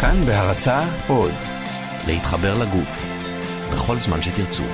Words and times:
כאן 0.00 0.24
בהרצה 0.26 0.80
עוד, 1.08 1.32
להתחבר 2.06 2.54
לגוף, 2.54 3.06
בכל 3.72 3.96
זמן 3.96 4.22
שתרצו. 4.22 4.64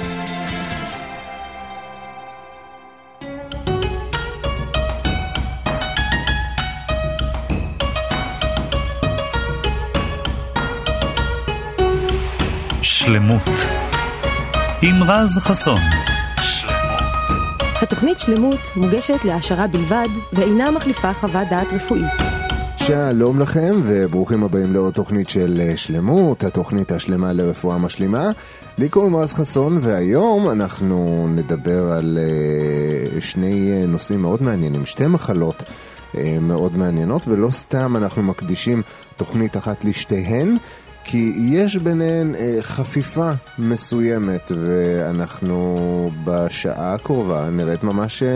שלמות 12.83 13.43
עם 14.83 15.03
רז 15.03 15.39
חסון 15.39 15.81
התוכנית 17.83 18.19
שלמות 18.19 18.61
מוגשת 18.77 19.25
להעשרה 19.25 19.67
בלבד 19.67 20.09
ואינה 20.33 20.71
מחליפה 20.71 21.13
חוות 21.13 21.49
דעת 21.51 21.73
רפואית. 21.73 22.32
שלום 22.87 23.41
לכם 23.41 23.81
וברוכים 23.85 24.45
הבאים 24.45 24.73
לעוד 24.73 24.95
תוכנית 24.95 25.29
של 25.29 25.61
אה, 25.61 25.77
שלמות, 25.77 26.45
התוכנית 26.45 26.93
השלמה 26.93 27.33
לרפואה 27.33 27.79
משלימה. 27.79 28.31
לי 28.79 28.89
קוראים 28.89 29.17
רז 29.17 29.33
חסון 29.33 29.79
והיום 29.81 30.51
אנחנו 30.51 31.29
נדבר 31.31 31.93
על 31.93 32.19
אה, 32.21 33.21
שני 33.21 33.73
אה, 33.73 33.87
נושאים 33.87 34.23
מאוד 34.23 34.43
מעניינים, 34.43 34.87
שתי 34.87 35.07
מחלות 35.07 35.63
מאוד 36.41 36.77
מעניינות 36.77 37.29
ולא 37.29 37.51
סתם 37.51 37.97
אנחנו 37.97 38.23
מקדישים 38.23 38.83
תוכנית 39.17 39.57
אחת 39.57 39.85
לשתיהן. 39.85 40.57
כי 41.05 41.33
יש 41.37 41.77
ביניהן 41.77 42.35
אה, 42.35 42.57
חפיפה 42.61 43.31
מסוימת, 43.59 44.53
ואנחנו 44.55 46.11
בשעה 46.25 46.95
הקרובה 46.95 47.49
נראית 47.51 47.85
ממש 47.85 48.23
אה, 48.23 48.29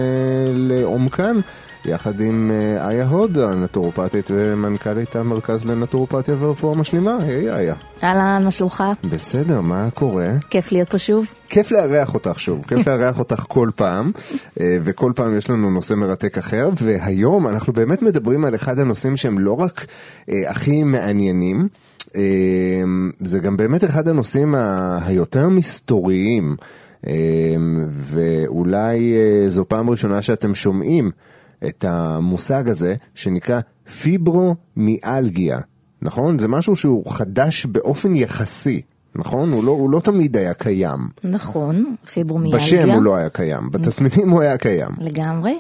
לעומקן, 0.55 1.37
יחד 1.87 2.21
עם 2.21 2.51
אה, 2.51 2.91
איה 2.91 3.07
הוד, 3.07 3.39
הנטורופטית 3.39 4.31
ומנכ"לית 4.35 5.17
המרכז 5.17 5.67
לנטורופתיה 5.67 6.35
ורפואה 6.39 6.77
משלימה. 6.77 7.17
היי 7.21 7.51
איה. 7.55 7.75
אהלן, 8.03 8.45
מה 8.45 8.51
שלומך? 8.51 8.85
בסדר, 9.05 9.61
מה 9.61 9.89
קורה? 9.95 10.29
כיף 10.51 10.73
להיות 10.73 10.91
פה 10.91 10.99
שוב. 10.99 11.33
כיף 11.49 11.71
לארח 11.73 12.15
אותך 12.15 12.41
שוב, 12.41 12.65
כיף 12.69 12.87
לארח 12.89 13.19
אותך 13.19 13.45
כל 13.49 13.71
פעם, 13.77 14.11
אה, 14.61 14.79
וכל 14.85 15.13
פעם 15.17 15.37
יש 15.37 15.51
לנו 15.51 15.71
נושא 15.71 15.95
מרתק 15.95 16.39
אחר, 16.39 16.69
והיום 16.83 17.49
אנחנו 17.49 17.73
באמת 17.73 18.03
מדברים 18.03 18.45
על 18.45 18.55
אחד 18.55 18.79
הנושאים 18.79 19.17
שהם 19.17 19.39
לא 19.39 19.53
רק 19.53 19.87
אה, 20.29 20.43
הכי 20.47 20.83
מעניינים, 20.83 21.69
אמ, 22.15 23.11
זה 23.21 23.39
גם 23.39 23.57
באמת 23.57 23.85
אחד 23.85 24.09
הנושאים 24.09 24.55
היותר 25.01 25.49
מסתוריים, 25.49 26.57
אמ, 27.07 27.13
ואולי 27.89 29.15
אה, 29.15 29.49
זו 29.49 29.65
פעם 29.69 29.91
ראשונה 29.91 30.23
שאתם 30.23 30.55
שומעים 30.55 31.11
את 31.65 31.85
המושג 31.85 32.69
הזה 32.69 32.95
שנקרא 33.15 33.61
פיברומיאלגיה, 34.01 35.59
נכון? 36.03 36.39
זה 36.39 36.49
משהו 36.49 36.77
שהוא 36.77 37.11
חדש 37.11 37.67
באופן 37.67 38.17
יחסי. 38.17 38.83
נכון? 39.19 39.53
הוא 39.53 39.65
לא, 39.65 39.71
הוא 39.71 39.91
לא 39.91 40.01
תמיד 40.01 40.37
היה 40.37 40.55
קיים. 40.55 41.09
נכון, 41.25 41.97
פיברומיאלגיה. 42.13 42.67
בשם 42.67 42.91
הוא 42.91 43.03
לא 43.03 43.17
היה 43.17 43.29
קיים, 43.29 43.71
בתסמינים 43.71 44.31
הוא 44.31 44.41
היה 44.41 44.59
קיים. 44.59 44.89
לגמרי. 44.99 45.59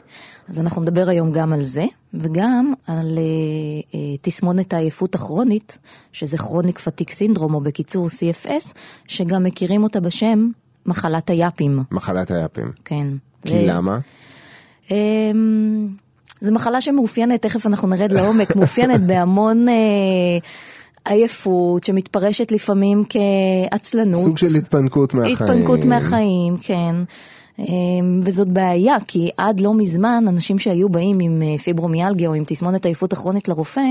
אז 0.48 0.60
אנחנו 0.60 0.82
נדבר 0.82 1.08
היום 1.08 1.32
גם 1.32 1.52
על 1.52 1.64
זה, 1.64 1.84
וגם 2.14 2.72
על 2.86 3.18
uh, 3.18 3.92
uh, 3.92 3.96
תסמונת 4.22 4.72
העייפות 4.72 5.14
הכרונית, 5.14 5.78
שזה 6.12 6.38
כרוניק 6.38 6.78
פתיק 6.78 7.10
סינדרום, 7.10 7.54
או 7.54 7.60
בקיצור 7.60 8.06
CFS, 8.06 8.72
שגם 9.06 9.42
מכירים 9.42 9.82
אותה 9.82 10.00
בשם 10.00 10.48
מחלת 10.86 11.30
היאפים. 11.30 11.82
מחלת 11.90 12.30
היאפים. 12.30 12.72
כן. 12.84 13.08
כי 13.42 13.54
ו... 13.54 13.66
למה? 13.66 13.98
Um, 14.88 14.92
זו 16.40 16.52
מחלה 16.52 16.80
שמאופיינת, 16.80 17.42
תכף 17.42 17.66
אנחנו 17.66 17.88
נרד 17.88 18.12
לעומק, 18.12 18.56
מאופיינת 18.56 19.00
בהמון... 19.08 19.66
Uh, 19.68 19.72
עייפות 21.06 21.84
שמתפרשת 21.84 22.52
לפעמים 22.52 23.02
כעצלנות. 23.08 24.22
סוג 24.22 24.38
של 24.38 24.56
התפנקות 24.58 25.14
מהחיים. 25.14 25.36
התפנקות 25.36 25.84
מהחיים, 25.84 26.56
כן. 26.56 26.94
אמ, 27.58 28.20
וזאת 28.22 28.48
בעיה, 28.48 28.96
כי 29.06 29.30
עד 29.36 29.60
לא 29.60 29.74
מזמן 29.74 30.24
אנשים 30.28 30.58
שהיו 30.58 30.88
באים 30.88 31.18
עם 31.20 31.42
אה, 31.42 31.58
פיברומיאלגיה 31.58 32.28
או 32.28 32.34
עם 32.34 32.44
תסמונת 32.46 32.86
עייפות 32.86 33.12
הכרונית 33.12 33.48
לרופא, 33.48 33.84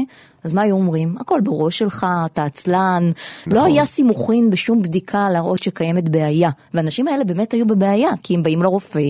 אז 0.44 0.54
מה 0.54 0.62
היו 0.62 0.76
אומרים? 0.76 1.16
הכל 1.20 1.42
בראש 1.44 1.78
שלך, 1.78 2.06
אתה 2.26 2.44
עצלן. 2.44 3.12
נכון. 3.48 3.54
לא 3.54 3.66
היה 3.66 3.86
סימוכין 3.86 4.50
בשום 4.50 4.82
בדיקה 4.82 5.30
להראות 5.30 5.64
שקיימת 5.64 6.10
בעיה. 6.10 6.50
והאנשים 6.74 7.08
האלה 7.08 7.24
באמת 7.24 7.52
היו 7.52 7.66
בבעיה, 7.68 8.10
כי 8.24 8.36
הם 8.36 8.44
באים 8.44 8.64
לרופא. 8.64 9.10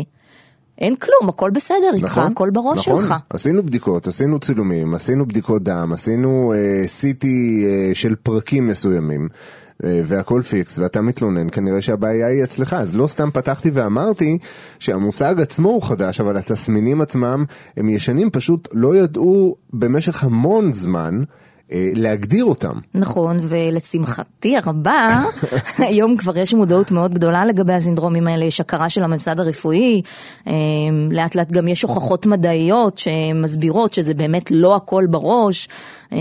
אין 0.79 0.95
כלום, 0.95 1.29
הכל 1.29 1.49
בסדר 1.49 1.91
איתך, 1.93 2.17
נכון, 2.17 2.31
הכל 2.31 2.49
בראש 2.49 2.87
נכון. 2.87 3.03
שלך. 3.03 3.13
עשינו 3.29 3.63
בדיקות, 3.63 4.07
עשינו 4.07 4.39
צילומים, 4.39 4.95
עשינו 4.95 5.25
בדיקות 5.25 5.63
דם, 5.63 5.91
עשינו 5.93 6.53
אה, 6.55 6.85
CT 6.85 7.25
אה, 7.25 7.95
של 7.95 8.15
פרקים 8.15 8.67
מסוימים. 8.67 9.29
אה, 9.83 10.01
והכל 10.05 10.41
פיקס, 10.41 10.79
ואתה 10.79 11.01
מתלונן, 11.01 11.47
כנראה 11.51 11.81
שהבעיה 11.81 12.27
היא 12.27 12.43
אצלך. 12.43 12.73
אז 12.73 12.95
לא 12.95 13.07
סתם 13.07 13.29
פתחתי 13.33 13.69
ואמרתי 13.73 14.37
שהמושג 14.79 15.41
עצמו 15.41 15.69
הוא 15.69 15.81
חדש, 15.81 16.19
אבל 16.19 16.37
התסמינים 16.37 17.01
עצמם 17.01 17.45
הם 17.77 17.89
ישנים, 17.89 18.29
פשוט 18.29 18.67
לא 18.73 18.95
ידעו 18.95 19.55
במשך 19.73 20.23
המון 20.23 20.73
זמן. 20.73 21.23
אה, 21.71 21.91
להגדיר 21.95 22.45
אותם. 22.45 22.73
נכון, 22.95 23.37
ולשמחתי 23.41 24.57
הרבה, 24.57 25.23
היום 25.77 26.17
כבר 26.17 26.37
יש 26.37 26.53
מודעות 26.53 26.91
מאוד 26.91 27.13
גדולה 27.13 27.45
לגבי 27.45 27.73
הסינדרומים 27.73 28.27
האלה, 28.27 28.45
יש 28.45 28.61
הכרה 28.61 28.89
של 28.89 29.03
הממסד 29.03 29.39
הרפואי, 29.39 30.01
אה, 30.47 30.53
לאט 31.11 31.35
לאט 31.35 31.51
גם 31.51 31.67
יש 31.67 31.81
הוכחות 31.81 32.25
מדעיות 32.25 32.97
שמסבירות 32.97 33.93
שזה 33.93 34.13
באמת 34.13 34.51
לא 34.51 34.75
הכל 34.75 35.05
בראש. 35.09 35.69
אה, 36.13 36.17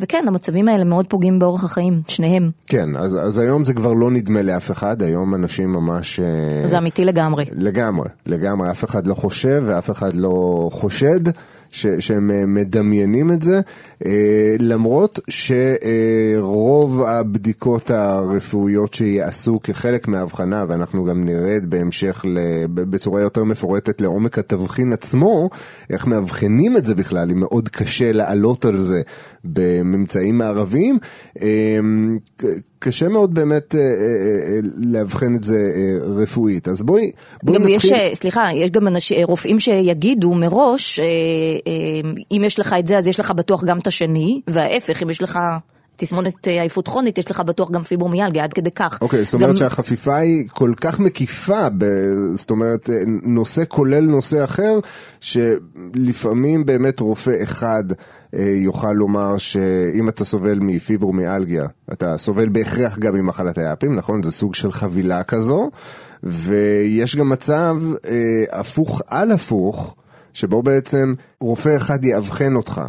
וכן, 0.00 0.24
המצבים 0.28 0.68
האלה 0.68 0.84
מאוד 0.84 1.06
פוגעים 1.06 1.38
באורח 1.38 1.64
החיים, 1.64 2.02
שניהם. 2.08 2.50
כן, 2.66 2.96
אז, 2.96 3.18
אז 3.20 3.38
היום 3.38 3.64
זה 3.64 3.74
כבר 3.74 3.92
לא 3.92 4.10
נדמה 4.10 4.42
לאף 4.42 4.70
אחד, 4.70 5.02
היום 5.02 5.34
אנשים 5.34 5.72
ממש... 5.72 6.20
זה 6.64 6.78
אמיתי 6.78 7.04
לגמרי. 7.04 7.44
לגמרי, 7.52 8.08
לגמרי, 8.26 8.70
אף 8.70 8.84
אחד 8.84 9.06
לא 9.06 9.14
חושב 9.14 9.62
ואף 9.66 9.90
אחד 9.90 10.14
לא 10.14 10.68
חושד. 10.72 11.20
ש, 11.72 11.86
שהם 11.98 12.54
מדמיינים 12.54 13.32
את 13.32 13.42
זה, 13.42 13.60
למרות 14.58 15.20
שרוב 15.28 17.02
הבדיקות 17.02 17.90
הרפואיות 17.90 18.94
שיעשו 18.94 19.60
כחלק 19.62 20.08
מההבחנה, 20.08 20.64
ואנחנו 20.68 21.04
גם 21.04 21.24
נרד 21.24 21.66
בהמשך 21.68 22.24
בצורה 22.74 23.20
יותר 23.20 23.44
מפורטת 23.44 24.00
לעומק 24.00 24.38
התבחין 24.38 24.92
עצמו, 24.92 25.50
איך 25.90 26.06
מאבחנים 26.06 26.76
את 26.76 26.84
זה 26.84 26.94
בכלל, 26.94 27.30
אם 27.30 27.40
מאוד 27.40 27.68
קשה 27.68 28.12
לעלות 28.12 28.64
על 28.64 28.78
זה 28.78 29.02
בממצאים 29.44 30.38
מערביים. 30.38 30.98
אה, 31.42 31.78
קשה 32.80 33.08
מאוד 33.08 33.34
באמת 33.34 33.74
אה, 33.74 33.80
אה, 33.80 33.86
אה, 33.86 34.58
לאבחן 34.76 35.34
את 35.34 35.44
זה 35.44 35.72
אה, 35.76 36.22
רפואית. 36.22 36.68
אז 36.68 36.82
בואי, 36.82 37.10
בואי 37.42 37.58
גם 37.58 37.66
נתחיל... 37.66 37.92
יש, 37.94 38.18
סליחה, 38.18 38.44
יש 38.54 38.70
גם 38.70 38.88
אנש, 38.88 39.12
אה, 39.12 39.22
רופאים 39.24 39.60
שיגידו 39.60 40.34
מראש, 40.34 41.00
אה, 41.00 41.04
אה, 41.04 42.10
אם 42.32 42.42
יש 42.44 42.58
לך 42.58 42.74
את 42.78 42.86
זה 42.86 42.98
אז 42.98 43.08
יש 43.08 43.20
לך 43.20 43.30
בטוח 43.30 43.64
גם 43.64 43.78
את 43.78 43.86
השני, 43.90 44.40
וההפך, 44.46 45.02
אם 45.02 45.10
יש 45.10 45.22
לך... 45.22 45.38
תסמונת 46.00 46.48
אה, 46.48 46.52
עייפות 46.60 46.88
כרונית, 46.88 47.18
יש 47.18 47.30
לך 47.30 47.40
בטוח 47.40 47.70
גם 47.70 47.82
פיברומיאלגיה, 47.82 48.44
עד 48.44 48.52
כדי 48.52 48.70
כך. 48.70 48.98
אוקיי, 49.02 49.20
okay, 49.20 49.24
זאת 49.24 49.34
אומרת 49.34 49.48
גם... 49.48 49.56
שהחפיפה 49.56 50.16
היא 50.16 50.48
כל 50.48 50.72
כך 50.80 51.00
מקיפה, 51.00 51.68
ב... 51.78 51.84
זאת 52.34 52.50
אומרת, 52.50 52.90
נושא 53.22 53.62
כולל 53.68 54.04
נושא 54.04 54.44
אחר, 54.44 54.78
שלפעמים 55.20 56.66
באמת 56.66 57.00
רופא 57.00 57.42
אחד 57.42 57.84
אה, 58.34 58.54
יוכל 58.56 58.92
לומר 58.92 59.38
שאם 59.38 60.08
אתה 60.08 60.24
סובל 60.24 60.58
מפיברומיאלגיה, 60.60 61.66
אתה 61.92 62.16
סובל 62.18 62.48
בהכרח 62.48 62.98
גם 62.98 63.14
ממחלת 63.14 63.58
היאפים, 63.58 63.96
נכון? 63.96 64.22
זה 64.22 64.32
סוג 64.32 64.54
של 64.54 64.72
חבילה 64.72 65.22
כזו, 65.22 65.70
ויש 66.22 67.16
גם 67.16 67.28
מצב 67.28 67.76
אה, 68.08 68.44
הפוך 68.52 69.02
על 69.06 69.32
הפוך, 69.32 69.96
שבו 70.32 70.62
בעצם 70.62 71.14
רופא 71.40 71.76
אחד 71.76 72.04
יאבחן 72.04 72.54
אותך. 72.56 72.80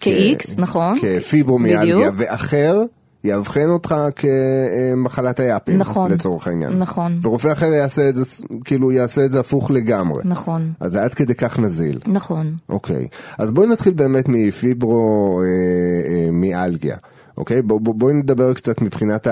כ-X, 0.00 0.54
נכון. 0.58 0.98
כפיברומיאלגיה, 1.00 2.10
ואחר 2.16 2.82
יאבחן 3.24 3.68
אותך 3.68 3.94
כמחלת 4.16 5.40
היאפים, 5.40 5.78
נכון, 5.78 6.10
לצורך 6.10 6.46
העניין. 6.46 6.78
נכון. 6.78 7.20
ורופא 7.22 7.52
אחר 7.52 7.72
יעשה 7.72 8.08
את 8.08 8.16
זה, 8.16 8.24
כאילו 8.64 8.92
יעשה 8.92 9.24
את 9.24 9.32
זה 9.32 9.40
הפוך 9.40 9.70
לגמרי. 9.70 10.22
נכון. 10.24 10.72
אז 10.80 10.92
זה 10.92 11.02
עד 11.02 11.14
כדי 11.14 11.34
כך 11.34 11.58
נזיל. 11.58 11.98
נכון. 12.06 12.54
אוקיי. 12.68 13.06
אז 13.38 13.52
בואי 13.52 13.68
נתחיל 13.68 13.92
באמת 13.92 14.24
מפיברומיאלגיה. 14.28 16.94
אה, 16.94 16.98
אה, 17.04 17.08
אוקיי? 17.38 17.62
בואי 17.62 17.80
בוא, 17.80 17.94
בוא 17.94 18.12
נדבר 18.12 18.54
קצת 18.54 18.82
מבחינת 18.82 19.26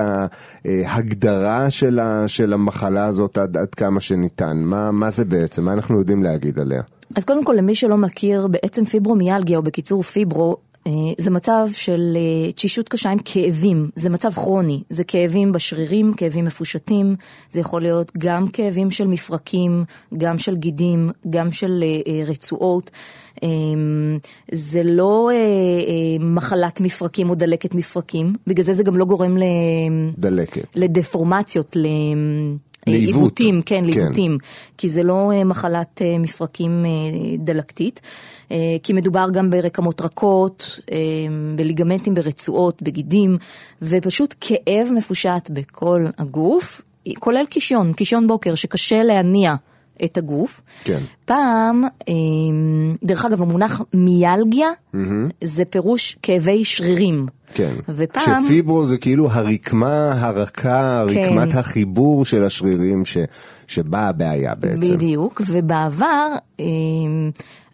ההגדרה 0.64 1.70
של, 1.70 1.98
ה, 1.98 2.28
של 2.28 2.52
המחלה 2.52 3.04
הזאת 3.04 3.38
עד, 3.38 3.56
עד 3.56 3.74
כמה 3.74 4.00
שניתן. 4.00 4.56
מה, 4.56 4.90
מה 4.90 5.10
זה 5.10 5.24
בעצם? 5.24 5.64
מה 5.64 5.72
אנחנו 5.72 5.98
יודעים 5.98 6.22
להגיד 6.22 6.58
עליה? 6.58 6.82
אז 7.16 7.24
קודם 7.24 7.44
כל, 7.44 7.54
למי 7.58 7.74
שלא 7.74 7.96
מכיר, 7.96 8.46
בעצם 8.46 8.84
פיברומיאלגיה, 8.84 9.58
או 9.58 9.62
בקיצור 9.62 10.02
פיברו, 10.02 10.56
אה, 10.86 10.92
זה 11.18 11.30
מצב 11.30 11.66
של 11.72 12.16
אה, 12.16 12.52
תשישות 12.52 12.88
קשה 12.88 13.10
עם 13.10 13.18
כאבים, 13.24 13.90
זה 13.94 14.10
מצב 14.10 14.30
כרוני, 14.30 14.82
זה 14.90 15.04
כאבים 15.04 15.52
בשרירים, 15.52 16.12
כאבים 16.12 16.44
מפושטים, 16.44 17.16
זה 17.50 17.60
יכול 17.60 17.82
להיות 17.82 18.12
גם 18.18 18.46
כאבים 18.48 18.90
של 18.90 19.06
מפרקים, 19.06 19.84
גם 20.16 20.38
של 20.38 20.56
גידים, 20.56 21.10
גם 21.30 21.52
של 21.52 21.84
אה, 22.06 22.24
רצועות. 22.26 22.90
זה 24.52 24.82
לא 24.82 25.30
מחלת 26.20 26.80
מפרקים 26.80 27.30
או 27.30 27.34
דלקת 27.34 27.74
מפרקים, 27.74 28.32
בגלל 28.46 28.64
זה 28.64 28.72
זה 28.72 28.82
גם 28.82 28.96
לא 28.96 29.04
גורם 29.04 29.36
דלקת. 30.18 30.76
לדפורמציות, 30.76 31.76
ל... 31.76 31.86
לעיוות. 32.86 33.14
עיוותים, 33.14 33.62
כן, 33.62 33.76
כן. 33.76 33.84
לעיוותים, 33.84 34.38
כי 34.78 34.88
זה 34.88 35.02
לא 35.02 35.30
מחלת 35.44 36.02
מפרקים 36.18 36.84
דלקתית. 37.38 38.00
אה, 38.52 38.76
כי 38.82 38.92
מדובר 38.92 39.26
גם 39.32 39.50
ברקמות 39.50 40.00
רכות, 40.00 40.80
אה, 40.92 40.96
בליגמנטים, 41.56 42.14
ברצועות, 42.14 42.82
בגידים, 42.82 43.36
ופשוט 43.82 44.34
כאב 44.40 44.88
מפושט 44.94 45.50
בכל 45.50 46.04
הגוף, 46.18 46.82
כולל 47.18 47.46
קשיון, 47.46 47.92
קשיון 47.92 48.26
בוקר, 48.26 48.54
שקשה 48.54 49.02
להניע. 49.02 49.54
את 50.04 50.18
הגוף. 50.18 50.60
כן. 50.84 51.00
פעם, 51.24 51.84
אה, 51.84 52.12
דרך 53.02 53.24
אגב, 53.24 53.42
המונח 53.42 53.82
מיאלגיה 53.94 54.68
mm-hmm. 54.94 54.98
זה 55.44 55.64
פירוש 55.64 56.16
כאבי 56.22 56.64
שרירים. 56.64 57.26
כן. 57.54 57.74
ופעם... 57.88 58.44
שפיברו 58.44 58.86
זה 58.86 58.98
כאילו 58.98 59.30
הרקמה 59.30 60.12
הרכה, 60.12 61.04
כן. 61.08 61.18
רקמת 61.18 61.52
כן. 61.52 61.58
החיבור 61.58 62.24
של 62.24 62.42
השרירים 62.44 63.04
ש... 63.04 63.16
שבה 63.66 64.08
הבעיה 64.08 64.54
בעצם. 64.54 64.94
בדיוק, 64.94 65.42
ובעבר... 65.46 66.28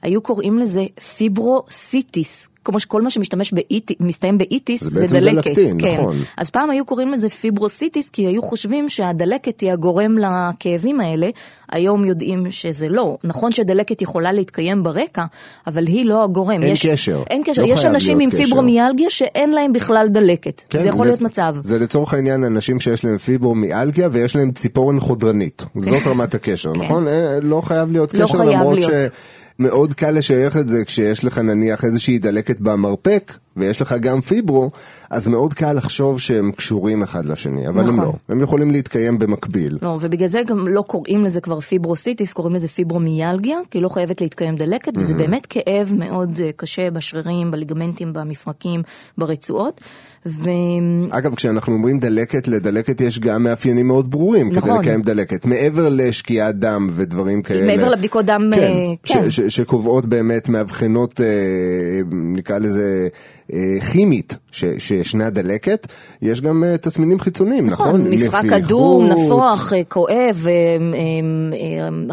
היו 0.03 0.21
קוראים 0.21 0.59
לזה 0.59 0.85
פיברוסיטיס, 1.17 2.49
כמו 2.65 2.81
שכל 2.81 3.03
מה 3.03 3.11
שמשתמש 3.11 3.53
באיטיס, 3.53 3.97
מסתיים 4.01 4.39
באיטיס 4.39 4.85
זה, 4.85 5.07
זה 5.07 5.21
דלקת. 5.21 5.47
דלקתין, 5.47 5.81
כן. 5.81 5.95
נכון. 5.95 6.17
אז 6.37 6.51
פעם 6.51 6.71
היו 6.71 6.85
קוראים 6.85 7.13
לזה 7.13 7.31
פיברוסיטיס 7.31 8.09
כי 8.09 8.27
היו 8.27 8.43
חושבים 8.43 8.89
שהדלקת 8.89 9.61
היא 9.61 9.73
הגורם 9.73 10.17
לכאבים 10.19 11.01
האלה, 11.01 11.29
היום 11.73 12.05
יודעים 12.05 12.51
שזה 12.51 12.89
לא. 12.89 13.17
נכון 13.25 13.53
שדלקת 13.53 14.03
יכולה 14.03 14.33
להתקיים 14.33 14.83
ברקע, 14.83 15.25
אבל 15.67 15.87
היא 15.87 16.07
לא 16.07 16.25
הגורם. 16.25 16.63
אין 16.63 16.73
יש, 16.73 16.87
קשר. 16.87 17.23
אין 17.31 17.43
קשר. 17.45 17.63
לא 17.63 17.67
יש 17.67 17.85
אנשים 17.85 18.21
עם 18.21 18.31
פיברומיאלגיה 18.31 19.11
שאין 19.11 19.51
להם 19.51 19.73
בכלל 19.73 20.09
דלקת. 20.09 20.63
כן, 20.71 20.79
זה 20.79 20.89
יכול 20.89 21.07
להיות 21.07 21.21
מצב. 21.21 21.57
זה 21.63 21.79
לצורך 21.79 22.15
העניין 22.15 22.45
אנשים 22.45 22.81
שיש 22.81 23.05
להם 23.05 23.19
פיברומיאלגיה 23.19 24.09
ויש 24.13 24.37
להם 24.37 24.51
ציפורן 24.51 25.01
חודרנית. 25.01 25.63
זאת 25.77 26.07
רמת 26.11 26.35
הקשר, 26.35 26.75
כן. 26.75 26.81
נכון? 26.81 27.07
לא 27.43 27.61
חייב 27.61 27.93
להיות 27.93 28.15
לא 28.15 28.25
קשר 28.25 28.39
חייב 28.39 28.51
למרות 28.51 28.75
להיות. 28.75 28.91
ש... 28.91 29.50
מאוד 29.61 29.95
קל 29.95 30.11
לשייך 30.11 30.57
את 30.57 30.69
זה 30.69 30.85
כשיש 30.85 31.25
לך 31.25 31.39
נניח 31.39 31.85
איזושהי 31.85 32.19
דלקת 32.19 32.61
במרפק 32.61 33.33
ויש 33.57 33.83
לך 33.83 33.95
גם 34.01 34.21
פיברו, 34.21 34.71
אז 35.11 35.29
מאוד 35.29 35.55
קל 35.55 35.73
לחשוב 35.73 36.21
שהם 36.21 36.53
קשורים 36.53 37.03
אחד 37.03 37.27
לשני, 37.27 37.69
אבל 37.69 37.83
נכון. 37.83 37.99
הם 37.99 38.05
לא. 38.05 38.13
הם 38.29 38.41
יכולים 38.41 38.71
להתקיים 38.71 39.19
במקביל. 39.19 39.79
לא, 39.83 39.99
ובגלל 40.01 40.29
זה 40.29 40.43
גם 40.47 40.69
לא 40.69 40.83
קוראים 40.83 41.25
לזה 41.25 41.41
כבר 41.41 41.61
פיברוסיטיס, 41.61 42.33
קוראים 42.33 42.55
לזה 42.55 42.69
פיברומיאלגיה, 42.69 43.59
כי 43.71 43.81
לא 43.81 43.89
חייבת 43.89 44.21
להתקיים 44.21 44.57
דלקת, 44.57 44.97
mm-hmm. 44.97 45.01
וזה 45.01 45.15
באמת 45.15 45.47
כאב 45.47 45.93
מאוד 45.99 46.41
אה, 46.43 46.51
קשה 46.57 46.91
בשרירים, 46.91 47.51
בליגמנטים, 47.51 48.13
במפרקים, 48.13 48.83
ברצועות. 49.19 49.81
ו... 50.27 50.51
אגב, 51.11 51.35
כשאנחנו 51.35 51.73
אומרים 51.75 51.99
דלקת, 51.99 52.49
לדלקת 52.49 53.01
יש 53.01 53.19
גם 53.19 53.43
מאפיינים 53.43 53.87
מאוד 53.87 54.11
ברורים 54.11 54.53
נכון. 54.53 54.71
כדי 54.71 54.79
לקיים 54.79 55.03
דלקת. 55.03 55.47
מעבר 55.47 55.89
לשקיעת 55.89 56.59
דם 56.59 56.89
ודברים 56.93 57.43
כאלה. 57.43 57.67
מעבר 57.67 57.89
לבדיקות 57.89 58.25
דם, 58.27 58.51
כן. 58.55 58.61
אה, 58.61 58.69
כן. 59.03 59.31
ש- 59.31 59.41
ש- 59.41 59.57
שקובעות 59.57 60.07
באמת, 60.07 60.49
מאבחנות, 60.49 61.21
אה, 61.21 61.27
נקרא 62.13 62.59
לזה... 62.59 63.09
כימית 63.93 64.37
ש, 64.51 64.65
שישנה 64.79 65.31
דלקת, 65.31 65.87
יש 66.23 66.41
גם 66.41 66.65
uh, 66.65 66.77
תסמינים 66.77 67.19
חיצוניים, 67.21 67.67
נכון? 67.67 67.89
נכון, 67.89 68.11
מפרק 68.11 68.45
אדום, 68.53 69.05
נפוח, 69.05 69.73
כואב, 69.89 70.47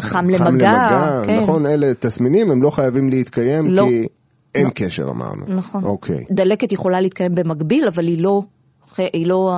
חם 0.00 0.28
למגע. 0.30 0.50
למגע, 0.50 1.20
כן. 1.24 1.36
נכון, 1.36 1.66
אלה 1.66 1.92
תסמינים, 2.00 2.50
הם 2.50 2.62
לא 2.62 2.70
חייבים 2.70 3.10
להתקיים 3.10 3.66
לא. 3.66 3.86
כי 3.88 4.06
אין 4.54 4.64
לא. 4.64 4.70
קשר 4.70 5.10
אמרנו. 5.10 5.44
נכון. 5.48 5.84
אוקיי. 5.84 6.24
דלקת 6.30 6.72
יכולה 6.72 7.00
להתקיים 7.00 7.34
במקביל, 7.34 7.86
אבל 7.88 8.06
היא 8.06 8.22
לא... 8.22 8.42
היא 8.96 9.26
לא 9.26 9.54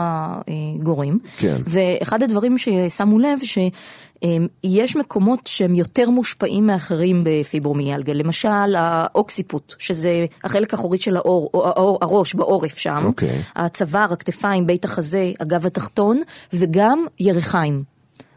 הגורם. 0.78 1.18
כן. 1.36 1.56
ואחד 1.66 2.22
הדברים 2.22 2.58
ששמו 2.58 3.18
לב, 3.18 3.38
שיש 3.44 4.96
מקומות 4.96 5.46
שהם 5.46 5.74
יותר 5.74 6.10
מושפעים 6.10 6.66
מאחרים 6.66 7.20
בפיברומיאלגיה. 7.24 8.14
למשל, 8.14 8.76
האוקסיפוט, 8.76 9.74
שזה 9.78 10.26
החלק 10.44 10.74
האחורי 10.74 10.98
של 10.98 11.16
האור, 11.16 11.50
האור, 11.54 11.98
הראש 12.02 12.34
בעורף 12.34 12.78
שם. 12.78 12.96
אוקיי. 13.04 13.42
הצוואר, 13.56 14.12
הכתפיים, 14.12 14.66
בית 14.66 14.84
החזה, 14.84 15.32
הגב 15.40 15.66
התחתון, 15.66 16.20
וגם 16.52 17.06
ירכיים. 17.20 17.89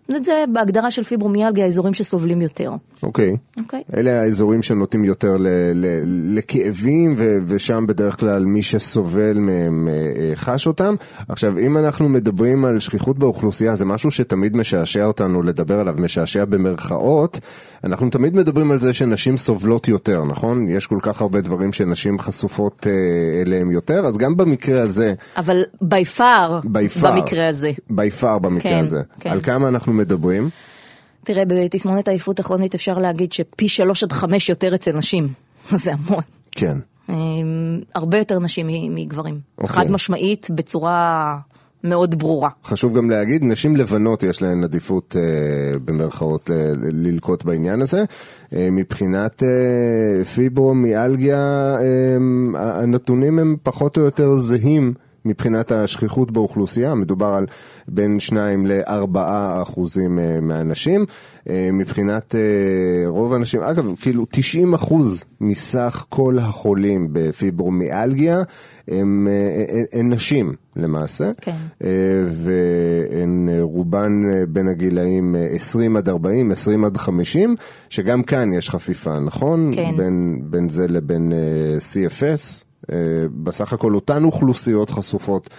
זה 0.07 0.44
בהגדרה 0.53 0.91
של 0.91 1.03
פיברומיאלגיה, 1.03 1.65
האזורים 1.65 1.94
שסובלים 1.94 2.41
יותר. 2.41 2.71
אוקיי. 3.03 3.31
Okay. 3.33 3.61
אוקיי. 3.61 3.83
Okay. 3.91 3.97
אלה 3.97 4.21
האזורים 4.21 4.63
שנוטים 4.63 5.05
יותר 5.05 5.38
ל- 5.38 5.47
ל- 5.73 6.38
לכאבים, 6.38 7.15
ו- 7.17 7.38
ושם 7.45 7.85
בדרך 7.88 8.19
כלל 8.19 8.45
מי 8.45 8.63
שסובל 8.63 9.38
מהם 9.38 9.89
אה, 9.91 10.35
חש 10.35 10.67
אותם. 10.67 10.95
עכשיו, 11.27 11.59
אם 11.59 11.77
אנחנו 11.77 12.09
מדברים 12.09 12.65
על 12.65 12.79
שכיחות 12.79 13.19
באוכלוסייה, 13.19 13.75
זה 13.75 13.85
משהו 13.85 14.11
שתמיד 14.11 14.57
משעשע 14.57 15.05
אותנו 15.05 15.41
לדבר 15.41 15.79
עליו, 15.79 15.95
משעשע 15.97 16.45
במרכאות. 16.45 17.39
אנחנו 17.83 18.09
תמיד 18.09 18.35
מדברים 18.35 18.71
על 18.71 18.79
זה 18.79 18.94
שנשים 18.94 19.38
סובלות 19.38 19.88
יותר, 19.88 20.23
נכון? 20.23 20.69
יש 20.69 20.88
כל 20.88 21.00
כך 21.01 21.21
הרבה 21.21 21.41
דברים 21.41 21.73
שנשים 21.73 22.19
חשופות 22.19 22.88
אה, 22.88 23.41
אליהם 23.41 23.71
יותר, 23.71 24.05
אז 24.05 24.17
גם 24.17 24.38
במקרה 24.38 24.81
הזה... 24.81 25.13
אבל 25.38 25.63
בי 25.81 26.05
פאר 26.05 26.59
במקרה 26.63 27.47
הזה. 27.47 27.71
בי 27.89 28.11
פאר 28.11 28.39
במקרה 28.39 28.71
כן, 28.71 28.79
הזה. 28.79 29.01
כן. 29.19 29.29
על 29.29 29.41
כמה 29.41 29.67
אנחנו 29.67 29.94
מדברים? 30.03 30.50
תראה, 31.23 31.44
בתסמונת 31.47 32.07
העייפות 32.07 32.39
הכרונית 32.39 32.75
אפשר 32.75 32.94
להגיד 32.94 33.33
שפי 33.33 33.67
שלוש 33.67 34.03
עד 34.03 34.11
חמש 34.11 34.50
יותר 34.50 34.75
אצל 34.75 34.91
נשים. 34.91 35.27
זה 35.83 35.91
המון. 35.94 36.23
כן. 36.51 36.77
הרבה 37.95 38.17
יותר 38.17 38.39
נשים 38.39 38.67
מגברים. 38.95 39.39
אוקיי. 39.57 39.75
חד 39.75 39.91
משמעית, 39.91 40.47
בצורה 40.51 41.38
מאוד 41.83 42.19
ברורה. 42.19 42.50
חשוב 42.63 42.97
גם 42.97 43.09
להגיד, 43.09 43.44
נשים 43.44 43.75
לבנות 43.75 44.23
יש 44.23 44.41
להן 44.41 44.63
עדיפות 44.63 45.15
אה, 45.19 45.79
במרכאות 45.85 46.51
אה, 46.51 46.71
ללקוט 46.81 47.44
בעניין 47.44 47.81
הזה. 47.81 48.03
אה, 48.55 48.67
מבחינת 48.71 49.44
אה, 49.44 50.25
פיברומיאלגיה, 50.25 51.38
אה, 51.79 52.81
הנתונים 52.81 53.39
הם 53.39 53.55
פחות 53.63 53.97
או 53.97 54.01
יותר 54.01 54.35
זהים. 54.35 54.94
מבחינת 55.25 55.72
השכיחות 55.72 56.31
באוכלוסייה, 56.31 56.96
מדובר 56.96 57.25
על 57.25 57.46
בין 57.88 58.20
2 58.20 58.66
ל-4 58.66 59.18
אחוזים 59.62 60.20
אה, 60.20 60.40
מהאנשים. 60.42 61.06
אה, 61.50 61.70
מבחינת 61.74 62.36
אה, 62.36 62.42
רוב 63.08 63.34
האנשים, 63.34 63.62
אגב, 63.62 63.94
כאילו 64.02 64.25
90 64.31 64.74
אחוז 64.74 65.24
מסך 65.42 66.06
כל 66.10 66.38
החולים 66.40 67.08
בפיברומיאלגיה 67.12 68.38
הם, 68.38 68.44
הם, 68.88 69.28
הם 69.94 70.10
נשים 70.10 70.54
למעשה, 70.75 71.31
כן. 71.42 71.56
והן 72.27 73.50
רובן 73.62 74.24
בין 74.50 74.68
הגילאים 74.68 75.36
20 75.51 75.98
עד 75.98 76.10
40, 76.10 76.51
20 76.51 76.86
עד 76.86 76.98
50, 76.98 77.56
שגם 77.89 78.24
כאן 78.24 78.53
יש 78.53 78.70
חפיפה, 78.70 79.20
נכון? 79.20 79.72
כן. 79.75 79.98
בין, 79.98 80.42
בין 80.44 80.70
זה 80.70 80.88
לבין 80.88 81.34
CFS. 81.77 82.73
בסך 83.44 83.74
הכל 83.74 83.96
אותן 83.96 84.24
אוכלוסיות 84.24 84.90
חשופות 84.90 85.50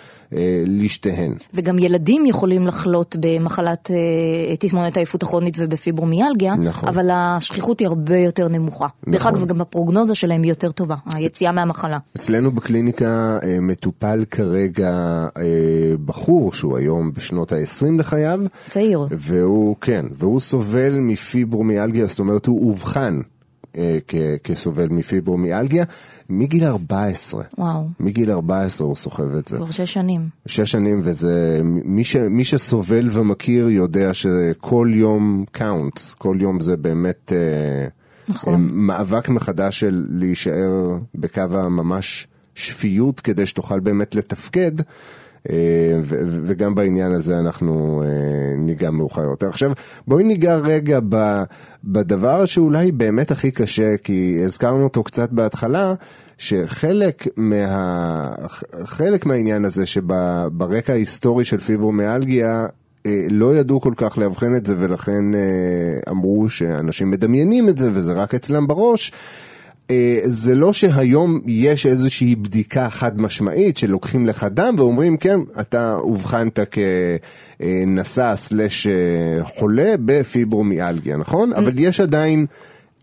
לשתיהן. 0.67 1.35
וגם 1.55 1.79
ילדים 1.79 2.27
יכולים 2.27 2.67
לחלות 2.67 3.17
במחלת 3.21 3.91
תסמונת 4.59 4.97
העייפות 4.97 5.23
הכרונית 5.23 5.55
ובפיברומיאלגיה, 5.59 6.55
נכון. 6.55 6.89
אבל 6.89 7.09
השכיחות 7.13 7.81
היא 7.81 7.89
הרבה 7.89 8.17
יותר 8.19 8.49
נמוכה. 8.49 8.87
נכון. 9.03 9.13
דרך 9.13 9.27
אגב, 9.27 9.47
גם 9.47 9.61
הפרוגנוזה 9.61 10.15
שלהם 10.15 10.43
היא 10.43 10.51
יותר 10.51 10.71
טובה, 10.71 10.95
היציאה 11.13 11.53
מהמחלה. 11.53 11.99
אצלנו 12.17 12.53
בקליניקה 12.53 13.39
מטופל 13.61 14.25
כרגע 14.31 15.27
בחור 16.05 16.53
שהוא 16.53 16.79
היום 16.79 17.13
בשנות 17.13 17.53
ה-20 17.53 17.99
לחייו. 17.99 18.41
צעיר. 18.69 19.07
והוא, 19.11 19.77
כן, 19.81 20.07
והוא 20.13 20.41
סובל 20.41 20.95
מפיברומיאלגיה, 20.99 22.07
זאת 22.07 22.19
אומרת 22.19 22.47
הוא 22.47 22.69
אובחן. 22.69 23.21
כסובל 24.45 24.89
מפיברומיאלגיה, 24.89 25.85
מגיל 26.29 26.65
14. 26.65 27.45
וואו. 27.59 27.89
מגיל 28.01 28.31
14 28.31 28.87
הוא 28.87 28.97
סוחב 28.97 29.37
את 29.37 29.49
זה. 29.49 29.57
כבר 29.57 29.71
שש 29.71 29.93
שנים. 29.93 30.29
שש 30.47 30.73
שנים, 30.73 31.01
וזה, 31.05 31.61
מי, 31.65 32.05
ש, 32.05 32.17
מי 32.17 32.45
שסובל 32.45 33.09
ומכיר 33.13 33.69
יודע 33.69 34.15
שכל 34.15 34.91
יום 34.95 35.45
counts, 35.53 36.15
כל 36.15 36.37
יום 36.41 36.61
זה 36.61 36.77
באמת 36.77 37.33
נכון. 38.29 38.69
מאבק 38.73 39.29
מחדש 39.29 39.81
של 39.81 40.07
להישאר 40.11 40.99
בקו 41.15 41.41
הממש 41.41 42.27
שפיות 42.55 43.21
כדי 43.21 43.47
שתוכל 43.47 43.81
באמת 43.81 44.15
לתפקד. 44.15 44.73
אה, 45.51 46.01
וגם 46.47 46.75
בעניין 46.75 47.13
הזה 47.13 47.39
אנחנו 47.39 48.03
אה, 48.03 48.57
ניגע 48.57 48.91
מאוחר 48.91 49.23
יותר. 49.23 49.49
עכשיו, 49.49 49.73
בואי 50.07 50.25
ניגע 50.25 50.57
רגע 50.57 50.99
בדבר 51.85 52.45
שאולי 52.45 52.93
באמת 52.93 53.31
הכי 53.31 53.51
קשה, 53.51 53.97
כי 53.97 54.41
הזכרנו 54.45 54.85
אותו 54.85 55.03
קצת 55.03 55.31
בהתחלה, 55.31 55.95
שחלק 56.39 57.27
מה... 57.37 58.33
חלק 58.85 59.27
מהעניין 59.27 59.65
הזה 59.65 59.87
שברקע 59.87 60.93
ההיסטורי 60.93 61.45
של 61.45 61.59
פיברומיאלגיה, 61.59 62.67
אה, 63.07 63.27
לא 63.31 63.57
ידעו 63.57 63.81
כל 63.81 63.93
כך 63.97 64.19
לאבחן 64.19 64.57
את 64.57 64.67
זה 64.67 64.75
ולכן 64.79 65.25
אמרו 66.11 66.51
שאנשים 66.51 67.11
מדמיינים 67.11 67.69
את 67.69 67.79
זה 67.79 67.91
וזה 67.93 68.13
רק 68.13 68.35
אצלם 68.35 68.67
בראש. 68.67 69.13
אה, 69.91 70.21
זה 70.25 70.55
לא 70.55 70.73
שהיום 70.73 71.41
יש 71.47 71.87
איזושהי 71.87 72.35
בדיקה 72.35 72.91
חד 72.91 73.21
משמעית 73.21 73.77
שלוקחים 73.77 74.27
לך 74.27 74.47
דם 74.51 74.75
ואומרים 74.79 75.17
כן, 75.17 75.41
אתה 75.61 75.95
אובחנת 75.95 76.59
כנשא 76.71 78.35
סלש 78.35 78.87
חולה 79.43 79.95
בפיברומיאלגיה, 80.05 81.17
נכון? 81.17 81.53
אבל 81.53 81.73
יש 81.79 82.01
עדיין 82.01 82.47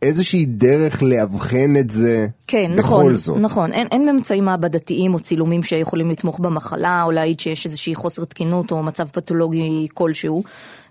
איזושהי 0.01 0.45
דרך 0.45 1.03
לאבחן 1.03 1.73
את 1.79 1.89
זה 1.89 2.27
כן, 2.47 2.71
בכל 2.71 2.79
נכון, 2.79 3.15
זאת. 3.15 3.37
נכון. 3.37 3.71
אין, 3.71 3.87
אין 3.91 4.09
ממצאים 4.09 4.45
מעבדתיים 4.45 5.13
או 5.13 5.19
צילומים 5.19 5.63
שיכולים 5.63 6.11
לתמוך 6.11 6.39
במחלה, 6.39 7.03
או 7.03 7.11
להעיד 7.11 7.39
שיש 7.39 7.65
איזושהי 7.65 7.95
חוסר 7.95 8.25
תקינות 8.25 8.71
או 8.71 8.83
מצב 8.83 9.07
פתולוגי 9.07 9.87
כלשהו. 9.93 10.43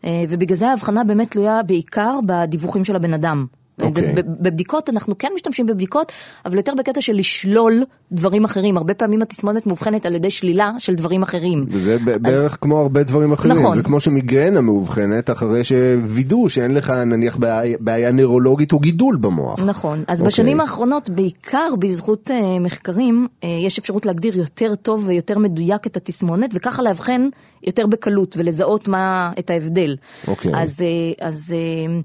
אה, 0.04 0.25
ובגלל 0.28 0.56
זה 0.56 0.68
ההבחנה 0.68 1.04
באמת 1.04 1.30
תלויה 1.30 1.62
בעיקר 1.66 2.18
בדיווחים 2.26 2.85
של 2.85 2.97
הבן 2.97 3.14
אדם. 3.14 3.47
אוקיי. 3.83 4.12
ב- 4.15 4.21
ב- 4.21 4.23
בבדיקות, 4.41 4.91
אנחנו 4.91 5.19
כן 5.19 5.29
משתמשים 5.35 5.67
בבדיקות, 5.67 6.12
אבל 6.47 6.57
יותר 6.57 6.73
בקטע 6.79 7.00
של 7.00 7.12
לשלול 7.12 7.83
דברים 8.12 8.45
אחרים. 8.45 8.77
הרבה 8.77 8.95
פעמים 8.95 9.23
התסמונת 9.23 9.67
מאובחנת 9.67 10.07
על 10.07 10.15
ידי 10.15 10.31
שלילה 10.31 10.73
של 10.79 10.95
דברים 10.95 11.23
אחרים. 11.23 11.67
וזה 11.69 11.99
ב- 12.05 12.17
בערך 12.17 12.57
כמו 12.61 12.79
הרבה 12.79 13.03
דברים 13.03 13.33
אחרים, 13.33 13.57
נכון. 13.57 13.75
זה 13.75 13.83
כמו 13.83 14.00
שמיגרנה 14.00 14.61
מאובחנת 14.61 15.31
אחרי 15.31 15.65
שווידאו 15.65 16.49
שאין 16.49 16.75
לך 16.75 16.91
נניח 16.91 17.37
בעיה, 17.37 17.77
בעיה 17.81 18.12
נוירולוגית 18.12 18.73
או 18.73 18.79
גידול 18.79 19.17
במוח. 19.17 19.61
נכון. 19.61 20.05
אז 20.09 20.19
אוקיי. 20.19 20.27
בשנים 20.27 20.61
האחרונות, 20.61 21.11
בעיקר 21.11 21.69
בזכות 21.79 22.31
אה, 22.31 22.59
מחקרים, 22.59 23.27
אה, 23.45 23.49
יש 23.49 23.79
אפשרות 23.79 24.07
להגדיר 24.07 24.39
יותר 24.39 24.75
טוב 24.75 25.05
ויותר 25.07 25.39
מדויק 25.39 25.87
את 25.87 25.97
התסמונת, 25.97 26.50
וככה 26.55 26.83
לאבחן 26.83 27.29
יותר 27.62 27.87
בקלות 27.87 28.35
ולזהות 28.39 28.89
מה, 28.89 29.33
את 29.39 29.50
ההבדל. 29.50 29.97
אוקיי. 30.29 30.53
אז, 30.55 30.81
אה, 30.81 31.27
אז 31.29 31.55
אה, 31.57 32.00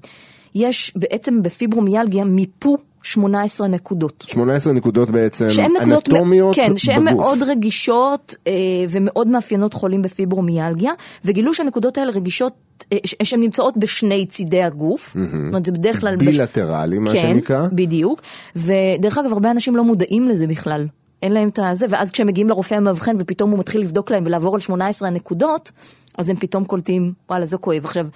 יש 0.56 0.92
בעצם 0.96 1.42
בפיברומיאלגיה 1.42 2.24
מיפו 2.24 2.76
18 3.02 3.68
נקודות. 3.68 4.24
18 4.28 4.72
נקודות 4.72 5.10
בעצם 5.10 5.50
שהן 5.50 5.72
נקודות, 5.80 6.08
אנטומיות 6.08 6.54
כן, 6.56 6.76
שהן 6.76 7.04
בגוף. 7.04 7.12
מאוד 7.14 7.42
רגישות 7.42 8.34
אה, 8.46 8.52
ומאוד 8.88 9.28
מאפיינות 9.28 9.74
חולים 9.74 10.02
בפיברומיאלגיה, 10.02 10.92
וגילו 11.24 11.54
שהנקודות 11.54 11.98
האלה 11.98 12.10
רגישות, 12.12 12.52
אה, 12.92 12.98
שהן 13.24 13.40
נמצאות 13.40 13.76
בשני 13.76 14.26
צידי 14.26 14.62
הגוף, 14.62 15.16
זאת 15.18 15.32
אומרת 15.48 15.64
זה 15.64 15.72
בדרך 15.72 16.00
כלל... 16.00 16.16
בש- 16.16 16.24
בילטרלי, 16.26 16.98
מה 16.98 17.12
כן, 17.12 17.16
שנקרא. 17.18 17.68
בדיוק, 17.72 18.22
ודרך 18.56 19.18
אגב 19.18 19.32
הרבה 19.32 19.50
אנשים 19.50 19.76
לא 19.76 19.84
מודעים 19.84 20.28
לזה 20.28 20.46
בכלל. 20.46 20.86
אין 21.22 21.32
להם 21.32 21.48
את 21.48 21.58
הזה, 21.62 21.86
ואז 21.90 22.10
כשהם 22.10 22.26
מגיעים 22.26 22.48
לרופא 22.48 22.74
המאבחן 22.74 23.16
ופתאום 23.18 23.50
הוא 23.50 23.58
מתחיל 23.58 23.80
לבדוק 23.80 24.10
להם 24.10 24.22
ולעבור 24.26 24.54
על 24.54 24.60
18 24.60 25.08
הנקודות, 25.08 25.70
אז 26.18 26.28
הם 26.28 26.36
פתאום 26.36 26.64
קולטים, 26.64 27.12
וואלה 27.30 27.46
זה 27.46 27.56
כואב. 27.56 27.84
עכשיו, 27.84 28.06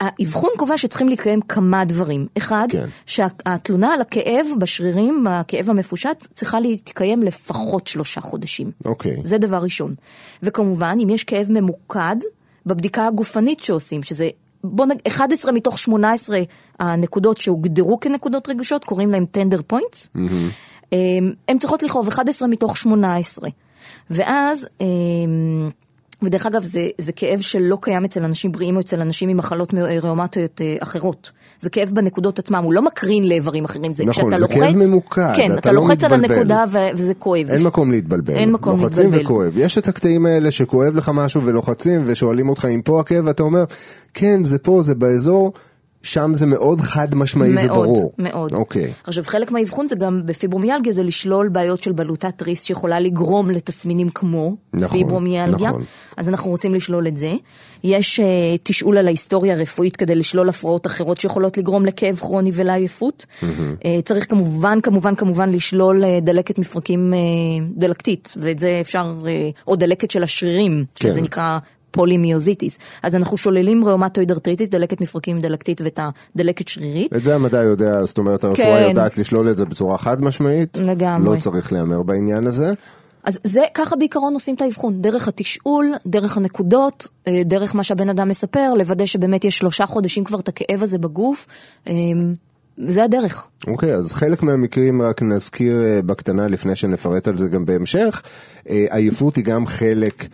האבחון 0.00 0.50
קובע 0.56 0.78
שצריכים 0.78 1.08
להתקיים 1.08 1.40
כמה 1.40 1.84
דברים. 1.84 2.26
אחד, 2.38 2.66
כן. 2.70 2.86
שהתלונה 3.06 3.94
על 3.94 4.00
הכאב 4.00 4.46
בשרירים, 4.58 5.26
הכאב 5.26 5.70
המפושט, 5.70 6.26
צריכה 6.34 6.60
להתקיים 6.60 7.22
לפחות 7.22 7.86
שלושה 7.86 8.20
חודשים. 8.20 8.70
אוקיי. 8.84 9.16
זה 9.24 9.38
דבר 9.38 9.58
ראשון. 9.58 9.94
וכמובן, 10.42 10.98
אם 11.02 11.10
יש 11.10 11.24
כאב 11.24 11.46
ממוקד, 11.50 12.16
בבדיקה 12.66 13.06
הגופנית 13.06 13.60
שעושים, 13.60 14.02
שזה, 14.02 14.28
בוא 14.64 14.86
נגיד, 14.86 15.02
11 15.06 15.52
מתוך 15.52 15.78
18 15.78 16.38
הנקודות 16.78 17.40
שהוגדרו 17.40 18.00
כנקודות 18.00 18.48
רגישות, 18.48 18.84
קוראים 18.84 19.10
להם 19.10 19.24
טנדר 19.24 19.60
פוינטס, 19.66 20.10
הן 21.48 21.58
צריכות 21.60 21.82
לכאוב 21.82 22.08
11 22.08 22.48
מתוך 22.48 22.76
18. 22.76 23.48
ואז... 24.10 24.68
ודרך 26.22 26.46
אגב, 26.46 26.64
זה, 26.64 26.88
זה 26.98 27.12
כאב 27.12 27.40
שלא 27.40 27.78
קיים 27.80 28.04
אצל 28.04 28.24
אנשים 28.24 28.52
בריאים 28.52 28.76
או 28.76 28.80
אצל 28.80 29.00
אנשים 29.00 29.28
עם 29.28 29.36
מחלות 29.36 29.74
ראומטיות 30.02 30.60
אה, 30.60 30.76
אחרות. 30.80 31.30
זה 31.58 31.70
כאב 31.70 31.90
בנקודות 31.94 32.38
עצמם, 32.38 32.62
הוא 32.64 32.72
לא 32.72 32.82
מקרין 32.82 33.28
לאיברים 33.28 33.64
אחרים. 33.64 33.94
זה 33.94 34.04
נכון, 34.04 34.30
כשאתה 34.30 34.36
זה 34.36 34.42
לוחץ, 34.42 34.72
כאב 34.72 34.88
ממוקד, 34.88 35.32
כן, 35.36 35.52
אתה 35.52 35.58
אתה 35.58 35.72
לא 35.72 35.80
לוחץ 35.80 36.04
על 36.04 36.16
מתבלבל. 36.16 36.34
הנקודה 36.34 36.64
ו- 36.72 36.96
וזה 36.96 37.14
כואב. 37.14 37.46
אין 37.50 37.62
מקום 37.62 37.90
להתבלבל. 37.90 38.34
אין 38.34 38.52
מקום 38.52 38.80
לוחצים 38.80 39.04
להתבלבל. 39.04 39.24
וכואב. 39.24 39.52
יש 39.58 39.78
את 39.78 39.88
הקטעים 39.88 40.26
האלה 40.26 40.50
שכואב 40.50 40.96
לך 40.96 41.10
משהו 41.14 41.42
ולוחצים 41.44 42.02
ושואלים 42.04 42.48
אותך 42.48 42.64
אם 42.74 42.82
פה 42.82 43.00
הכאב 43.00 43.26
ואתה 43.26 43.42
אומר, 43.42 43.64
כן, 44.14 44.44
זה 44.44 44.58
פה, 44.58 44.82
זה 44.82 44.94
באזור, 44.94 45.52
שם 46.02 46.32
זה 46.34 46.46
מאוד 46.46 46.80
חד 46.80 47.14
משמעי 47.14 47.52
מאוד, 47.52 47.70
וברור. 47.70 48.12
מאוד. 48.18 48.52
אוקיי. 48.54 48.92
עכשיו, 49.04 49.24
חלק 49.24 49.50
מהאבחון 49.50 49.86
זה 49.86 49.96
גם 49.96 50.22
בפיברומיאלגיה, 50.24 50.92
זה 50.92 51.02
לשלול 51.02 51.48
בעיות 51.48 51.82
של 51.82 51.92
בלוטת 51.92 52.42
ריס 52.42 52.64
שיכולה 52.64 53.00
לגרום 53.00 53.50
לתסמינים 53.50 54.08
כמו 54.10 54.56
נכון, 54.74 54.98
פיברומיאלגיה. 54.98 55.68
נכון. 55.68 55.84
אז 56.16 56.28
אנחנו 56.28 56.50
רוצים 56.50 56.74
לשלול 56.74 57.06
את 57.06 57.16
זה. 57.16 57.32
יש 57.84 58.20
uh, 58.20 58.22
תשאול 58.62 58.98
על 58.98 59.06
ההיסטוריה 59.06 59.54
הרפואית 59.54 59.96
כדי 59.96 60.14
לשלול 60.14 60.48
הפרעות 60.48 60.86
אחרות 60.86 61.20
שיכולות 61.20 61.58
לגרום 61.58 61.84
לכאב 61.84 62.16
כרוני 62.16 62.50
ולעייפות. 62.54 63.26
uh, 63.42 63.44
צריך 64.04 64.30
כמובן, 64.30 64.80
כמובן, 64.80 65.14
כמובן 65.14 65.50
לשלול 65.50 66.04
אה, 66.04 66.24
דלקת 66.24 66.58
מפרקים 66.58 67.12
אה, 67.12 67.16
דלקתית, 67.78 68.34
ואת 68.36 68.58
זה 68.58 68.78
אפשר, 68.80 69.14
אה, 69.22 69.62
או 69.66 69.76
דלקת 69.76 70.10
של 70.10 70.22
השרירים, 70.22 70.84
כן. 70.94 71.08
שזה 71.08 71.20
נקרא... 71.20 71.58
polymyositis. 71.90 72.78
אז 73.02 73.16
אנחנו 73.16 73.36
שוללים 73.36 73.84
rheumatoid 73.84 74.32
arthritis, 74.32 74.68
דלקת 74.68 75.00
מפרקים 75.00 75.40
דלקתית 75.40 75.80
ואת 75.80 76.00
הדלקת 76.34 76.68
שרירית. 76.68 77.16
את 77.16 77.24
זה 77.24 77.34
המדע 77.34 77.62
יודע, 77.62 78.04
זאת 78.04 78.18
אומרת 78.18 78.44
הרפואה 78.44 78.78
כן. 78.82 78.88
יודעת 78.88 79.18
לשלול 79.18 79.50
את 79.50 79.56
זה 79.56 79.64
בצורה 79.64 79.98
חד 79.98 80.22
משמעית. 80.22 80.76
לגמרי. 80.76 81.34
לא 81.34 81.40
צריך 81.40 81.72
להמר 81.72 82.02
בעניין 82.02 82.46
הזה. 82.46 82.72
אז 83.24 83.38
זה, 83.44 83.62
ככה 83.74 83.96
בעיקרון 83.96 84.34
עושים 84.34 84.54
את 84.54 84.62
האבחון, 84.62 85.02
דרך 85.02 85.28
התשאול, 85.28 85.92
דרך 86.06 86.36
הנקודות, 86.36 87.08
אה, 87.26 87.42
דרך 87.44 87.74
מה 87.74 87.84
שהבן 87.84 88.08
אדם 88.08 88.28
מספר, 88.28 88.74
לוודא 88.74 89.06
שבאמת 89.06 89.44
יש 89.44 89.58
שלושה 89.58 89.86
חודשים 89.86 90.24
כבר 90.24 90.38
את 90.38 90.48
הכאב 90.48 90.82
הזה 90.82 90.98
בגוף, 90.98 91.46
אה, 91.86 91.92
זה 92.86 93.04
הדרך. 93.04 93.46
אוקיי, 93.66 93.94
אז 93.94 94.12
חלק 94.12 94.42
מהמקרים 94.42 95.02
רק 95.02 95.22
נזכיר 95.22 95.82
אה, 95.84 96.02
בקטנה 96.02 96.48
לפני 96.48 96.76
שנפרט 96.76 97.28
על 97.28 97.36
זה 97.36 97.48
גם 97.48 97.64
בהמשך. 97.64 98.22
עייפות 98.64 99.36
היא 99.36 99.44
גם 99.44 99.66
חלק 99.66 100.26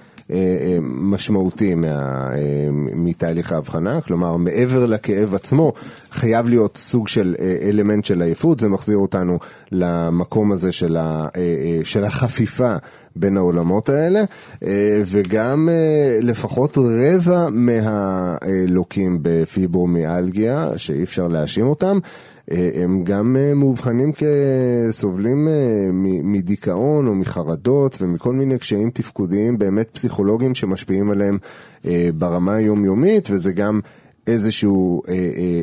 משמעותי 0.82 1.74
מה, 1.74 2.30
אה, 2.34 2.68
מתהליך 2.94 3.52
ההבחנה, 3.52 4.00
כלומר 4.00 4.36
מעבר 4.36 4.86
לכאב 4.86 5.34
עצמו 5.34 5.72
חייב 6.10 6.48
להיות 6.48 6.76
סוג 6.76 7.08
של 7.08 7.34
אה, 7.40 7.56
אלמנט 7.62 8.04
של 8.04 8.22
עייפות, 8.22 8.60
זה 8.60 8.68
מחזיר 8.68 8.96
אותנו 8.96 9.38
למקום 9.72 10.52
הזה 10.52 10.72
של, 10.72 10.96
אה, 10.96 11.26
אה, 11.36 11.80
של 11.84 12.04
החפיפה 12.04 12.76
בין 13.16 13.36
העולמות 13.36 13.88
האלה, 13.88 14.24
אה, 14.62 15.02
וגם 15.06 15.68
אה, 15.68 16.18
לפחות 16.22 16.78
רבע 16.78 17.48
מהלוקים 17.50 19.18
בפיברומיאלגיה, 19.22 20.70
שאי 20.76 21.02
אפשר 21.02 21.28
להאשים 21.28 21.66
אותם, 21.66 21.98
אה, 21.98 22.00
הם 22.50 23.04
גם 23.04 23.36
אה, 23.36 23.54
מאובחנים 23.54 24.12
כסובלים 24.12 25.48
אה, 25.48 25.88
מדיכאון 26.22 27.06
או 27.06 27.14
מחרדות 27.14 27.96
ומכל 28.00 28.34
מיני 28.34 28.58
קשיים 28.58 28.90
תפקודיים 28.90 29.58
באמת 29.58 29.88
פסיכולוגיים 29.92 30.54
שמשפיעים 30.54 31.10
עליהם 31.10 31.38
אה, 31.86 32.08
ברמה 32.18 32.54
היומיומית, 32.54 33.28
וזה 33.30 33.52
גם 33.52 33.80
איזשהו 34.26 35.02
אה, 35.08 35.14
אה, 35.14 35.20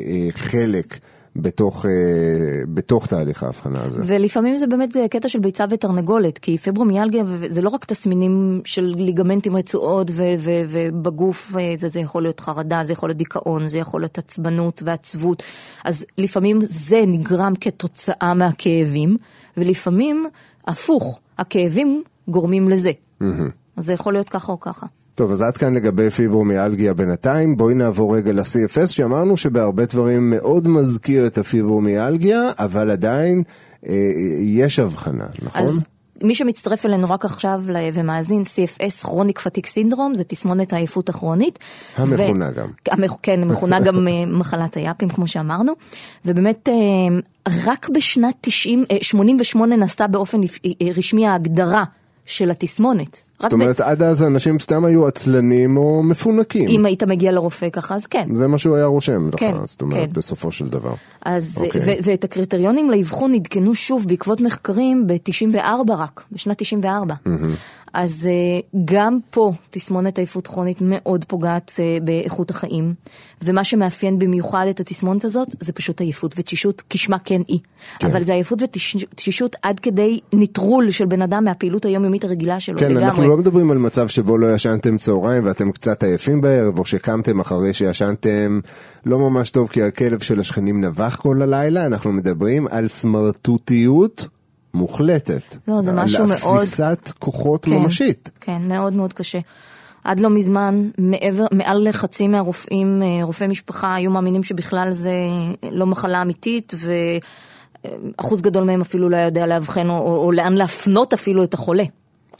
אה, 0.07 0.27
חלק 0.31 0.97
בתוך, 1.35 1.85
אה, 1.85 1.91
בתוך 2.73 3.07
תהליך 3.07 3.43
ההבחנה 3.43 3.83
הזה. 3.83 4.01
ולפעמים 4.07 4.57
זה 4.57 4.67
באמת 4.67 4.93
קטע 5.11 5.29
של 5.29 5.39
ביצה 5.39 5.65
ותרנגולת, 5.69 6.37
כי 6.37 6.57
פיברומיאלגיה 6.57 7.23
זה 7.49 7.61
לא 7.61 7.69
רק 7.69 7.85
תסמינים 7.85 8.61
של 8.65 8.93
ליגמנטים 8.97 9.55
רצועות 9.55 10.11
ו- 10.13 10.23
ו- 10.37 10.63
ובגוף, 10.69 11.55
אה, 11.57 11.73
זה, 11.77 11.87
זה 11.87 11.99
יכול 11.99 12.23
להיות 12.23 12.39
חרדה, 12.39 12.83
זה 12.83 12.93
יכול 12.93 13.09
להיות 13.09 13.17
דיכאון, 13.17 13.67
זה 13.67 13.77
יכול 13.77 14.01
להיות 14.01 14.17
עצבנות 14.17 14.83
ועצבות, 14.85 15.43
אז 15.85 16.05
לפעמים 16.17 16.59
זה 16.61 17.03
נגרם 17.07 17.53
כתוצאה 17.61 18.33
מהכאבים, 18.33 19.17
ולפעמים 19.57 20.25
הפוך, 20.67 21.19
הכאבים 21.37 22.03
גורמים 22.27 22.69
לזה. 22.69 22.91
אז 23.77 23.85
זה 23.85 23.93
יכול 23.93 24.13
להיות 24.13 24.29
ככה 24.29 24.51
או 24.51 24.59
ככה. 24.59 24.85
טוב, 25.15 25.32
אז 25.32 25.41
עד 25.41 25.58
כאן 25.58 25.74
לגבי 25.74 26.10
פיברומיאלגיה 26.10 26.93
בינתיים. 26.93 27.58
בואי 27.58 27.74
נעבור 27.74 28.15
רגע 28.15 28.32
ל-CFS, 28.34 28.86
שאמרנו 28.88 29.38
שבהרבה 29.38 29.86
דברים 29.86 30.29
מאוד 30.29 30.67
מזכיר 30.67 31.27
את 31.27 31.38
הפיברומיאלגיה, 31.38 32.41
אבל 32.60 32.91
עדיין 32.91 33.43
אה, 33.88 33.93
יש 34.41 34.79
הבחנה, 34.79 35.25
נכון? 35.41 35.62
אז 35.62 35.86
מי 36.24 36.36
שמצטרף 36.36 36.86
אלינו 36.86 37.08
רק 37.10 37.25
עכשיו 37.25 37.62
ומאזין, 37.93 38.41
CFS, 38.41 39.01
כרוניק 39.03 39.39
פטיק 39.39 39.65
סינדרום, 39.65 40.15
זה 40.15 40.24
תסמונת 40.24 40.74
העייפות 40.74 41.10
הכרונית. 41.10 41.60
המכונה 41.98 42.51
גם. 42.51 42.67
המכ- 42.89 43.17
כן, 43.24 43.43
מכונה 43.43 43.79
גם 43.79 44.08
אה, 44.08 44.25
מחלת 44.27 44.77
היאפים, 44.77 45.10
כמו 45.10 45.27
שאמרנו. 45.27 45.74
ובאמת, 46.25 46.70
אה, 46.70 46.74
רק 47.65 47.89
בשנת 47.89 48.36
90, 48.41 48.86
אה, 48.91 48.98
88 49.01 49.75
נעשתה 49.75 50.08
באופן 50.08 50.41
אה, 50.43 50.48
רשמי 50.98 51.27
ההגדרה 51.27 51.84
של 52.25 52.51
התסמונת. 52.51 53.21
זאת 53.39 53.53
אומרת, 53.53 53.81
עד 53.81 54.03
אז 54.03 54.21
האנשים 54.21 54.59
סתם 54.59 54.85
היו 54.85 55.07
עצלנים 55.07 55.77
או 55.77 56.03
מפונקים. 56.03 56.69
אם 56.69 56.85
היית 56.85 57.03
מגיע 57.03 57.31
לרופא 57.31 57.69
ככה, 57.69 57.95
אז 57.95 58.05
כן. 58.05 58.35
זה 58.35 58.47
מה 58.47 58.57
שהוא 58.57 58.75
היה 58.75 58.85
רושם 58.85 59.29
לך, 59.33 59.39
כן, 59.39 59.53
זאת 59.65 59.81
אומרת, 59.81 60.07
כן. 60.07 60.13
בסופו 60.13 60.51
של 60.51 60.67
דבר. 60.67 60.93
אז, 61.25 61.57
אוקיי. 61.65 61.81
ו- 61.85 62.03
ואת 62.03 62.23
הקריטריונים 62.23 62.91
לאבחון 62.91 63.33
עדכנו 63.33 63.75
שוב 63.75 64.07
בעקבות 64.07 64.41
מחקרים 64.41 65.07
ב-94 65.07 65.93
רק, 65.93 66.23
בשנת 66.31 66.57
94. 66.57 67.13
אז 67.93 68.29
אה, 68.31 68.81
גם 68.85 69.19
פה 69.29 69.53
תסמונת 69.69 70.17
עייפות 70.17 70.47
כרונית 70.47 70.77
מאוד 70.81 71.25
פוגעת 71.25 71.71
אה, 71.79 71.97
באיכות 72.03 72.50
החיים, 72.50 72.93
ומה 73.43 73.63
שמאפיין 73.63 74.19
במיוחד 74.19 74.65
את 74.69 74.79
התסמונת 74.79 75.25
הזאת 75.25 75.47
זה 75.59 75.73
פשוט 75.73 76.01
עייפות 76.01 76.35
ותשישות, 76.38 76.83
כשמה 76.89 77.19
כן 77.19 77.41
היא. 77.47 77.59
כן. 78.00 78.07
אבל 78.07 78.23
זה 78.23 78.33
עייפות 78.33 78.62
ותשישות 78.62 79.55
עד 79.62 79.79
כדי 79.79 80.19
נטרול 80.33 80.91
של 80.91 81.05
בן 81.05 81.21
אדם 81.21 81.43
מהפעילות 81.43 81.85
היומיומית 81.85 82.23
הרגילה 82.23 82.59
שלו 82.59 82.79
כן, 82.79 82.91
לגמרי. 82.91 83.05
אנחנו 83.05 83.27
לא 83.27 83.38
מדברים 83.38 83.71
על 83.71 83.77
מצב 83.77 84.07
שבו 84.07 84.38
לא 84.38 84.53
ישנתם 84.53 84.97
צהריים 84.97 85.45
ואתם 85.45 85.71
קצת 85.71 86.03
עייפים 86.03 86.41
בערב, 86.41 86.79
או 86.79 86.85
שקמתם 86.85 87.39
אחרי 87.39 87.73
שישנתם 87.73 88.59
לא 89.05 89.19
ממש 89.19 89.50
טוב 89.50 89.67
כי 89.67 89.83
הכלב 89.83 90.21
של 90.21 90.39
השכנים 90.39 90.85
נבח 90.85 91.15
כל 91.15 91.41
הלילה, 91.41 91.85
אנחנו 91.85 92.12
מדברים 92.12 92.67
על 92.67 92.88
סמרטוטיות 92.88 94.27
מוחלטת. 94.73 95.41
לא, 95.67 95.81
זה 95.81 95.91
משהו 95.91 96.23
על 96.23 96.29
מאוד- 96.29 96.57
אפיסת 96.57 97.09
כוחות 97.19 97.65
כן, 97.65 97.71
ממשית. 97.71 98.29
כן, 98.41 98.61
מאוד 98.67 98.93
מאוד 98.93 99.13
קשה. 99.13 99.39
עד 100.03 100.19
לא 100.19 100.29
מזמן, 100.29 100.89
מעבר, 100.97 101.45
מעל 101.51 101.87
לחצי 101.89 102.27
מהרופאים, 102.27 103.01
אה, 103.03 103.23
רופאי 103.23 103.47
משפחה, 103.47 103.95
היו 103.95 104.11
מאמינים 104.11 104.43
שבכלל 104.43 104.91
זה 104.91 105.13
לא 105.71 105.85
מחלה 105.85 106.21
אמיתית, 106.21 106.73
ואחוז 108.15 108.41
גדול 108.41 108.63
מהם 108.63 108.81
אפילו 108.81 109.09
לא 109.09 109.17
היה 109.17 109.25
יודע 109.25 109.45
לאבחן 109.47 109.89
או, 109.89 109.97
או, 109.97 110.15
או 110.25 110.31
לאן 110.31 110.53
להפנות 110.53 111.13
אפילו 111.13 111.43
את 111.43 111.53
החולה. 111.53 111.83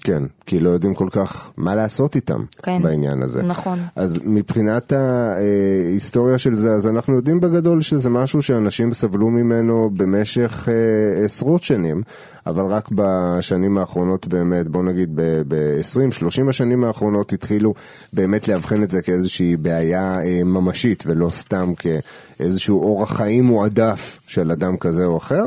כן, 0.04 0.24
כי 0.46 0.60
לא 0.60 0.70
יודעים 0.70 0.94
כל 0.94 1.08
כך 1.12 1.52
מה 1.58 1.76
לעשות 1.76 2.16
איתם 2.16 2.44
כן, 2.64 2.82
בעניין 2.84 3.22
הזה. 3.22 3.44
נכון. 3.44 3.80
אז 3.96 4.20
מבחינת 4.24 4.94
ההיסטוריה 4.94 6.38
של 6.38 6.58
זה, 6.58 6.74
אז 6.74 6.88
אנחנו 6.88 7.16
יודעים 7.16 7.40
בגדול 7.40 7.82
שזה 7.82 8.10
משהו 8.10 8.42
שאנשים 8.42 8.94
סבלו 8.94 9.30
ממנו 9.30 9.90
במשך 9.94 10.68
אה, 10.70 11.26
עשרות 11.26 11.64
שנים, 11.64 12.02
אבל 12.48 12.66
רק 12.66 12.90
בשנים 12.92 13.78
האחרונות 13.78 14.28
באמת, 14.28 14.68
בוא 14.68 14.84
נגיד 14.84 15.10
ב-20-30 15.48 16.50
השנים 16.50 16.84
האחרונות 16.84 17.34
התחילו 17.34 17.74
באמת 18.14 18.48
לאבחן 18.48 18.84
את 18.84 18.92
זה 18.92 19.02
כאיזושהי 19.02 19.58
בעיה 19.58 20.20
אה, 20.24 20.44
ממשית, 20.44 21.04
ולא 21.08 21.30
סתם 21.30 21.74
כאיזשהו 21.76 22.84
אורח 22.84 23.18
חיים 23.18 23.44
מועדף 23.44 24.20
של 24.28 24.52
אדם 24.52 24.78
כזה 24.78 25.06
או 25.06 25.18
אחר. 25.18 25.46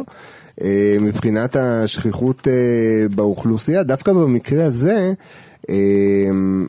אה, 0.62 0.96
מבחינת 1.00 1.56
השכיחות 1.56 2.48
אה, 2.48 3.06
באוכלוסייה, 3.14 3.82
דווקא 3.82 4.12
במקרה 4.12 4.64
הזה, 4.64 5.12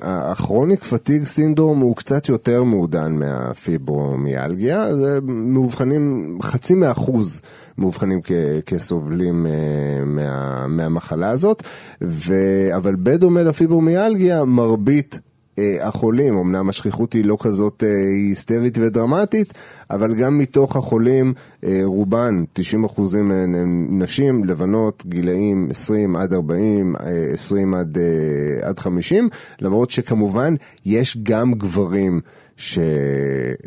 הכרוניק 0.01 0.83
פתיג 0.83 1.23
סינדרום 1.23 1.79
הוא 1.79 1.95
קצת 1.95 2.29
יותר 2.29 2.63
מעודן 2.63 3.11
מהפיברומיאלגיה, 3.11 4.95
זה 4.95 5.19
מאובחנים, 5.23 6.37
חצי 6.41 6.75
מאחוז 6.75 7.41
מאובחנים 7.77 8.21
כ- 8.23 8.31
כסובלים 8.65 9.47
אה, 9.47 9.51
מה, 10.05 10.67
מהמחלה 10.67 11.29
הזאת, 11.29 11.63
ו, 12.01 12.35
אבל 12.75 12.95
בדומה 13.03 13.43
לפיברומיאלגיה, 13.43 14.45
מרבית 14.45 15.19
החולים, 15.81 16.37
אמנם 16.37 16.69
השכיחות 16.69 17.13
היא 17.13 17.25
לא 17.25 17.37
כזאת 17.41 17.83
אה, 17.83 18.07
היסטרית 18.07 18.77
ודרמטית, 18.77 19.53
אבל 19.91 20.15
גם 20.15 20.37
מתוך 20.37 20.75
החולים, 20.75 21.33
אה, 21.63 21.81
רובן, 21.83 22.43
90 22.53 22.83
אחוזים 22.83 23.27
מהן 23.27 23.55
הן 23.55 23.87
נשים, 23.89 24.43
לבנות, 24.43 25.03
גילאים 25.05 25.67
20 25.71 26.15
עד 26.15 26.33
40, 26.33 26.95
אה, 26.95 27.33
20 27.33 27.73
עד, 27.73 27.97
אה, 27.97 28.69
עד 28.69 28.79
50, 28.79 29.29
למרות 29.61 29.89
שכמובן 29.89 30.55
יש 30.85 31.17
גם 31.23 31.53
גברים. 31.53 32.21
ש... 32.57 32.77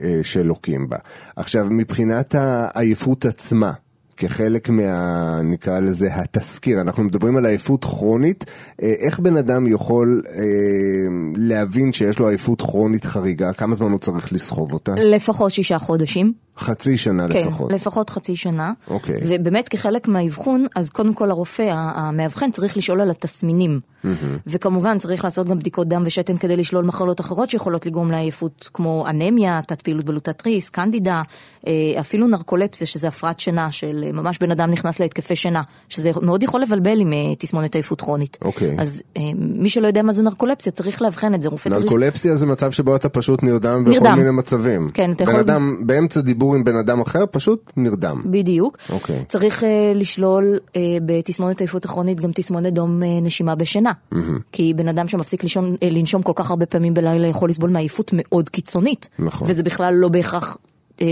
אה, 0.02 0.20
שלוקים 0.22 0.88
בה. 0.88 0.96
עכשיו, 1.36 1.66
מבחינת 1.70 2.34
העייפות 2.34 3.24
עצמה, 3.24 3.72
כחלק 4.20 4.68
מה... 4.68 5.40
נקרא 5.44 5.78
לזה 5.78 6.14
התסקיר, 6.14 6.80
אנחנו 6.80 7.02
מדברים 7.02 7.36
על 7.36 7.46
עייפות 7.46 7.84
כרונית, 7.84 8.44
אה, 8.82 8.92
איך 8.98 9.20
בן 9.20 9.36
אדם 9.36 9.66
יכול 9.66 10.22
אה, 10.26 10.42
להבין 11.36 11.92
שיש 11.92 12.18
לו 12.18 12.28
עייפות 12.28 12.62
כרונית 12.62 13.04
חריגה, 13.04 13.52
כמה 13.52 13.74
זמן 13.74 13.90
הוא 13.90 13.98
צריך 13.98 14.32
לסחוב 14.32 14.72
אותה? 14.72 14.94
לפחות 14.94 15.52
שישה 15.52 15.78
חודשים. 15.78 16.32
חצי 16.60 16.96
שנה 16.96 17.26
כן, 17.30 17.46
לפחות. 17.46 17.72
לפחות 17.72 18.10
חצי 18.10 18.36
שנה. 18.36 18.72
אוקיי. 18.88 19.20
ובאמת 19.28 19.68
כחלק 19.68 20.08
מהאבחון, 20.08 20.66
אז 20.76 20.90
קודם 20.90 21.14
כל 21.14 21.30
הרופא, 21.30 21.72
המאבחן, 21.72 22.50
צריך 22.50 22.76
לשאול 22.76 23.00
על 23.00 23.10
התסמינים. 23.10 23.80
וכמובן 24.46 24.98
צריך 24.98 25.24
לעשות 25.24 25.46
גם 25.46 25.58
בדיקות 25.58 25.88
דם 25.88 26.02
ושתן 26.06 26.36
כדי 26.36 26.56
לשלול 26.56 26.84
מחלות 26.84 27.20
אחרות 27.20 27.50
שיכולות 27.50 27.86
לגרום 27.86 28.10
לעייפות, 28.10 28.70
כמו 28.74 29.04
אנמיה, 29.08 29.60
תת 29.66 29.82
פעילות 29.82 30.04
בלוטת 30.04 30.46
ריס, 30.46 30.68
קנדידה, 30.68 31.22
אה, 31.66 31.72
אפילו 32.00 32.26
נרקולפסיה, 32.26 32.86
שזה 32.86 33.08
הפרעת 33.08 33.40
שינה, 33.40 33.70
של 33.70 34.09
ממש 34.12 34.38
בן 34.38 34.50
אדם 34.50 34.70
נכנס 34.70 35.00
להתקפי 35.00 35.36
שינה, 35.36 35.62
שזה 35.88 36.10
מאוד 36.22 36.42
יכול 36.42 36.60
לבלבל 36.60 37.00
עם 37.00 37.12
אה, 37.12 37.18
תסמונת 37.38 37.74
עייפות 37.74 38.00
כרונית. 38.00 38.38
אוקיי. 38.42 38.76
אז 38.78 39.02
אה, 39.16 39.22
מי 39.36 39.68
שלא 39.68 39.86
יודע 39.86 40.02
מה 40.02 40.12
זה 40.12 40.22
נרקולפסיה, 40.22 40.72
צריך 40.72 41.02
לאבחן 41.02 41.34
את 41.34 41.42
זה, 41.42 41.48
רופא 41.48 41.70
צריך... 41.70 41.82
נרקולפסיה 41.82 42.36
זה 42.36 42.46
מצב 42.46 42.70
שבו 42.72 42.96
אתה 42.96 43.08
פשוט 43.08 43.42
נרדם 43.42 43.84
בכל 43.84 43.90
נרדם. 43.94 44.18
מיני 44.18 44.30
מצבים. 44.30 44.90
כן, 44.94 45.10
אתה 45.12 45.24
בן 45.24 45.30
יכול- 45.30 45.40
אדם, 45.40 45.76
באמצע 45.86 46.20
דיבור 46.20 46.54
עם 46.54 46.64
בן 46.64 46.76
אדם 46.76 47.00
אחר, 47.00 47.24
פשוט 47.30 47.72
נרדם. 47.76 48.22
בדיוק. 48.24 48.78
אוקיי. 48.90 49.24
צריך 49.28 49.62
uh, 49.62 49.66
לשלול 49.94 50.58
uh, 50.68 50.72
בתסמונת 51.06 51.60
עייפות 51.60 51.84
הכרונית 51.84 52.20
גם 52.20 52.30
תסמונת 52.34 52.72
דום 52.72 53.02
uh, 53.02 53.06
נשימה 53.22 53.54
בשינה. 53.54 53.92
כי 54.52 54.74
בן 54.74 54.88
אדם 54.88 55.08
שמפסיק 55.08 55.42
לישון, 55.42 55.74
uh, 55.74 55.78
לנשום 55.90 56.22
כל 56.22 56.32
כך 56.34 56.50
הרבה 56.50 56.66
פעמים 56.66 56.94
בלילה 56.94 57.26
יכול 57.26 57.48
לסבול 57.48 57.70
מעייפות 57.70 58.10
מאוד 58.14 58.48
קיצונית. 58.48 59.08
נכון. 59.18 59.48
וזה 59.50 59.62
בכלל 59.62 59.94
לא 59.94 60.08
בהכרח 60.08 60.56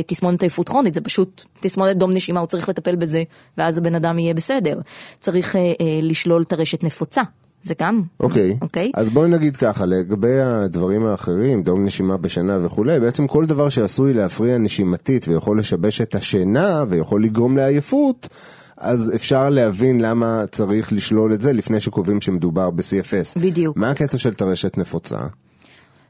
תסמונת 0.07 0.43
עייפות 0.43 0.69
כרונית, 0.69 0.95
זה 0.95 1.01
פשוט 1.01 1.45
תסמונת 1.61 1.97
דום 1.97 2.13
נשימה, 2.13 2.41
הוא 2.41 2.47
צריך 2.47 2.69
לטפל 2.69 2.97
בזה, 2.97 3.23
ואז 3.59 3.79
הבן 3.79 3.95
אדם 3.95 4.19
יהיה 4.19 4.35
בסדר. 4.35 4.81
צריך 5.21 5.55
uh, 5.55 5.59
uh, 5.59 5.83
לשלול 6.03 6.45
טרשת 6.45 6.85
נפוצה. 6.85 7.23
זה 7.63 7.75
גם. 7.81 8.03
אוקיי. 8.21 8.57
אוקיי. 8.63 8.91
אז 8.95 9.11
בואי 9.11 9.31
נגיד 9.31 9.57
ככה, 9.57 9.87
לגבי 9.87 10.41
הדברים 10.41 11.07
האחרים, 11.07 11.63
דום 11.63 11.85
נשימה 11.85 12.17
בשינה 12.17 12.59
וכולי, 12.63 13.01
בעצם 13.01 13.27
כל 13.27 13.47
דבר 13.47 13.69
שעשוי 13.69 14.15
להפריע 14.15 14.59
נשימתית 14.59 15.29
ויכול 15.29 15.59
לשבש 15.59 16.01
את 16.01 16.15
השינה 16.15 16.85
ויכול 16.89 17.25
לגרום 17.25 17.57
לעייפות, 17.57 18.29
אז 18.77 19.13
אפשר 19.15 19.51
להבין 19.51 20.01
למה 20.01 20.45
צריך 20.51 20.93
לשלול 20.93 21.35
את 21.35 21.43
זה 21.43 21.53
לפני 21.53 21.81
שקובעים 21.81 22.21
שמדובר 22.21 22.71
ב-CFS. 22.71 23.41
בדיוק. 23.41 23.77
מה 23.77 23.91
הקטע 23.91 24.19
של 24.19 24.35
טרשת 24.35 24.79
נפוצה? 24.79 25.19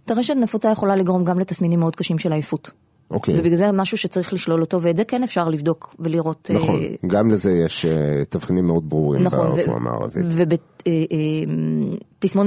טרשת 0.04 0.34
נפוצה 0.36 0.70
יכולה 0.70 0.96
לגרום 0.96 1.24
גם 1.24 1.38
לתסמינים 1.38 1.80
מאוד 1.80 1.96
קשים 1.96 2.18
של 2.18 2.32
עייפות. 2.32 2.70
אוקיי. 3.10 3.40
ובגלל 3.40 3.56
זה 3.56 3.72
משהו 3.72 3.96
שצריך 3.96 4.32
לשלול 4.32 4.60
אותו, 4.60 4.82
ואת 4.82 4.96
זה 4.96 5.04
כן 5.04 5.22
אפשר 5.22 5.48
לבדוק 5.48 5.94
ולראות. 5.98 6.50
נכון, 6.54 6.82
אה, 6.82 6.88
גם 7.06 7.30
לזה 7.30 7.52
יש 7.52 7.84
אה, 7.84 8.22
תבחינים 8.28 8.66
מאוד 8.66 8.88
ברורים 8.88 9.22
נכון, 9.22 9.50
ברפואה 9.50 9.76
המערבית. 9.76 10.24
ובתסמונת 10.28 10.66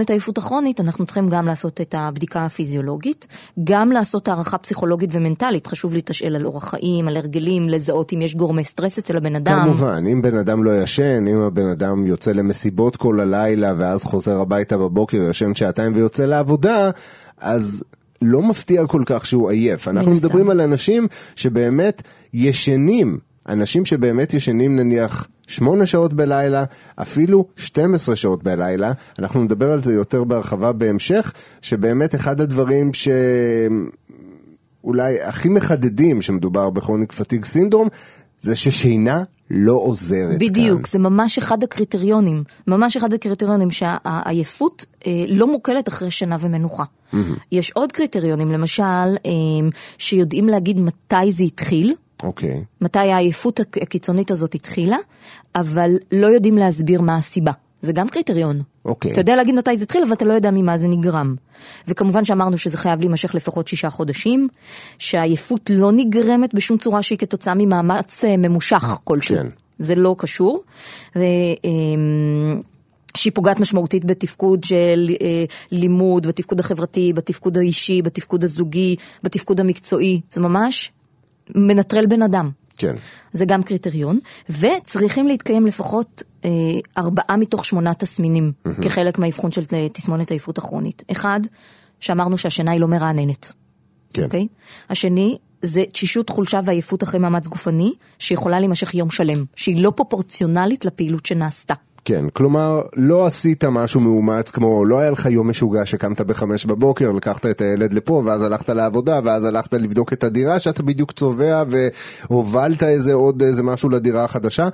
העייפות 0.09 0.37
הכרונית 0.37 0.79
אנחנו 0.79 1.05
צריכים 1.05 1.27
גם 1.27 1.45
לעשות 1.45 1.81
את 1.81 1.95
הבדיקה 1.97 2.45
הפיזיולוגית, 2.45 3.27
גם 3.63 3.91
לעשות 3.91 4.27
הערכה 4.27 4.57
פסיכולוגית 4.57 5.09
ומנטלית, 5.13 5.67
חשוב 5.67 5.93
להתשאל 5.93 6.35
על 6.35 6.45
אורח 6.45 6.69
חיים, 6.69 7.07
על 7.07 7.17
הרגלים, 7.17 7.69
לזהות 7.69 8.13
אם 8.13 8.21
יש 8.21 8.35
גורמי 8.35 8.63
סטרס 8.63 8.97
אצל 8.97 9.17
הבן 9.17 9.35
אדם. 9.35 9.59
כמובן, 9.63 10.03
אם 10.11 10.21
בן 10.21 10.37
אדם 10.37 10.63
לא 10.63 10.81
ישן, 10.81 11.27
אם 11.27 11.37
הבן 11.37 11.65
אדם 11.65 12.07
יוצא 12.07 12.31
למסיבות 12.31 12.97
כל 12.97 13.19
הלילה 13.19 13.73
ואז 13.77 14.03
חוזר 14.03 14.41
הביתה 14.41 14.77
בבוקר, 14.77 15.17
ישן 15.29 15.55
שעתיים 15.55 15.91
ויוצא 15.95 16.25
לעבודה, 16.25 16.89
אז 17.37 17.83
לא 18.21 18.41
מפתיע 18.41 18.87
כל 18.87 19.03
כך 19.05 19.25
שהוא 19.25 19.49
עייף. 19.49 19.87
אנחנו. 19.87 20.11
מדברים 20.11 20.49
על 20.49 20.61
אנשים 20.61 21.07
שבאמת 21.35 22.01
ישנים, 22.33 23.17
אנשים 23.49 23.85
שבאמת 23.85 24.33
ישנים 24.33 24.75
נניח 24.75 25.27
שמונה 25.47 25.85
שעות 25.85 26.13
בלילה, 26.13 26.63
אפילו 26.95 27.45
12 27.55 28.15
שעות 28.15 28.43
בלילה, 28.43 28.91
אנחנו 29.19 29.43
נדבר 29.43 29.71
על 29.71 29.83
זה 29.83 29.93
יותר 29.93 30.23
בהרחבה 30.23 30.71
בהמשך, 30.71 31.33
שבאמת 31.61 32.15
אחד 32.15 32.41
הדברים 32.41 32.93
ש... 32.93 33.07
אולי 34.83 35.21
הכי 35.21 35.49
מחדדים 35.49 36.21
שמדובר 36.21 36.69
בכרוניק 36.69 37.11
פתיג 37.11 37.45
סינדרום, 37.45 37.87
זה 38.41 38.55
ששינה 38.55 39.23
לא 39.51 39.73
עוזרת 39.73 40.39
בדיוק, 40.39 40.77
כאן. 40.81 40.91
זה 40.91 40.99
ממש 40.99 41.37
אחד 41.37 41.63
הקריטריונים, 41.63 42.43
ממש 42.67 42.97
אחד 42.97 43.13
הקריטריונים 43.13 43.71
שהעייפות 43.71 44.85
אה, 45.07 45.11
לא 45.27 45.47
מוקלת 45.51 45.87
אחרי 45.89 46.11
שינה 46.11 46.37
ומנוחה. 46.39 46.83
יש 47.51 47.71
עוד 47.71 47.91
קריטריונים, 47.91 48.51
למשל, 48.51 48.83
אה, 49.25 49.31
שיודעים 49.97 50.47
להגיד 50.49 50.79
מתי 50.79 51.31
זה 51.31 51.43
התחיל, 51.43 51.93
אוקיי, 52.23 52.63
מתי 52.81 52.99
העייפות 52.99 53.59
הק- 53.59 53.77
הקיצונית 53.81 54.31
הזאת 54.31 54.55
התחילה, 54.55 54.97
אבל 55.55 55.91
לא 56.11 56.27
יודעים 56.27 56.57
להסביר 56.57 57.01
מה 57.01 57.15
הסיבה. 57.15 57.51
זה 57.81 57.93
גם 57.93 58.07
קריטריון. 58.07 58.61
אוקיי. 58.85 59.11
אתה 59.11 59.21
יודע 59.21 59.35
להגיד 59.35 59.55
מתי 59.55 59.77
זה 59.77 59.83
התחיל, 59.83 60.03
אבל 60.03 60.13
אתה 60.13 60.25
לא 60.25 60.33
יודע 60.33 60.51
ממה 60.51 60.77
זה 60.77 60.87
נגרם. 60.87 61.35
וכמובן 61.87 62.25
שאמרנו 62.25 62.57
שזה 62.57 62.77
חייב 62.77 62.99
להימשך 62.99 63.35
לפחות 63.35 63.67
שישה 63.67 63.89
חודשים, 63.89 64.47
שהעייפות 64.97 65.69
לא 65.73 65.91
נגרמת 65.91 66.53
בשום 66.53 66.77
צורה 66.77 67.01
שהיא 67.01 67.17
כתוצאה 67.17 67.53
ממאמץ 67.57 68.25
אה, 68.25 68.37
ממושך 68.37 68.97
כלשהו. 69.03 69.35
כן. 69.35 69.47
זה 69.77 69.95
לא 69.95 70.15
קשור. 70.17 70.63
ו, 71.15 71.19
אמ, 71.63 72.61
שהיא 73.17 73.33
פוגעת 73.35 73.59
משמעותית 73.59 74.05
בתפקוד 74.05 74.63
של 74.63 75.09
אה, 75.21 75.45
לימוד, 75.71 76.27
בתפקוד 76.27 76.59
החברתי, 76.59 77.13
בתפקוד 77.13 77.57
האישי, 77.57 78.01
בתפקוד 78.01 78.43
הזוגי, 78.43 78.95
בתפקוד 79.23 79.59
המקצועי. 79.59 80.21
זה 80.29 80.41
ממש 80.41 80.91
מנטרל 81.55 82.05
בן 82.05 82.21
אדם. 82.21 82.49
כן. 82.81 82.95
זה 83.33 83.45
גם 83.45 83.63
קריטריון, 83.63 84.19
וצריכים 84.49 85.27
להתקיים 85.27 85.65
לפחות 85.65 86.23
אה, 86.45 86.49
ארבעה 86.97 87.37
מתוך 87.37 87.65
שמונה 87.65 87.93
תסמינים, 87.93 88.51
mm-hmm. 88.51 88.83
כחלק 88.83 89.19
מהאבחון 89.19 89.51
של 89.51 89.61
אה, 89.73 89.87
תסמונת 89.89 90.31
העייפות 90.31 90.57
הכרונית. 90.57 91.03
אחד, 91.11 91.39
שאמרנו 91.99 92.37
שהשינה 92.37 92.71
היא 92.71 92.81
לא 92.81 92.87
מרעננת. 92.87 93.53
כן. 94.13 94.23
אוקיי? 94.23 94.47
השני, 94.89 95.37
זה 95.61 95.83
תשישות, 95.91 96.29
חולשה 96.29 96.59
ועייפות 96.65 97.03
אחרי 97.03 97.19
מאמץ 97.19 97.47
גופני, 97.47 97.93
שיכולה 98.19 98.59
להימשך 98.59 98.95
יום 98.95 99.09
שלם, 99.09 99.45
שהיא 99.55 99.83
לא 99.83 99.91
פרופורציונלית 99.95 100.85
לפעילות 100.85 101.25
שנעשתה. 101.25 101.73
כן, 102.05 102.25
כלומר, 102.33 102.81
לא 102.95 103.25
עשית 103.25 103.63
משהו 103.63 103.99
מאומץ 103.99 104.51
כמו, 104.51 104.85
לא 104.85 104.99
היה 104.99 105.11
לך 105.11 105.25
יום 105.25 105.49
משוגע 105.49 105.85
שקמת 105.85 106.21
בחמש 106.21 106.65
בבוקר, 106.65 107.11
לקחת 107.11 107.45
את 107.45 107.61
הילד 107.61 107.93
לפה, 107.93 108.21
ואז 108.25 108.43
הלכת 108.43 108.69
לעבודה, 108.69 109.19
ואז 109.23 109.45
הלכת 109.45 109.73
לבדוק 109.73 110.13
את 110.13 110.23
הדירה 110.23 110.59
שאתה 110.59 110.83
בדיוק 110.83 111.11
צובע, 111.11 111.63
והובלת 112.29 112.83
איזה 112.83 113.13
עוד 113.13 113.41
איזה 113.43 113.63
משהו 113.63 113.89
לדירה 113.89 114.23
החדשה. 114.23 114.69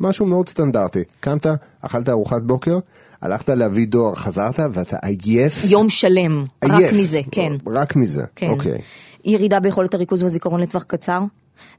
משהו 0.00 0.26
מאוד 0.26 0.48
סטנדרטי. 0.48 1.02
קמת, 1.20 1.46
אכלת 1.80 2.08
ארוחת 2.08 2.42
בוקר, 2.42 2.78
הלכת 3.22 3.48
להביא 3.48 3.86
דואר, 3.86 4.14
חזרת, 4.14 4.60
ואתה 4.72 4.96
עייף. 5.02 5.64
יום 5.64 5.88
שלם, 5.88 6.44
עייף. 6.60 6.90
רק 6.90 6.92
מזה, 6.92 7.20
כן. 7.30 7.52
רק 7.66 7.96
מזה, 7.96 8.22
כן. 8.36 8.48
אוקיי. 8.48 8.78
ירידה 9.24 9.60
ביכולת 9.60 9.94
הריכוז 9.94 10.22
והזיכרון 10.22 10.60
לטווח 10.60 10.82
קצר. 10.82 11.20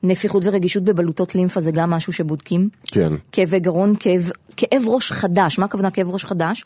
נפיחות 0.03 0.43
ורגישות 0.45 0.83
בבלוטות 0.83 1.35
לימפה 1.35 1.61
זה 1.61 1.71
גם 1.71 1.89
משהו 1.89 2.13
שבודקים. 2.13 2.69
כן. 2.85 3.13
כאבי 3.31 3.59
גרון, 3.59 3.93
כאב, 3.99 4.31
כאב 4.57 4.83
ראש 4.87 5.11
חדש, 5.11 5.59
מה 5.59 5.65
הכוונה 5.65 5.91
כאב 5.91 6.09
ראש 6.09 6.25
חדש? 6.25 6.65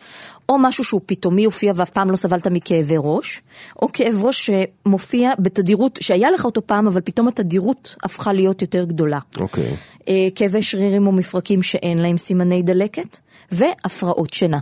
או 0.50 0.58
משהו 0.60 0.84
שהוא 0.84 1.02
פתאומי 1.06 1.46
הופיע 1.46 1.74
ואף 1.76 1.90
פעם 1.90 2.12
לא 2.12 2.16
סבלת 2.16 2.48
מכאבי 2.48 2.96
ראש, 2.98 3.42
או 3.82 3.92
כאב 3.94 4.24
ראש 4.24 4.50
שמופיע 4.50 5.32
בתדירות, 5.40 6.00
שהיה 6.02 6.32
לך 6.32 6.46
אותו 6.46 6.62
פעם, 6.68 6.88
אבל 6.88 7.02
פתאום 7.02 7.28
התדירות 7.28 7.96
הפכה 8.04 8.34
להיות 8.34 8.62
יותר 8.62 8.86
גדולה. 8.86 9.20
אוקיי. 9.40 9.76
אה, 10.10 10.28
כאבי 10.36 10.64
שרירים 10.64 11.08
או 11.08 11.12
מפרקים 11.12 11.64
שאין 11.64 11.98
להם 11.98 12.18
סימני 12.18 12.62
דלקת, 12.62 13.18
והפרעות 13.52 14.34
שינה. 14.34 14.60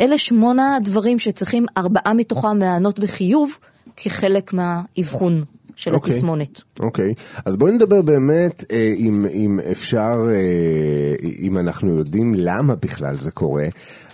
אלה 0.00 0.18
שמונה 0.18 0.76
הדברים 0.76 1.18
שצריכים 1.18 1.66
ארבעה 1.76 2.14
מתוכם 2.14 2.58
לענות 2.58 2.98
בחיוב 2.98 3.56
כחלק 3.96 4.52
מהאבחון 4.52 5.44
של 5.80 5.94
אוקיי. 5.94 6.12
התסמונת. 6.12 6.60
אוקיי, 6.80 7.14
אז 7.44 7.56
בואי 7.56 7.72
נדבר 7.72 8.02
באמת 8.02 8.64
אה, 8.72 8.94
אם, 8.96 9.26
אם 9.32 9.60
אפשר, 9.72 10.26
אה, 10.30 11.28
אם 11.38 11.58
אנחנו 11.58 11.98
יודעים 11.98 12.34
למה 12.36 12.74
בכלל 12.74 13.20
זה 13.20 13.30
קורה, 13.30 13.66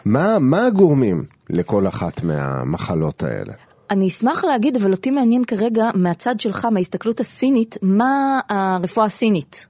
מה, 0.04 0.38
מה 0.40 0.66
הגורמים 0.66 1.24
לכל 1.50 1.86
אחת 1.86 2.22
מהמחלות 2.22 3.22
האלה? 3.22 3.52
אני 3.90 4.08
אשמח 4.08 4.44
להגיד, 4.44 4.76
אבל 4.76 4.92
אותי 4.92 5.10
מעניין 5.10 5.44
כרגע 5.44 5.90
מהצד 5.94 6.40
שלך, 6.40 6.64
מההסתכלות 6.64 7.20
הסינית, 7.20 7.78
מה 7.82 8.40
הרפואה 8.48 9.06
הסינית 9.06 9.66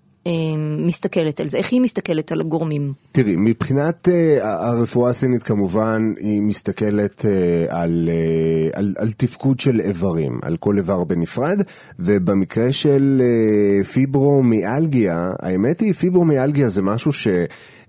מסתכלת 0.78 1.40
על 1.40 1.48
זה, 1.48 1.56
איך 1.56 1.72
היא 1.72 1.80
מסתכלת 1.80 2.32
על 2.32 2.40
הגורמים. 2.40 2.92
תראי, 3.12 3.34
מבחינת 3.36 4.08
uh, 4.08 4.44
הרפואה 4.44 5.10
הסינית 5.10 5.42
כמובן, 5.42 6.12
היא 6.18 6.40
מסתכלת 6.40 7.20
uh, 7.20 7.74
על, 7.74 8.08
uh, 8.08 8.78
על, 8.78 8.94
על 8.98 9.12
תפקוד 9.12 9.60
של 9.60 9.80
איברים, 9.80 10.38
על 10.42 10.56
כל 10.56 10.76
איבר 10.76 11.04
בנפרד, 11.04 11.62
ובמקרה 11.98 12.72
של 12.72 13.22
פיברומיאלגיה, 13.92 15.30
האמת 15.40 15.80
היא, 15.80 15.92
פיברומיאלגיה 15.92 16.68
זה 16.68 16.82
משהו 16.82 17.12
ש... 17.12 17.28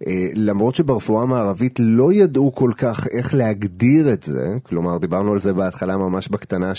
Uh, 0.03 0.07
למרות 0.33 0.75
שברפואה 0.75 1.23
המערבית 1.23 1.79
לא 1.79 2.13
ידעו 2.13 2.55
כל 2.55 2.71
כך 2.77 3.07
איך 3.11 3.33
להגדיר 3.33 4.13
את 4.13 4.23
זה, 4.23 4.55
כלומר 4.63 4.97
דיברנו 4.97 5.33
על 5.33 5.41
זה 5.41 5.53
בהתחלה 5.53 5.97
ממש 5.97 6.27
בקטנה 6.27 6.71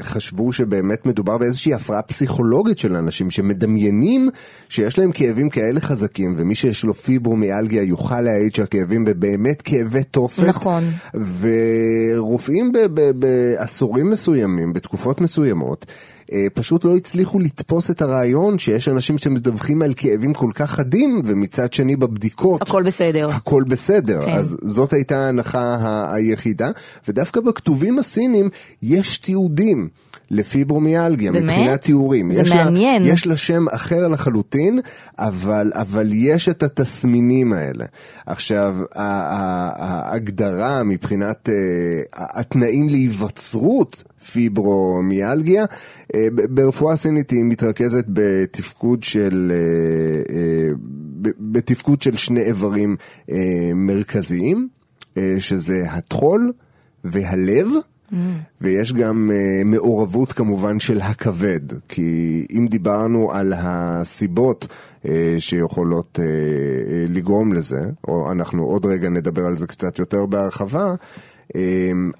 שחשבו 0.00 0.52
שבאמת 0.52 1.06
מדובר 1.06 1.38
באיזושהי 1.38 1.74
הפרעה 1.74 2.02
פסיכולוגית 2.02 2.78
של 2.78 2.96
אנשים 2.96 3.30
שמדמיינים 3.30 4.30
שיש 4.68 4.98
להם 4.98 5.12
כאבים 5.12 5.50
כאלה 5.50 5.80
חזקים 5.80 6.34
ומי 6.36 6.54
שיש 6.54 6.84
לו 6.84 6.94
פיברומיאלגיה 6.94 7.82
יוכל 7.82 8.20
להעיד 8.20 8.54
שהכאבים 8.54 9.04
באמת 9.04 9.62
כאבי 9.62 10.04
תופת. 10.04 10.42
נכון. 10.42 10.84
ורופאים 11.40 12.72
בעשורים 13.14 14.10
מסוימים, 14.10 14.72
בתקופות 14.72 15.20
מסוימות, 15.20 15.86
אה, 15.88 16.13
פשוט 16.54 16.84
לא 16.84 16.96
הצליחו 16.96 17.38
לתפוס 17.38 17.90
את 17.90 18.02
הרעיון 18.02 18.58
שיש 18.58 18.88
אנשים 18.88 19.18
שמדווחים 19.18 19.82
על 19.82 19.92
כאבים 19.96 20.34
כל 20.34 20.50
כך 20.54 20.70
חדים, 20.70 21.22
ומצד 21.24 21.72
שני 21.72 21.96
בבדיקות... 21.96 22.62
הכל 22.62 22.82
בסדר. 22.82 23.30
הכל 23.30 23.64
בסדר. 23.68 24.24
כן. 24.24 24.32
אז 24.32 24.56
זאת 24.62 24.92
הייתה 24.92 25.26
ההנחה 25.26 26.14
היחידה, 26.14 26.70
ודווקא 27.08 27.40
בכתובים 27.40 27.98
הסינים 27.98 28.48
יש 28.82 29.18
תיעודים. 29.18 29.88
לפיברומיאלגיה, 30.30 31.32
באמת? 31.32 31.44
מבחינת 31.44 31.80
תיאורים. 31.82 32.32
זה 32.32 32.42
יש 32.42 32.52
מעניין. 32.52 33.02
לה, 33.02 33.08
יש 33.08 33.26
לה 33.26 33.36
שם 33.36 33.68
אחר 33.68 34.08
לחלוטין, 34.08 34.80
אבל, 35.18 35.72
אבל 35.74 36.10
יש 36.12 36.48
את 36.48 36.62
התסמינים 36.62 37.52
האלה. 37.52 37.84
עכשיו, 38.26 38.76
ההגדרה 38.94 40.82
מבחינת 40.82 41.48
uh, 41.48 41.52
התנאים 42.12 42.88
להיווצרות 42.88 44.02
פיברומיאלגיה, 44.32 45.64
ב- 46.16 46.54
ברפואה 46.54 46.96
סינית 46.96 47.30
היא 47.30 47.44
מתרכזת 47.44 48.04
בתפקוד 48.08 49.02
של, 49.02 49.52
ב- 51.22 51.28
בתפקוד 51.40 52.02
של 52.02 52.16
שני 52.16 52.40
איברים 52.40 52.96
מרכזיים, 53.74 54.68
שזה 55.38 55.86
הטחול 55.90 56.52
והלב. 57.04 57.66
ויש 58.60 58.92
גם 58.92 59.30
uh, 59.30 59.64
מעורבות 59.64 60.32
כמובן 60.32 60.80
של 60.80 61.00
הכבד, 61.00 61.60
כי 61.88 62.46
אם 62.52 62.66
דיברנו 62.70 63.32
על 63.32 63.52
הסיבות 63.56 64.66
uh, 65.02 65.06
שיכולות 65.38 66.18
uh, 66.18 67.12
לגרום 67.12 67.52
לזה, 67.52 67.82
או 68.08 68.32
אנחנו 68.32 68.64
עוד 68.64 68.86
רגע 68.86 69.08
נדבר 69.08 69.46
על 69.46 69.56
זה 69.56 69.66
קצת 69.66 69.98
יותר 69.98 70.26
בהרחבה, 70.26 70.94
um, 71.48 71.56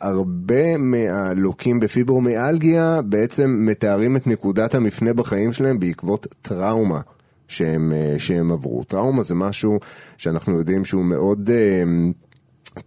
הרבה 0.00 0.76
מהלוקים 0.76 1.80
בפיברומיאלגיה 1.80 3.02
בעצם 3.02 3.56
מתארים 3.60 4.16
את 4.16 4.26
נקודת 4.26 4.74
המפנה 4.74 5.12
בחיים 5.12 5.52
שלהם 5.52 5.80
בעקבות 5.80 6.26
טראומה. 6.42 7.00
שהם, 7.48 7.92
שהם 8.18 8.52
עברו. 8.52 8.84
טראומה 8.84 9.22
זה 9.22 9.34
משהו 9.34 9.80
שאנחנו 10.16 10.58
יודעים 10.58 10.84
שהוא 10.84 11.04
מאוד 11.04 11.50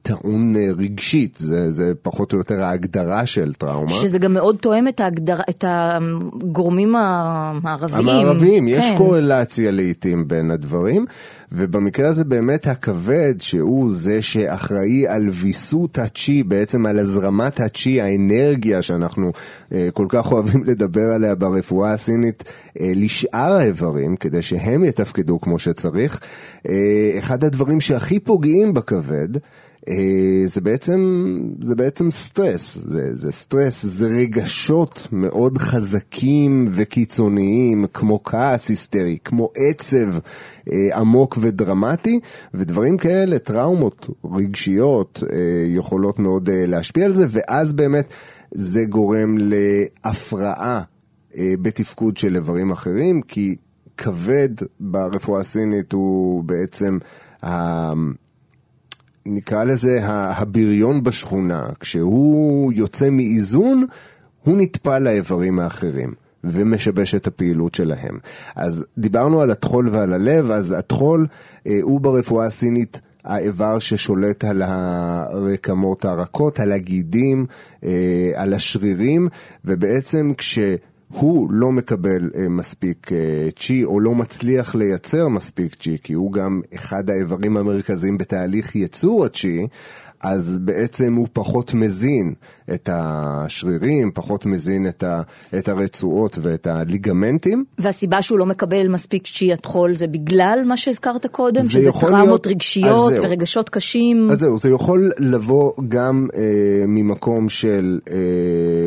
טעון 0.02 0.56
אה, 0.56 0.69
רגשית, 0.78 1.38
זה, 1.38 1.71
זה 1.71 1.93
פחות 2.02 2.34
או 2.34 2.38
יותר 2.38 2.63
ההגדרה 2.63 3.26
של 3.26 3.54
טראומה. 3.54 3.93
שזה 3.93 4.19
גם 4.19 4.34
מאוד 4.34 4.56
תואם 4.56 4.88
את, 4.88 5.00
ההגדר... 5.00 5.39
את 5.50 5.63
הגורמים 5.67 6.95
המערביים. 6.95 8.10
המערביים, 8.10 8.67
יש 8.67 8.89
כן. 8.89 8.97
קורלציה 8.97 9.71
לעיתים 9.71 10.28
בין 10.28 10.52
הדברים, 10.52 11.06
ובמקרה 11.51 12.10
הזה 12.10 12.23
באמת 12.23 12.67
הכבד, 12.67 13.33
שהוא 13.39 13.89
זה 13.91 14.21
שאחראי 14.21 15.07
על 15.07 15.29
ויסות 15.29 15.97
הצ'י, 15.97 16.43
בעצם 16.43 16.86
על 16.86 16.99
הזרמת 16.99 17.60
הצ'י, 17.60 18.01
האנרגיה 18.01 18.81
שאנחנו 18.81 19.31
אה, 19.71 19.89
כל 19.93 20.05
כך 20.10 20.31
אוהבים 20.31 20.63
לדבר 20.63 21.12
עליה 21.12 21.36
ברפואה 21.36 21.93
הסינית, 21.93 22.43
אה, 22.79 22.91
לשאר 22.95 23.51
האיברים, 23.53 24.15
כדי 24.15 24.41
שהם 24.41 24.83
יתפקדו 24.83 25.41
כמו 25.41 25.60
שצריך. 25.60 26.19
אה, 26.69 27.15
אחד 27.19 27.43
הדברים 27.43 27.81
שהכי 27.81 28.19
פוגעים 28.19 28.73
בכבד, 28.73 29.29
אה, 29.89 30.43
זה 30.45 30.62
בעצם, 30.62 30.99
זה 31.62 31.75
בעצם 31.75 32.12
סטרס, 32.12 32.77
זה, 32.77 33.15
זה 33.15 33.31
סטרס, 33.31 33.86
זה 33.86 34.07
רגשות 34.07 35.07
מאוד 35.12 35.57
חזקים 35.57 36.67
וקיצוניים, 36.71 37.86
כמו 37.93 38.23
כעס 38.23 38.69
היסטרי, 38.69 39.17
כמו 39.23 39.49
עצב 39.55 40.07
אה, 40.71 40.97
עמוק 40.97 41.38
ודרמטי, 41.41 42.19
ודברים 42.53 42.97
כאלה, 42.97 43.39
טראומות 43.39 44.10
רגשיות, 44.36 45.23
אה, 45.34 45.38
יכולות 45.67 46.19
מאוד 46.19 46.49
אה, 46.49 46.65
להשפיע 46.67 47.06
על 47.06 47.13
זה, 47.13 47.25
ואז 47.30 47.73
באמת 47.73 48.13
זה 48.51 48.86
גורם 48.86 49.38
להפרעה 49.39 50.82
אה, 51.38 51.53
בתפקוד 51.62 52.17
של 52.17 52.36
איברים 52.36 52.71
אחרים, 52.71 53.21
כי 53.21 53.56
כבד 53.97 54.49
ברפואה 54.80 55.39
הסינית 55.39 55.93
הוא 55.93 56.43
בעצם... 56.43 56.97
ה... 57.45 57.93
נקרא 59.30 59.63
לזה 59.63 59.99
הבריון 60.03 61.03
בשכונה, 61.03 61.63
כשהוא 61.80 62.73
יוצא 62.73 63.10
מאיזון, 63.10 63.86
הוא 64.43 64.58
נטפל 64.58 64.99
לאיברים 64.99 65.60
האחרים. 65.60 66.13
ומשבש 66.51 67.15
את 67.15 67.27
הפעילות 67.27 67.75
שלהם. 67.75 68.17
אז 68.55 68.86
דיברנו 68.97 69.41
על 69.41 69.51
הטחול 69.51 69.89
ועל 69.89 70.13
הלב, 70.13 70.51
אז 70.51 70.71
הטחול 70.71 71.27
אה, 71.67 71.79
הוא 71.81 72.01
ברפואה 72.01 72.45
הסינית 72.45 73.01
האיבר 73.23 73.79
ששולט 73.79 74.43
על 74.43 74.62
הרקמות 74.62 76.05
הרכות, 76.05 76.60
על 76.60 76.71
הגידים, 76.71 77.45
אה, 77.83 78.31
על 78.36 78.53
השרירים, 78.53 79.27
ובעצם 79.65 80.33
כש... 80.38 80.60
הוא 81.10 81.51
לא 81.51 81.71
מקבל 81.71 82.29
אה, 82.36 82.49
מספיק 82.49 83.12
אה, 83.12 83.49
צ'י 83.60 83.83
או 83.83 83.99
לא 83.99 84.15
מצליח 84.15 84.75
לייצר 84.75 85.27
מספיק 85.27 85.75
צ'י, 85.75 85.97
כי 86.03 86.13
הוא 86.13 86.33
גם 86.33 86.62
אחד 86.75 87.10
האיברים 87.10 87.57
המרכזיים 87.57 88.17
בתהליך 88.17 88.75
ייצור 88.75 89.25
הצ'י, 89.25 89.67
אז 90.23 90.60
בעצם 90.60 91.15
הוא 91.15 91.27
פחות 91.33 91.73
מזין 91.73 92.33
את 92.73 92.89
השרירים, 92.93 94.12
פחות 94.13 94.45
מזין 94.45 94.88
את, 94.88 95.03
ה, 95.03 95.21
את 95.58 95.67
הרצועות 95.67 96.38
ואת 96.41 96.67
הליגמנטים. 96.67 97.63
והסיבה 97.80 98.21
שהוא 98.21 98.39
לא 98.39 98.45
מקבל 98.45 98.88
מספיק 98.88 99.27
צ'יית 99.27 99.65
חול 99.65 99.95
זה 99.95 100.08
בגלל 100.08 100.60
מה 100.65 100.77
שהזכרת 100.77 101.25
קודם? 101.25 101.62
זה 101.62 101.71
שזה 101.71 101.91
טראומות 101.91 102.25
להיות- 102.25 102.47
רגשיות. 102.47 103.13
ורגשות 103.21 103.69
קשים? 103.69 104.27
אז 104.32 104.39
זהו, 104.39 104.58
זה 104.58 104.69
יכול 104.69 105.12
לבוא 105.19 105.71
גם 105.88 106.27
אה, 106.36 106.41
ממקום 106.88 107.49
של, 107.49 107.99
אה, 108.12 108.15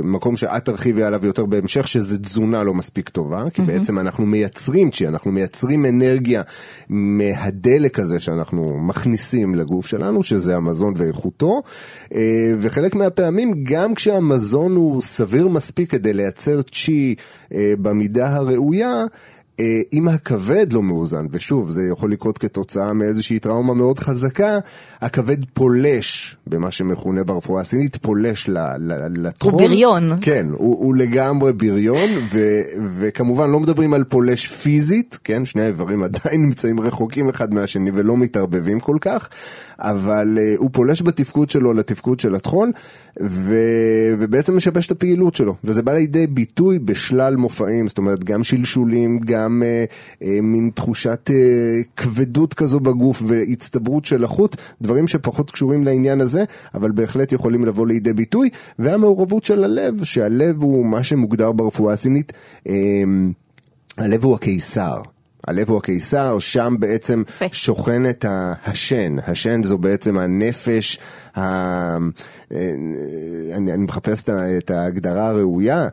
מקום 0.05 0.37
שאת 0.37 0.65
תרחיבי 0.65 1.03
עליו 1.03 1.27
יותר 1.27 1.47
בהמשך, 1.47 1.89
שזה 1.89 2.19
תזונה 2.19 2.63
לא 2.63 2.75
מספיק 2.75 3.09
טובה, 3.09 3.45
כי 3.55 3.63
בעצם 3.63 3.99
אנחנו 3.99 4.27
מייצרים 4.27 4.91
צ'י, 4.91 5.09
אנחנו 5.09 5.33
מייצרים 5.33 5.87
אנרגיה 5.87 6.43
מהדלק 6.89 7.99
הזה 7.99 8.21
שאנחנו 8.21 8.79
מכניסים 8.79 9.55
לגוף 9.55 9.87
שלנו, 9.87 10.23
שזה 10.23 10.57
המזון 10.57 10.95
ואיכותו, 10.97 11.63
אה, 12.15 12.21
וחלק 12.59 12.95
מהפעמים, 12.95 13.65
גם 13.71 13.95
כשהמזון 13.95 14.77
הוא 14.77 15.03
סביר 15.03 15.49
מספיק 15.49 15.91
כדי 15.91 16.13
לייצר 16.13 16.63
צ'י 16.63 17.15
אה, 17.55 17.73
במידה 17.83 18.37
הראויה, 18.37 19.05
אם 19.93 20.09
הכבד 20.09 20.73
לא 20.73 20.83
מאוזן, 20.83 21.27
ושוב, 21.31 21.71
זה 21.71 21.83
יכול 21.93 22.13
לקרות 22.13 22.39
כתוצאה 22.39 22.93
מאיזושהי 22.93 23.39
טראומה 23.39 23.75
מאוד 23.75 23.99
חזקה, 23.99 24.59
הכבד 25.01 25.37
פולש, 25.45 26.37
במה 26.47 26.71
שמכונה 26.71 27.25
ברפואה 27.25 27.61
הסינית, 27.61 27.97
פולש 27.97 28.49
ל- 28.49 28.59
ל- 28.79 29.27
לטחול. 29.27 29.53
הוא 29.53 29.61
בריון. 29.61 30.11
כן, 30.21 30.47
הוא, 30.53 30.79
הוא 30.85 30.95
לגמרי 30.95 31.53
בריון, 31.53 32.11
ו, 32.33 32.61
וכמובן 32.99 33.51
לא 33.51 33.61
מדברים 33.61 33.95
על 33.95 34.05
פולש 34.05 34.47
פיזית, 34.47 35.19
כן, 35.25 35.45
שני 35.45 35.63
האיברים 35.63 36.03
עדיין 36.03 36.43
נמצאים 36.47 36.81
רחוקים 36.81 37.29
אחד 37.29 37.55
מהשני 37.55 37.91
ולא 37.95 38.17
מתערבבים 38.17 38.81
כל 38.81 38.97
כך, 39.01 39.29
אבל 39.79 40.39
uh, 40.39 40.59
הוא 40.59 40.71
פולש 40.73 41.03
בתפקוד 41.03 41.51
שלו 41.51 41.73
לתפקוד 41.73 42.21
של 42.21 42.35
הטחול, 42.35 42.73
ו, 43.23 43.55
ובעצם 44.19 44.57
משבש 44.57 44.87
את 44.87 44.91
הפעילות 44.91 45.35
שלו, 45.35 45.55
וזה 45.65 45.83
בא 45.83 45.93
לידי 45.93 46.27
ביטוי 46.27 46.79
בשלל 46.79 47.37
מופעים, 47.37 47.89
זאת 47.89 47.99
אומרת 47.99 48.25
גם 48.25 48.45
שלשולים, 48.45 49.19
גם 49.19 49.50
uh, 49.63 50.23
uh, 50.23 50.27
מין 50.43 50.71
תחושת 50.75 51.31
uh, 51.31 51.87
כבדות 51.97 52.55
כזו 52.55 52.81
בגוף 52.81 53.23
והצטברות 53.27 54.05
של 54.05 54.25
החוט, 54.25 54.57
דברים 54.83 55.09
שפחות 55.09 55.51
קשורים 55.51 55.85
לעניין 55.85 56.21
הזה, 56.21 56.45
אבל 56.75 56.91
בהחלט 56.91 57.33
יכולים 57.33 57.65
לבוא 57.65 57.87
לידי 57.87 58.13
ביטוי, 58.13 58.51
והמעורבות 58.79 59.45
של 59.45 59.65
הלב, 59.65 60.05
שהלב 60.05 60.63
הוא 60.63 60.87
מה 60.87 61.03
שמוגדר 61.03 61.53
ברפואה 61.53 61.93
הסינית, 61.93 62.33
אמ, 62.67 63.33
הלב 63.99 64.25
הוא 64.25 64.35
הקיסר. 64.35 64.97
הלב 65.47 65.71
הוא 65.71 65.79
הקיסר, 65.79 66.39
שם 66.39 66.75
בעצם 66.79 67.23
יפה. 67.29 67.47
שוכנת 67.53 68.25
השן. 68.65 69.17
השן 69.27 69.65
זו 69.65 69.79
בעצם 69.79 70.19
הנפש, 70.19 70.99
ה... 71.37 71.41
אה, 71.41 71.97
אני, 73.57 73.73
אני 73.73 73.85
מחפש 73.85 74.25
את 74.59 74.71
ההגדרה 74.71 75.29
הראויה. 75.29 75.89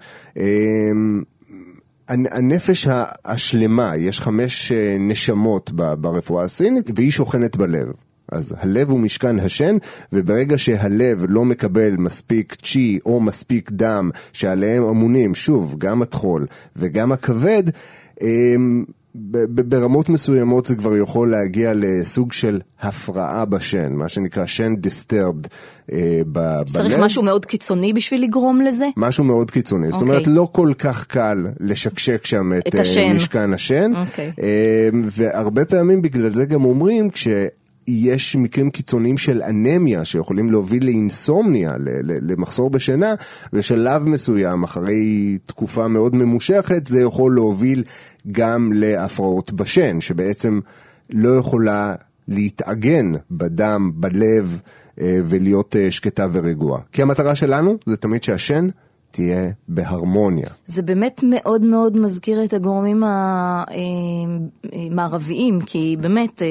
הנ- 2.08 2.28
הנפש 2.32 2.88
השלמה, 3.26 3.96
יש 3.98 4.22
חמש 4.22 4.72
אה, 4.72 4.98
נשמות 5.00 5.72
ברפואה 5.72 6.44
הסינית, 6.44 6.92
והיא 6.96 7.12
שוכנת 7.12 7.58
בלב. 7.58 7.88
אז 8.32 8.56
הלב 8.60 8.90
הוא 8.90 9.00
משכן 9.00 9.40
השן, 9.40 9.78
וברגע 10.14 10.58
שהלב 10.58 11.26
לא 11.30 11.46
מקבל 11.46 11.96
מספיק 11.98 12.56
צ'י 12.56 13.00
או 13.06 13.20
מספיק 13.20 13.72
דם 13.72 14.10
שעליהם 14.34 14.84
אמונים, 14.84 15.36
שוב, 15.36 15.76
גם 15.78 16.02
הטחול 16.02 16.46
וגם 16.76 17.12
הכבד, 17.12 17.64
אמ, 18.22 18.84
ברמות 19.66 20.10
מסוימות 20.10 20.66
זה 20.66 20.76
כבר 20.76 20.96
יכול 20.98 21.32
להגיע 21.32 21.72
לסוג 21.76 22.34
של 22.34 22.60
הפרעה 22.82 23.46
בשן, 23.46 23.94
מה 23.94 24.10
שנקרא 24.10 24.46
שן 24.46 24.74
disturbed 24.74 25.48
אה, 25.92 26.22
ב- 26.32 26.64
צריך 26.64 26.94
בלב. 26.94 27.04
משהו 27.06 27.24
מאוד 27.24 27.46
קיצוני 27.46 27.94
בשביל 27.94 28.24
לגרום 28.24 28.62
לזה? 28.62 28.88
משהו 28.98 29.24
מאוד 29.24 29.52
קיצוני. 29.52 29.92
זאת 29.92 30.02
אוקיי. 30.02 30.16
אומרת, 30.16 30.28
לא 30.28 30.48
כל 30.52 30.72
כך 30.78 31.06
קל 31.06 31.38
לשקשק 31.60 32.26
שם 32.26 32.54
את, 32.58 32.68
את 32.68 32.76
אה, 32.76 32.82
השן. 32.82 33.16
משכן 33.16 33.54
השן. 33.54 33.92
אוקיי. 33.96 34.32
אה, 34.42 34.90
והרבה 35.04 35.66
פעמים 35.66 36.02
בגלל 36.02 36.34
זה 36.34 36.46
גם 36.46 36.66
אומרים, 36.66 37.10
כשיש 37.88 38.36
מקרים 38.36 38.70
קיצוניים 38.70 39.18
של 39.18 39.42
אנמיה 39.42 40.06
שיכולים 40.06 40.52
להוביל 40.52 40.86
לאינסומניה, 40.86 41.76
למחסור 42.04 42.70
בשינה, 42.70 43.14
בשלב 43.54 44.06
מסוים, 44.06 44.64
אחרי 44.64 45.38
תקופה 45.46 45.88
מאוד 45.88 46.16
ממושכת, 46.16 46.88
זה 46.88 47.02
יכול 47.02 47.36
להוביל 47.36 47.84
גם 48.32 48.72
להפרעות 48.76 49.52
בשן, 49.52 50.02
שבעצם 50.02 50.60
לא 51.10 51.30
יכולה 51.30 51.96
להתעגן 52.28 53.12
בדם, 53.32 53.92
בלב, 53.96 54.62
אה, 55.02 55.20
ולהיות 55.26 55.76
אה, 55.76 55.92
שקטה 55.92 56.28
ורגועה. 56.32 56.82
כי 56.92 57.02
המטרה 57.02 57.36
שלנו 57.36 57.78
זה 57.86 57.98
תמיד 57.98 58.24
שהשן 58.24 58.68
תהיה 59.18 59.52
בהרמוניה. 59.68 60.48
זה 60.68 60.82
באמת 60.82 61.24
מאוד 61.30 61.62
מאוד 61.62 61.98
מזכיר 61.98 62.44
את 62.44 62.54
הגורמים 62.54 63.04
המערביים, 64.64 65.62
כי 65.62 65.98
באמת, 66.00 66.42
אה, 66.42 66.48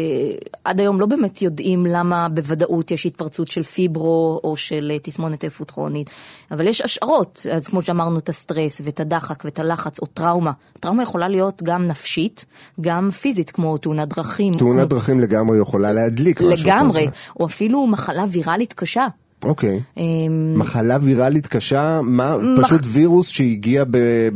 עד 0.64 0.81
היום 0.81 1.00
לא 1.00 1.07
באמת 1.07 1.42
יודעים 1.42 1.87
למה 1.87 2.29
בוודאות 2.29 2.90
יש 2.90 3.07
התפרצות 3.07 3.48
של 3.48 3.62
פיברו 3.62 4.40
או 4.44 4.57
של 4.57 4.92
אה, 4.94 4.98
תסמונת 4.98 5.42
עייפות 5.42 5.70
כרונית, 5.70 6.11
אבל 6.50 6.68
יש 6.68 6.81
השערות, 6.81 7.46
אז 7.52 7.68
כמו 7.68 7.83
שאמרנו, 7.83 8.18
את 8.18 8.29
הסטרס 8.29 8.81
ואת 8.85 9.00
הדחק 9.00 9.44
ואת 9.44 9.59
הלחץ 9.59 10.00
או 10.00 10.07
טראומה. 10.07 10.52
טראומה 10.81 11.02
יכולה 11.02 11.29
להיות 11.29 11.62
גם 11.62 11.85
נפשית, 11.85 12.44
גם 12.81 13.11
פיזית, 13.11 13.50
כמו 13.50 13.79
תאונת 13.79 14.09
דרכים. 14.09 14.55
תאונת 14.55 14.74
כמו... 14.74 14.98
דרכים 14.98 15.20
לגמרי 15.20 15.59
יכולה 15.59 15.92
להדליק 15.92 16.40
משהו 16.40 16.52
כזה. 16.52 16.68
לגמרי, 16.68 17.07
או 17.40 17.46
אפילו 17.46 17.87
מחלה 17.87 18.24
ויראלית 18.33 18.72
קשה. 18.72 19.07
אוקיי. 19.44 19.81
אמ, 19.96 20.55
מחלה 20.57 20.99
ויראלית 21.03 21.46
קשה, 21.46 22.01
מה? 22.03 22.37
פשוט 22.62 22.81
וירוס 22.85 23.29
שהגיע 23.29 23.85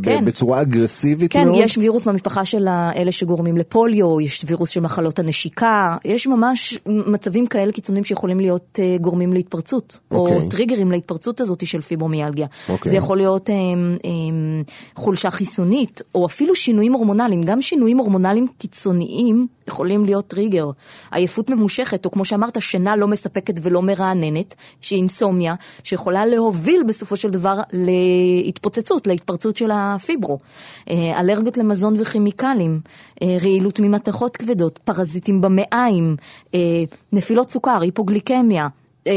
כן. 0.02 0.24
בצורה 0.24 0.60
אגרסיבית 0.60 1.32
כן, 1.32 1.44
מאוד? 1.44 1.58
יש 1.60 1.78
וירוס 1.78 2.04
במשפחה 2.04 2.44
של 2.44 2.68
אלה 2.96 3.12
שגורמים 3.12 3.56
לפוליו, 3.56 4.20
יש 4.20 4.44
וירוס 4.46 4.70
של 4.70 4.80
מחלות 4.80 5.18
הנשיקה, 5.18 5.96
יש 6.04 6.26
ממש 6.26 6.78
מצבים 6.86 7.46
כאלה 7.46 7.72
קיצוניים 7.72 8.04
שיכולים 8.04 8.40
להיות 8.40 8.78
אה, 8.82 8.96
גורמים 9.00 9.32
להתפרצות, 9.32 9.98
אוקיי. 10.10 10.36
או 10.36 10.48
טריגרים 10.48 10.90
להתפרצות 10.90 11.40
הזאת 11.40 11.66
של 11.66 11.80
פיברומיאלגיה. 11.80 12.46
אוקיי. 12.68 12.90
זה 12.90 12.96
יכול 12.96 13.16
להיות 13.16 13.50
אה, 13.50 13.54
אה, 14.04 14.10
חולשה 14.94 15.30
חיסונית, 15.30 16.02
או 16.14 16.26
אפילו 16.26 16.54
שינויים 16.54 16.92
הורמונליים, 16.92 17.42
גם 17.42 17.62
שינויים 17.62 17.98
הורמונליים 17.98 18.46
קיצוניים 18.58 19.46
יכולים 19.70 20.04
להיות 20.04 20.26
טריגר. 20.26 20.70
עייפות 21.10 21.50
ממושכת, 21.50 22.04
או 22.06 22.10
כמו 22.10 22.24
שאמרת, 22.24 22.62
שינה 22.62 22.96
לא 22.96 23.08
מספקת 23.08 23.54
ולא 23.62 23.82
מרעננת, 23.82 24.54
שהיא 24.80 24.99
אינסומיה, 25.00 25.54
שיכולה 25.84 26.26
להוביל 26.26 26.82
בסופו 26.82 27.16
של 27.16 27.30
דבר 27.30 27.60
להתפוצצות, 27.72 29.06
להתפרצות 29.06 29.56
של 29.56 29.70
הפיברו. 29.72 30.38
אה, 30.90 31.20
אלרגיות 31.20 31.58
למזון 31.58 31.94
וכימיקלים, 31.98 32.80
אה, 33.22 33.36
רעילות 33.40 33.80
ממתכות 33.80 34.36
כבדות, 34.36 34.78
פרזיטים 34.78 35.40
במעיים, 35.40 36.16
אה, 36.54 36.60
נפילות 37.12 37.50
סוכר, 37.50 37.78
היפוגליקמיה. 37.80 38.68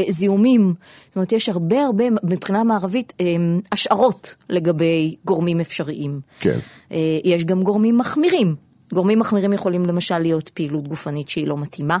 זיהומים, 0.08 0.74
זאת 1.06 1.16
אומרת 1.16 1.32
יש 1.32 1.48
הרבה 1.48 1.84
הרבה 1.84 2.04
מבחינה 2.22 2.64
מערבית 2.64 3.12
השערות 3.72 4.34
לגבי 4.50 5.16
גורמים 5.24 5.60
אפשריים. 5.60 6.20
כן. 6.40 6.58
יש 7.24 7.44
גם 7.44 7.62
גורמים 7.62 7.98
מחמירים. 7.98 8.54
גורמים 8.92 9.18
מחמירים 9.18 9.52
יכולים 9.52 9.86
למשל 9.86 10.18
להיות 10.18 10.48
פעילות 10.48 10.88
גופנית 10.88 11.28
שהיא 11.28 11.46
לא 11.46 11.58
מתאימה. 11.58 11.98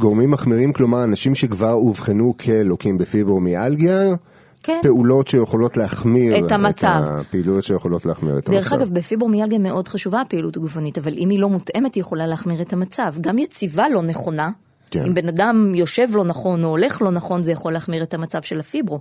גורמים 0.00 0.30
מחמירים, 0.30 0.72
כלומר 0.72 1.04
אנשים 1.04 1.34
שכבר 1.34 1.72
אובחנו 1.72 2.34
כלוקים 2.36 2.98
בפיברומיאלגיה, 2.98 4.14
כן. 4.62 4.78
פעולות 4.82 5.28
שיכולות 5.28 5.76
להחמיר 5.76 6.46
את 6.46 6.52
המצב. 6.52 7.02
הפעילות 7.04 7.64
שיכולות 7.64 8.06
להחמיר 8.06 8.38
את 8.38 8.50
דרך 8.50 8.72
המצב. 8.72 8.84
אגב, 8.84 8.94
בפיברומיאלגיה 8.94 9.58
מאוד 9.58 9.88
חשובה 9.88 10.20
הפעילות 10.20 10.56
הגופנית, 10.56 10.98
אבל 10.98 11.12
אם 11.16 11.30
היא 11.30 11.38
לא 11.38 11.48
מותאמת 11.48 11.94
היא 11.94 12.00
יכולה 12.00 12.26
להחמיר 12.26 12.62
את 12.62 12.72
המצב. 12.72 13.14
גם 13.20 13.38
יציבה 13.38 13.88
לא 13.88 14.02
נכונה, 14.02 14.50
כן. 14.90 15.04
אם 15.06 15.14
בן 15.14 15.28
אדם 15.28 15.72
יושב 15.74 16.08
לא 16.12 16.24
נכון 16.24 16.64
או 16.64 16.68
הולך 16.68 17.02
לא 17.02 17.10
נכון, 17.10 17.42
זה 17.42 17.52
יכול 17.52 17.72
להחמיר 17.72 18.02
את 18.02 18.14
המצב 18.14 18.42
של 18.42 18.60
הפיברו. 18.60 19.00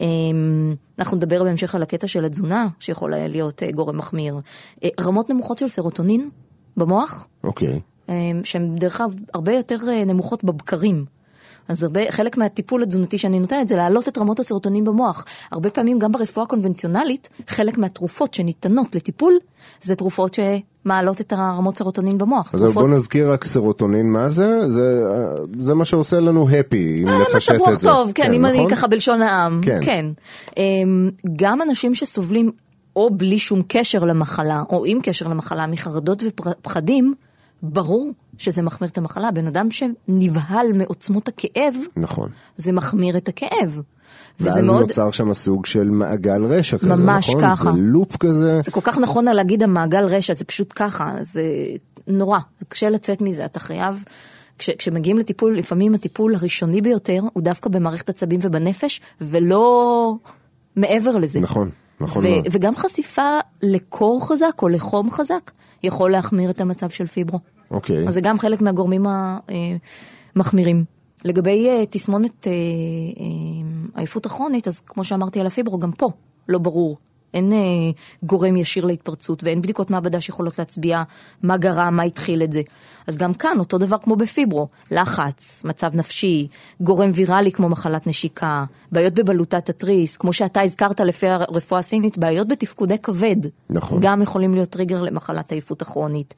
אמ, 0.00 0.74
אנחנו 0.98 1.16
נדבר 1.16 1.44
בהמשך 1.44 1.74
על 1.74 1.82
הקטע 1.82 2.06
של 2.06 2.24
התזונה, 2.24 2.68
שיכול 2.80 3.14
היה 3.14 3.28
להיות 3.28 3.62
אה, 3.62 3.72
גורם 3.72 3.98
מחמיר. 3.98 4.40
אה, 4.84 4.88
רמות 5.00 5.30
נמוכות 5.30 5.58
של 5.58 5.68
סרוטונין 5.68 6.30
במוח, 6.76 7.26
אוקיי. 7.44 7.72
אמ, 7.72 7.78
שהן 8.44 8.76
דרך 8.76 9.00
אגב 9.00 9.14
הרבה 9.34 9.52
יותר 9.52 9.76
אה, 9.88 10.04
נמוכות 10.04 10.44
בבקרים. 10.44 11.04
אז 11.68 11.82
הרבה, 11.82 12.00
חלק 12.10 12.36
מהטיפול 12.36 12.82
התזונתי 12.82 13.18
שאני 13.18 13.40
נותנת 13.40 13.68
זה 13.68 13.76
להעלות 13.76 14.08
את 14.08 14.18
רמות 14.18 14.40
הסרוטונין 14.40 14.84
במוח. 14.84 15.24
הרבה 15.52 15.70
פעמים 15.70 15.98
גם 15.98 16.12
ברפואה 16.12 16.44
הקונבנציונלית, 16.46 17.28
חלק 17.46 17.78
מהתרופות 17.78 18.34
שניתנות 18.34 18.94
לטיפול, 18.94 19.38
זה 19.82 19.94
תרופות 19.94 20.34
שמעלות 20.84 21.20
את 21.20 21.32
הרמות 21.32 21.76
סרוטונין 21.78 22.18
במוח. 22.18 22.54
אז 22.54 22.60
תרופות- 22.60 22.82
בוא 22.82 22.96
נזכיר 22.96 23.32
רק 23.32 23.44
סרוטונין 23.44 24.12
מה 24.12 24.28
זה, 24.28 24.70
זה, 24.70 25.04
זה 25.58 25.74
מה 25.74 25.84
שעושה 25.84 26.20
לנו 26.20 26.48
הפי, 26.50 27.02
אם 27.02 27.08
אה, 27.08 27.18
נפשט 27.22 27.50
מצב 27.52 27.62
את 27.62 27.68
רוח 27.68 27.80
זה. 27.80 27.88
טוב, 27.88 28.12
כן, 28.14 28.32
אם 28.32 28.46
אני 28.46 28.58
נכון? 28.58 28.70
ככה 28.70 28.86
בלשון 28.86 29.22
העם. 29.22 29.60
כן. 29.64 29.80
כן. 29.82 30.06
אמ, 30.56 31.10
גם 31.36 31.62
אנשים 31.62 31.94
שסובלים 31.94 32.50
או 32.96 33.10
בלי 33.10 33.38
שום 33.38 33.62
קשר 33.68 34.04
למחלה, 34.04 34.62
או 34.70 34.84
עם 34.84 34.98
קשר 35.02 35.28
למחלה, 35.28 35.66
מחרדות 35.66 36.22
ופחדים, 36.26 37.14
ברור 37.62 38.12
שזה 38.38 38.62
מחמיר 38.62 38.90
את 38.90 38.98
המחלה. 38.98 39.30
בן 39.30 39.46
אדם 39.46 39.68
שנבהל 39.70 40.72
מעוצמות 40.72 41.28
הכאב, 41.28 41.74
נכון. 41.96 42.30
זה 42.56 42.72
מחמיר 42.72 43.16
את 43.16 43.28
הכאב. 43.28 43.80
ואז 44.40 44.64
מאוד, 44.66 44.80
נוצר 44.80 45.10
שם 45.10 45.34
סוג 45.34 45.66
של 45.66 45.90
מעגל 45.90 46.44
רשע 46.44 46.78
כזה, 46.78 46.96
ממש 46.96 47.28
נכון? 47.28 47.42
ככה. 47.42 47.72
זה 47.72 47.78
לופ 47.78 48.16
כזה. 48.16 48.60
זה 48.60 48.70
כל 48.70 48.80
כך 48.80 48.98
נכון 48.98 49.28
על 49.28 49.36
להגיד 49.36 49.62
המעגל 49.62 50.04
רשע, 50.04 50.34
זה 50.34 50.44
פשוט 50.44 50.72
ככה, 50.76 51.14
זה 51.20 51.42
נורא, 52.06 52.38
קשה 52.68 52.90
לצאת 52.90 53.22
מזה, 53.22 53.44
אתה 53.44 53.60
חייב, 53.60 54.04
כש, 54.58 54.70
כשמגיעים 54.70 55.18
לטיפול, 55.18 55.56
לפעמים 55.56 55.94
הטיפול 55.94 56.34
הראשוני 56.34 56.80
ביותר 56.80 57.20
הוא 57.32 57.42
דווקא 57.42 57.70
במערכת 57.70 58.08
עצבים 58.08 58.40
ובנפש, 58.42 59.00
ולא 59.20 60.16
מעבר 60.76 61.16
לזה. 61.16 61.40
נכון, 61.40 61.70
נכון 62.00 62.24
ו- 62.26 62.28
מאוד. 62.30 62.44
וגם 62.52 62.76
חשיפה 62.76 63.38
לקור 63.62 64.28
חזק 64.28 64.62
או 64.62 64.68
לחום 64.68 65.10
חזק 65.10 65.50
יכול 65.82 66.10
להחמיר 66.10 66.50
את 66.50 66.60
המצב 66.60 66.90
של 66.90 67.06
פיברו. 67.06 67.38
אוקיי. 67.72 68.08
אז 68.08 68.14
זה 68.14 68.20
גם 68.20 68.38
חלק 68.38 68.62
מהגורמים 68.62 69.06
המחמירים. 70.36 70.84
לגבי 71.24 71.68
אה, 71.68 71.84
תסמונת 71.90 72.46
אה, 72.46 72.52
אה, 72.52 73.26
עייפות 73.94 74.26
הכרונית, 74.26 74.68
אז 74.68 74.80
כמו 74.80 75.04
שאמרתי 75.04 75.40
על 75.40 75.46
הפיברו, 75.46 75.78
גם 75.78 75.92
פה 75.92 76.10
לא 76.48 76.58
ברור. 76.58 76.96
אין 77.34 77.52
אה, 77.52 77.58
גורם 78.22 78.56
ישיר 78.56 78.84
להתפרצות 78.84 79.44
ואין 79.44 79.62
בדיקות 79.62 79.90
מעבדה 79.90 80.20
שיכולות 80.20 80.58
להצביע 80.58 81.02
מה 81.42 81.56
גרם, 81.56 81.96
מה 81.96 82.02
התחיל 82.02 82.42
את 82.42 82.52
זה. 82.52 82.62
אז 83.06 83.16
גם 83.16 83.34
כאן 83.34 83.58
אותו 83.58 83.78
דבר 83.78 83.98
כמו 83.98 84.16
בפיברו, 84.16 84.68
לחץ, 84.90 85.62
מצב 85.64 85.96
נפשי, 85.96 86.48
גורם 86.80 87.10
ויראלי 87.14 87.52
כמו 87.52 87.68
מחלת 87.68 88.06
נשיקה, 88.06 88.64
בעיות 88.92 89.14
בבלוטת 89.14 89.68
התריס, 89.68 90.16
כמו 90.16 90.32
שאתה 90.32 90.60
הזכרת 90.60 91.00
לפי 91.00 91.26
הרפואה 91.26 91.78
הסינית, 91.78 92.18
בעיות 92.18 92.48
בתפקודי 92.48 92.98
כבד. 92.98 93.36
נכון. 93.70 93.98
גם 94.02 94.22
יכולים 94.22 94.54
להיות 94.54 94.68
טריגר 94.68 95.00
למחלת 95.00 95.52
העייפות 95.52 95.82
הכרונית. 95.82 96.34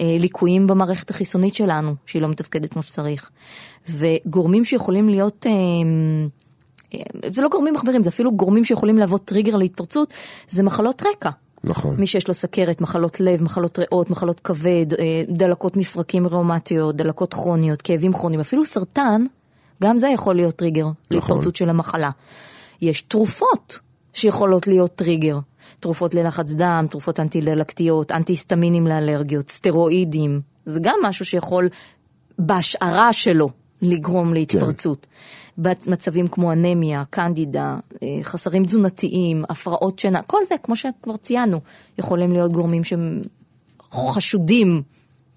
אה, 0.00 0.16
ליקויים 0.18 0.66
במערכת 0.66 1.10
החיסונית 1.10 1.54
שלנו, 1.54 1.94
שהיא 2.06 2.22
לא 2.22 2.28
מתפקדת 2.28 2.72
כמו 2.72 2.82
שצריך. 2.82 3.30
וגורמים 3.90 4.64
שיכולים 4.64 5.08
להיות, 5.08 5.46
אה, 5.46 5.52
אה, 6.94 7.30
זה 7.32 7.42
לא 7.42 7.48
גורמים 7.48 7.74
מחמירים, 7.74 8.02
זה 8.02 8.10
אפילו 8.10 8.32
גורמים 8.32 8.64
שיכולים 8.64 8.98
להוות 8.98 9.24
טריגר 9.24 9.56
להתפרצות, 9.56 10.14
זה 10.48 10.62
מחלות 10.62 11.02
רקע. 11.12 11.30
נכון. 11.64 11.96
מי 11.98 12.06
שיש 12.06 12.28
לו 12.28 12.34
סכרת, 12.34 12.80
מחלות 12.80 13.20
לב, 13.20 13.42
מחלות 13.42 13.78
ריאות, 13.78 14.10
מחלות 14.10 14.40
כבד, 14.40 14.86
דלקות 15.28 15.76
מפרקים 15.76 16.26
ראומטיות, 16.26 16.96
דלקות 16.96 17.34
כרוניות, 17.34 17.82
כאבים 17.82 18.12
כרוניים, 18.12 18.40
אפילו 18.40 18.64
סרטן, 18.64 19.24
גם 19.82 19.98
זה 19.98 20.08
יכול 20.08 20.34
להיות 20.34 20.56
טריגר 20.56 20.86
להתפרצות 21.10 21.56
של 21.56 21.68
המחלה. 21.68 22.10
יש 22.80 23.00
תרופות 23.00 23.78
שיכולות 24.12 24.66
להיות 24.66 24.94
טריגר. 24.94 25.38
תרופות 25.82 26.14
ללחץ 26.14 26.52
דם, 26.52 26.86
תרופות 26.90 27.20
אנטי-דלקתיות, 27.20 28.12
אנטי-היסטמינים 28.12 28.86
לאלרגיות, 28.86 29.50
סטרואידים. 29.50 30.40
זה 30.64 30.80
גם 30.82 30.94
משהו 31.02 31.24
שיכול 31.24 31.68
בהשערה 32.38 33.12
שלו 33.12 33.48
לגרום 33.82 34.34
להתפרצות. 34.34 35.06
במצבים 35.58 36.28
כמו 36.28 36.52
אנמיה, 36.52 37.02
קנדידה, 37.10 37.76
אה, 38.02 38.08
חסרים 38.22 38.64
תזונתיים, 38.64 39.44
הפרעות 39.48 39.98
שינה, 39.98 40.22
כל 40.22 40.44
זה, 40.48 40.54
כמו 40.62 40.76
שכבר 40.76 41.16
ציינו, 41.16 41.60
יכולים 41.98 42.32
להיות 42.32 42.52
גורמים 42.52 42.84
שהם 42.84 43.22
חשודים. 43.92 44.82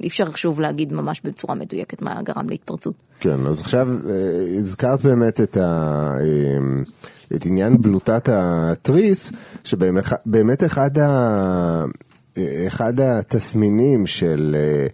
אי 0.04 0.08
אפשר 0.08 0.36
שוב 0.36 0.60
להגיד 0.60 0.94
ממש 0.94 1.22
בצורה 1.24 1.56
מדויקת 1.56 2.02
מה 2.02 2.22
גרם 2.22 2.50
להתפרצות. 2.50 2.96
כן, 3.20 3.46
אז 3.48 3.62
עכשיו 3.62 3.88
אה, 4.10 4.58
הזכרת 4.58 5.02
באמת 5.02 5.42
את, 5.42 5.58
ה, 5.58 5.62
אה, 6.22 6.84
את 7.36 7.46
עניין 7.46 7.82
בלוטת 7.82 8.30
התריס, 8.32 9.32
שבאמת 9.64 10.64
אחד, 10.66 11.00
ה, 11.00 11.86
אחד 12.68 13.00
התסמינים 13.00 14.08
של 14.08 14.56
אה, 14.58 14.88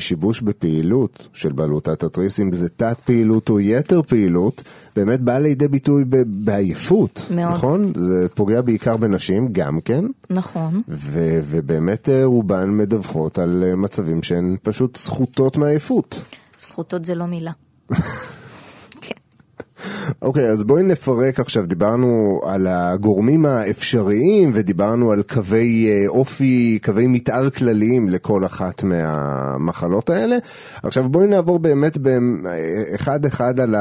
שיבוש 0.00 0.40
בפעילות 0.40 1.28
של 1.32 1.52
בלוטת 1.52 2.02
התריס, 2.02 2.40
אם 2.40 2.52
זה 2.52 2.68
תת 2.68 2.96
פעילות 3.04 3.48
או 3.48 3.60
יתר 3.60 4.02
פעילות, 4.02 4.62
באמת 4.96 5.20
בא 5.20 5.38
לידי 5.38 5.68
ביטוי 5.68 6.04
ב- 6.04 6.22
בעייפות, 6.44 7.26
מאוד. 7.30 7.52
נכון? 7.52 7.92
זה 7.96 8.28
פוגע 8.34 8.60
בעיקר 8.60 8.96
בנשים, 8.96 9.48
גם 9.52 9.80
כן. 9.80 10.04
נכון. 10.30 10.82
ו- 10.88 11.40
ובאמת 11.50 12.08
אה, 12.08 12.24
רובן 12.24 12.70
מדווחות 12.70 13.38
על 13.38 13.64
אה, 13.66 13.76
מצבים 13.76 14.22
שהן 14.22 14.56
פשוט 14.62 14.96
סחוטות 14.96 15.56
מעייפות. 15.56 16.22
זכותות 16.58 17.04
זה 17.04 17.14
לא 17.14 17.26
מילה. 17.26 17.52
אוקיי, 20.22 20.50
אז 20.50 20.64
בואי 20.64 20.82
נפרק 20.82 21.40
עכשיו, 21.40 21.66
דיברנו 21.66 22.40
על 22.44 22.66
הגורמים 22.66 23.46
האפשריים 23.46 24.50
ודיברנו 24.54 25.12
על 25.12 25.22
קווי 25.22 25.86
אה, 25.88 26.08
אופי, 26.08 26.78
קווי 26.82 27.06
מתאר 27.06 27.50
כלליים 27.50 28.08
לכל 28.08 28.46
אחת 28.46 28.82
מהמחלות 28.82 30.10
האלה. 30.10 30.36
עכשיו 30.82 31.08
בואי 31.08 31.26
נעבור 31.26 31.58
באמת 31.58 31.98
אה, 32.06 32.18
אחד 32.94 33.24
אחד 33.24 33.60
על 33.60 33.74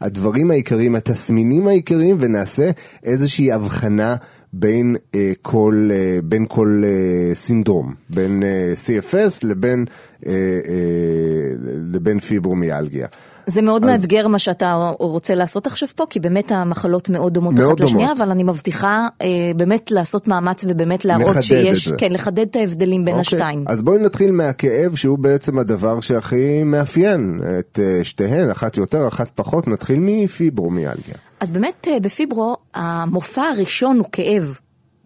הדברים 0.00 0.50
העיקריים, 0.50 0.94
התסמינים 0.94 1.68
העיקריים 1.68 2.16
ונעשה 2.20 2.70
איזושהי 3.04 3.52
הבחנה. 3.52 4.16
בין, 4.52 4.96
אה, 5.14 5.32
כל, 5.42 5.88
אה, 5.92 6.18
בין 6.24 6.46
כל 6.48 6.82
אה, 6.84 7.34
סינדרום, 7.34 7.94
בין 8.10 8.42
אה, 8.42 8.72
CFS 8.86 9.46
לבין, 9.46 9.84
אה, 10.26 10.32
אה, 10.32 11.54
לבין 11.92 12.20
פיברומיאלגיה. 12.20 13.06
זה 13.50 13.62
מאוד 13.62 13.84
אז- 13.84 13.90
מאתגר 13.90 14.28
מה 14.28 14.38
שאתה 14.38 14.92
רוצה 14.98 15.34
לעשות 15.34 15.66
עכשיו 15.66 15.88
פה, 15.96 16.04
כי 16.10 16.20
באמת 16.20 16.52
המחלות 16.52 17.08
מאוד 17.08 17.34
דומות 17.34 17.54
מאוד 17.54 17.80
אחת 17.80 17.80
לשנייה, 17.80 18.08
דומות. 18.08 18.20
אבל 18.22 18.30
אני 18.30 18.42
מבטיחה 18.42 19.08
אה, 19.22 19.26
באמת 19.56 19.90
לעשות 19.90 20.28
מאמץ 20.28 20.64
ובאמת 20.68 21.04
להראות 21.04 21.28
לחדד 21.30 21.42
שיש, 21.42 21.86
את 21.86 21.92
זה. 21.92 21.98
כן, 21.98 22.12
לחדד 22.12 22.46
את 22.50 22.56
ההבדלים 22.56 23.04
בין 23.04 23.14
אוקיי, 23.14 23.20
השתיים. 23.20 23.64
אז 23.68 23.82
בואי 23.82 23.98
נתחיל 23.98 24.30
מהכאב 24.30 24.94
שהוא 24.94 25.18
בעצם 25.18 25.58
הדבר 25.58 26.00
שהכי 26.00 26.62
מאפיין 26.62 27.40
את 27.58 27.78
אה, 27.82 28.04
שתיהן, 28.04 28.50
אחת 28.50 28.76
יותר, 28.76 29.08
אחת 29.08 29.30
פחות, 29.34 29.68
נתחיל 29.68 29.96
מפיברומיאלגיה. 30.00 31.14
אז 31.40 31.50
באמת 31.50 31.88
אה, 31.90 32.00
בפיברו, 32.00 32.56
המופע 32.74 33.42
הראשון 33.42 33.98
הוא 33.98 34.06
כאב. 34.12 34.58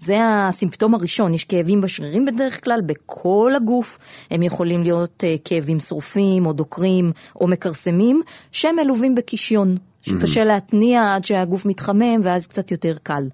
זה 0.05 0.19
הסימפטום 0.21 0.95
הראשון, 0.95 1.35
יש 1.35 1.45
כאבים 1.45 1.81
בשרירים 1.81 2.25
בדרך 2.25 2.65
כלל, 2.65 2.81
בכל 2.81 3.53
הגוף. 3.57 3.99
הם 4.31 4.43
יכולים 4.43 4.83
להיות 4.83 5.25
אה, 5.25 5.35
כאבים 5.45 5.81
שרופים 5.81 6.47
או 6.47 6.53
דוקרים 6.53 7.13
או 7.41 7.47
מכרסמים, 7.47 8.23
שהם 8.53 8.77
מלווים 8.77 9.15
בקישיון, 9.15 9.77
שקשה 10.03 10.45
להתניע 10.45 11.15
עד 11.15 11.25
שהגוף 11.25 11.67
מתחמם 11.67 12.21
ואז 12.23 12.47
קצת 12.47 12.71
יותר 12.71 12.95
קל. 13.03 13.29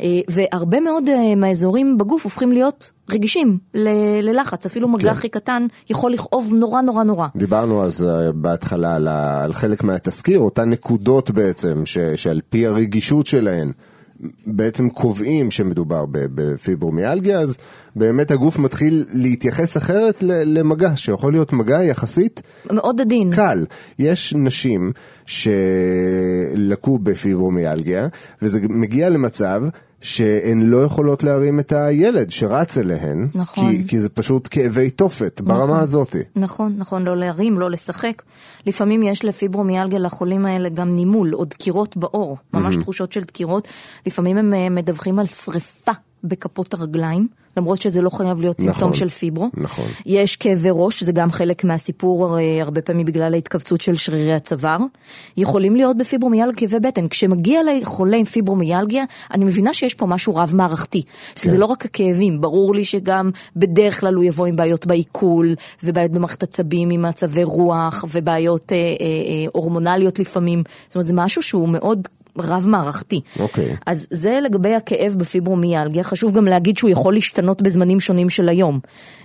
אה, 0.00 0.20
והרבה 0.28 0.80
מאוד 0.80 1.08
אה, 1.08 1.34
מהאזורים 1.34 1.98
בגוף 1.98 2.24
הופכים 2.24 2.52
להיות 2.52 2.92
רגישים 3.10 3.58
ל- 3.74 4.20
ללחץ, 4.22 4.66
אפילו 4.66 4.88
מגע 4.88 5.10
הכי 5.10 5.28
קטן 5.28 5.66
יכול 5.90 6.12
לכאוב 6.12 6.52
נורא 6.54 6.80
נורא 6.80 7.04
נורא. 7.04 7.26
דיברנו 7.36 7.84
אז 7.84 8.06
בהתחלה 8.34 8.94
על, 8.94 9.08
על 9.08 9.52
חלק 9.52 9.82
מהתזכיר, 9.82 10.38
אותן 10.38 10.70
נקודות 10.70 11.30
בעצם, 11.30 11.86
ש, 11.86 11.98
שעל 11.98 12.40
פי 12.50 12.66
הרגישות 12.66 13.26
שלהן, 13.26 13.72
בעצם 14.46 14.88
קובעים 14.88 15.50
שמדובר 15.50 16.04
בפיברומיאלגיה, 16.10 17.40
אז 17.40 17.58
באמת 17.96 18.30
הגוף 18.30 18.58
מתחיל 18.58 19.06
להתייחס 19.12 19.76
אחרת 19.76 20.22
למגע, 20.22 20.96
שיכול 20.96 21.32
להיות 21.32 21.52
מגע 21.52 21.82
יחסית 21.84 22.42
מאוד 22.70 23.00
עדין. 23.00 23.32
קל. 23.32 23.66
יש 23.98 24.34
נשים 24.34 24.92
שלקו 25.26 26.98
בפיברומיאלגיה, 26.98 28.08
וזה 28.42 28.60
מגיע 28.68 29.08
למצב 29.08 29.62
שהן 30.00 30.62
לא 30.62 30.84
יכולות 30.84 31.22
להרים 31.22 31.60
את 31.60 31.72
הילד 31.72 32.30
שרץ 32.30 32.78
אליהן, 32.78 33.28
נכון. 33.34 33.70
כי, 33.70 33.88
כי 33.88 34.00
זה 34.00 34.08
פשוט 34.08 34.48
כאבי 34.50 34.90
תופת, 34.90 35.40
ברמה 35.40 35.80
הזאת. 35.80 36.16
נכון, 36.36 36.74
נכון, 36.76 37.04
לא 37.04 37.16
להרים, 37.16 37.58
לא 37.58 37.70
לשחק. 37.70 38.22
לפעמים 38.66 39.02
יש 39.02 39.24
לפיברומיאלגיה 39.24 39.98
לחולים 39.98 40.46
האלה 40.46 40.68
גם 40.68 40.90
נימול 40.90 41.34
או 41.34 41.44
דקירות 41.44 41.96
בעור, 41.96 42.36
ממש 42.54 42.76
תחושות 42.76 43.12
של 43.12 43.20
דקירות. 43.20 43.68
לפעמים 44.06 44.36
הם 44.36 44.54
אה, 44.54 44.68
מדווחים 44.70 45.18
על 45.18 45.26
שריפה 45.26 45.92
בכפות 46.24 46.74
הרגליים, 46.74 47.28
למרות 47.56 47.82
שזה 47.82 48.02
לא 48.02 48.10
חייב 48.10 48.40
להיות 48.40 48.60
סימפטום 48.60 48.88
נכון, 48.88 48.98
של 48.98 49.08
פיברו. 49.08 49.50
נכון. 49.54 49.84
יש 50.06 50.36
כאבי 50.36 50.68
ראש, 50.72 51.02
זה 51.02 51.12
גם 51.12 51.30
חלק 51.30 51.64
מהסיפור, 51.64 52.38
הרבה 52.60 52.82
פעמים 52.82 53.06
בגלל 53.06 53.34
ההתכווצות 53.34 53.80
של 53.80 53.96
שרירי 53.96 54.34
הצוואר. 54.34 54.78
יכולים 55.36 55.76
להיות 55.76 55.96
בפיברומיאלגיה 55.96 56.68
כאבי 56.68 56.80
בטן. 56.80 57.08
כשמגיע 57.08 57.60
לחולה 57.62 58.16
עם 58.16 58.24
פיברומיאלגיה, 58.24 59.04
אני 59.32 59.44
מבינה 59.44 59.74
שיש 59.74 59.94
פה 59.94 60.06
משהו 60.06 60.36
רב-מערכתי. 60.36 61.02
שזה 61.36 61.58
לא 61.58 61.66
רק 61.66 61.84
הכאבים, 61.84 62.40
ברור 62.40 62.74
לי 62.74 62.84
שגם 62.84 63.30
בדרך 63.56 64.00
כלל 64.00 64.14
הוא 64.14 64.24
יבוא 64.24 64.46
עם 64.46 64.56
בעיות 64.56 64.86
בעיכול, 64.86 65.54
ובעיות 65.84 66.12
במערכת 66.12 66.42
עצבים 66.42 66.90
עם 66.90 67.02
מצבי 67.02 67.44
רוח, 67.44 68.04
ובעיות 68.12 68.72
אה, 68.72 68.76
אה, 68.76 68.82
אה, 68.82 69.46
הורמונליות 69.52 70.18
לפעמים. 70.18 70.62
זאת 70.86 70.94
אומרת, 70.94 71.06
זה 71.06 71.14
משהו 71.14 71.42
שהוא 71.42 71.68
מאוד... 71.68 72.08
רב-מערכתי. 72.38 73.20
אוקיי. 73.38 73.76
אז 73.86 74.06
זה 74.10 74.38
לגבי 74.42 74.74
הכאב 74.74 75.14
בפיברומיאלגיה, 75.18 76.02
חשוב 76.02 76.34
גם 76.34 76.44
להגיד 76.44 76.78
שהוא 76.78 76.90
יכול 76.90 77.14
להשתנות 77.14 77.62
בזמנים 77.62 78.00
שונים 78.00 78.30
של 78.30 78.48
היום. 78.48 78.80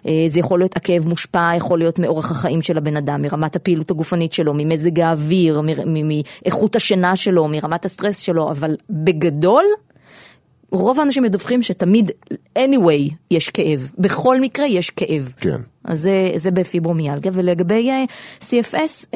אה, 0.08 0.26
זה 0.28 0.40
יכול 0.40 0.60
להיות, 0.60 0.78
הכאב 0.78 1.08
מושפע, 1.08 1.52
יכול 1.58 1.80
להיות 1.80 2.00
מאורח 2.00 2.32
החיים 2.32 2.62
של 2.62 2.78
הבן 2.78 2.98
אדם, 2.98 3.22
מרמת 3.22 3.56
הפעילות 3.56 3.92
הגופנית 3.92 4.34
שלו, 4.34 4.54
ממזג 4.56 5.00
האוויר, 5.00 5.62
מאיכות 5.86 6.76
השינה 6.76 7.16
שלו, 7.16 7.48
מרמת 7.48 7.86
הסטרס 7.86 8.20
שלו, 8.20 8.52
אבל 8.52 8.76
בגדול, 8.90 9.66
רוב 10.72 11.00
האנשים 11.00 11.24
מדווחים 11.24 11.62
שתמיד, 11.62 12.12
anyway, 12.60 13.14
יש 13.32 13.50
כאב. 13.50 13.92
בכל 13.98 14.42
מקרה 14.42 14.68
יש 14.68 14.90
כאב. 14.90 15.34
כן. 15.38 15.58
אז 15.84 16.02
זה, 16.02 16.32
זה 16.36 16.52
בפיברומיאלגיה, 16.52 17.32
ולגבי 17.36 17.90
uh, 17.92 18.44
CFS, 18.44 19.06
um, 19.06 19.16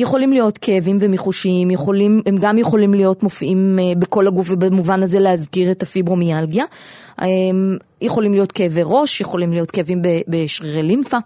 יכולים 0.00 0.32
להיות 0.32 0.58
כאבים 0.58 0.96
ומיחושים, 1.00 1.70
יכולים, 1.70 2.22
הם 2.26 2.36
גם 2.40 2.58
יכולים 2.58 2.94
להיות 2.94 3.22
מופיעים 3.22 3.78
uh, 3.78 3.98
בכל 3.98 4.26
הגוף 4.26 4.50
ובמובן 4.50 5.02
הזה 5.02 5.20
להזכיר 5.20 5.70
את 5.70 5.82
הפיברומיאלגיה. 5.82 6.64
Um, 7.20 7.24
יכולים 8.00 8.32
להיות 8.32 8.52
כאבי 8.52 8.80
ראש, 8.84 9.20
יכולים 9.20 9.52
להיות 9.52 9.70
כאבים 9.70 10.02
בשרירי 10.28 10.82
לימפה. 10.82 11.18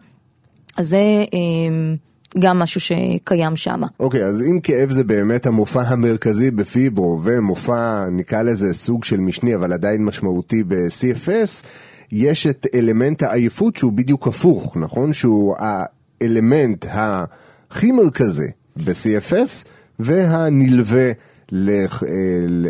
אז 0.77 0.89
זה 0.89 1.25
um, 1.27 2.39
גם 2.39 2.59
משהו 2.59 2.81
שקיים 2.81 3.57
שם. 3.57 3.83
אוקיי, 4.01 4.25
אז 4.25 4.43
אם 4.43 4.61
כאב 4.63 4.91
זה 4.91 5.05
באמת 5.05 5.47
המופע 5.47 5.83
המרכזי 5.83 6.51
בפיברו, 6.51 7.21
ומופע, 7.25 8.05
נקרא 8.11 8.43
לזה 8.43 8.75
סוג 8.75 9.05
של 9.05 9.21
משני, 9.21 9.55
אבל 9.55 9.73
עדיין 9.73 10.05
משמעותי 10.05 10.63
ב-CFS, 10.69 11.67
יש 12.13 12.47
את 12.47 12.67
אלמנט 12.75 13.23
העייפות 13.23 13.77
שהוא 13.77 13.93
בדיוק 13.93 14.29
הפוך, 14.29 14.77
נכון? 14.77 15.13
שהוא 15.13 15.55
האלמנט 15.59 16.87
הכי 16.91 17.93
מרכזי 17.93 18.49
ב-CFS, 18.77 19.67
והנלווה 19.99 21.09
אה, 21.09 21.87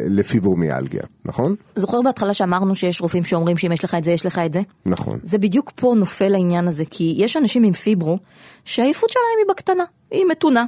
לפיברומיאלגיה, 0.08 1.02
נכון? 1.24 1.54
זוכר 1.74 2.02
בהתחלה 2.02 2.34
שאמרנו 2.34 2.74
שיש 2.74 3.00
רופאים 3.00 3.24
שאומרים 3.24 3.56
שאם 3.56 3.72
יש 3.72 3.84
לך 3.84 3.94
את 3.94 4.04
זה, 4.04 4.10
יש 4.10 4.26
לך 4.26 4.38
את 4.38 4.52
זה? 4.52 4.60
נכון. 4.86 5.18
זה 5.22 5.38
בדיוק 5.38 5.72
פה 5.74 5.94
נופל 5.96 6.34
העניין 6.34 6.68
הזה, 6.68 6.84
כי 6.90 7.14
יש 7.18 7.36
אנשים 7.36 7.62
עם 7.62 7.72
פיברו 7.72 8.18
שהעייפות 8.64 9.10
שלהם 9.10 9.24
היא 9.38 9.54
בקטנה, 9.54 9.84
היא 10.10 10.24
מתונה. 10.30 10.64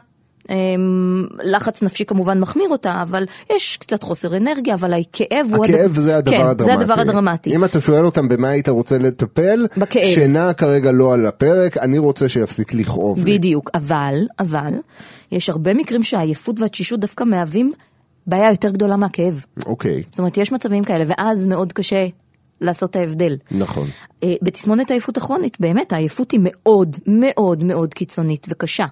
אמ, 0.51 1.27
לחץ 1.43 1.83
נפשי 1.83 2.05
כמובן 2.05 2.41
מחמיר 2.41 2.69
אותה, 2.69 3.03
אבל 3.03 3.25
יש 3.57 3.77
קצת 3.77 4.03
חוסר 4.03 4.37
אנרגיה, 4.37 4.75
אבל 4.75 4.93
הכאב 4.95 5.47
הוא... 5.55 5.65
הכאב 5.65 5.79
הדבר- 5.91 6.01
זה 6.03 6.17
הדבר 6.17 6.31
כן, 6.37 6.47
הדרמטי. 6.47 6.65
זה 6.65 6.73
הדבר 6.75 7.01
הדרמטי. 7.01 7.57
אם 7.57 7.65
אתה 7.65 7.81
שואל 7.81 8.05
אותם 8.05 8.29
במה 8.29 8.49
היית 8.49 8.69
רוצה 8.69 8.99
לטפל, 8.99 9.67
בכאב. 9.77 10.03
שינה 10.05 10.53
כרגע 10.53 10.93
לא 10.93 11.15
על 11.15 11.27
הפרק, 11.27 11.77
אני 11.77 11.99
רוצה 11.99 12.29
שיפסיק 12.29 12.75
לכאוב 12.75 13.25
לי. 13.25 13.39
בדיוק, 13.39 13.71
אבל, 13.75 14.15
אבל, 14.39 14.73
יש 15.33 15.51
הרבה 15.51 15.75
מקרים 15.75 16.03
שהעייפות 16.03 16.61
והתשישות 16.61 17.01
דווקא 17.01 17.25
מהווים 17.25 17.73
בעיה 18.27 18.51
יותר 18.51 18.71
גדולה 18.71 18.97
מהכאב. 18.97 19.45
אוקיי, 19.67 20.03
זאת 20.11 20.19
אומרת, 20.19 20.37
יש 20.37 20.53
מצבים 20.53 20.85
כאלה, 20.85 21.05
ואז 21.07 21.47
מאוד 21.47 21.73
קשה 21.73 22.07
לעשות 22.61 22.91
את 22.91 22.97
ההבדל. 22.97 23.37
נכון. 23.51 23.89
אה, 24.23 24.35
בתסמונת 24.43 24.91
העייפות 24.91 25.17
הכרונית, 25.17 25.61
באמת, 25.61 25.93
העייפות 25.93 26.31
היא 26.31 26.41
מאוד 26.43 26.97
מאוד 27.07 27.65
מאוד 27.65 27.95
קיצונית 27.95 28.47
וקשה. 28.51 28.87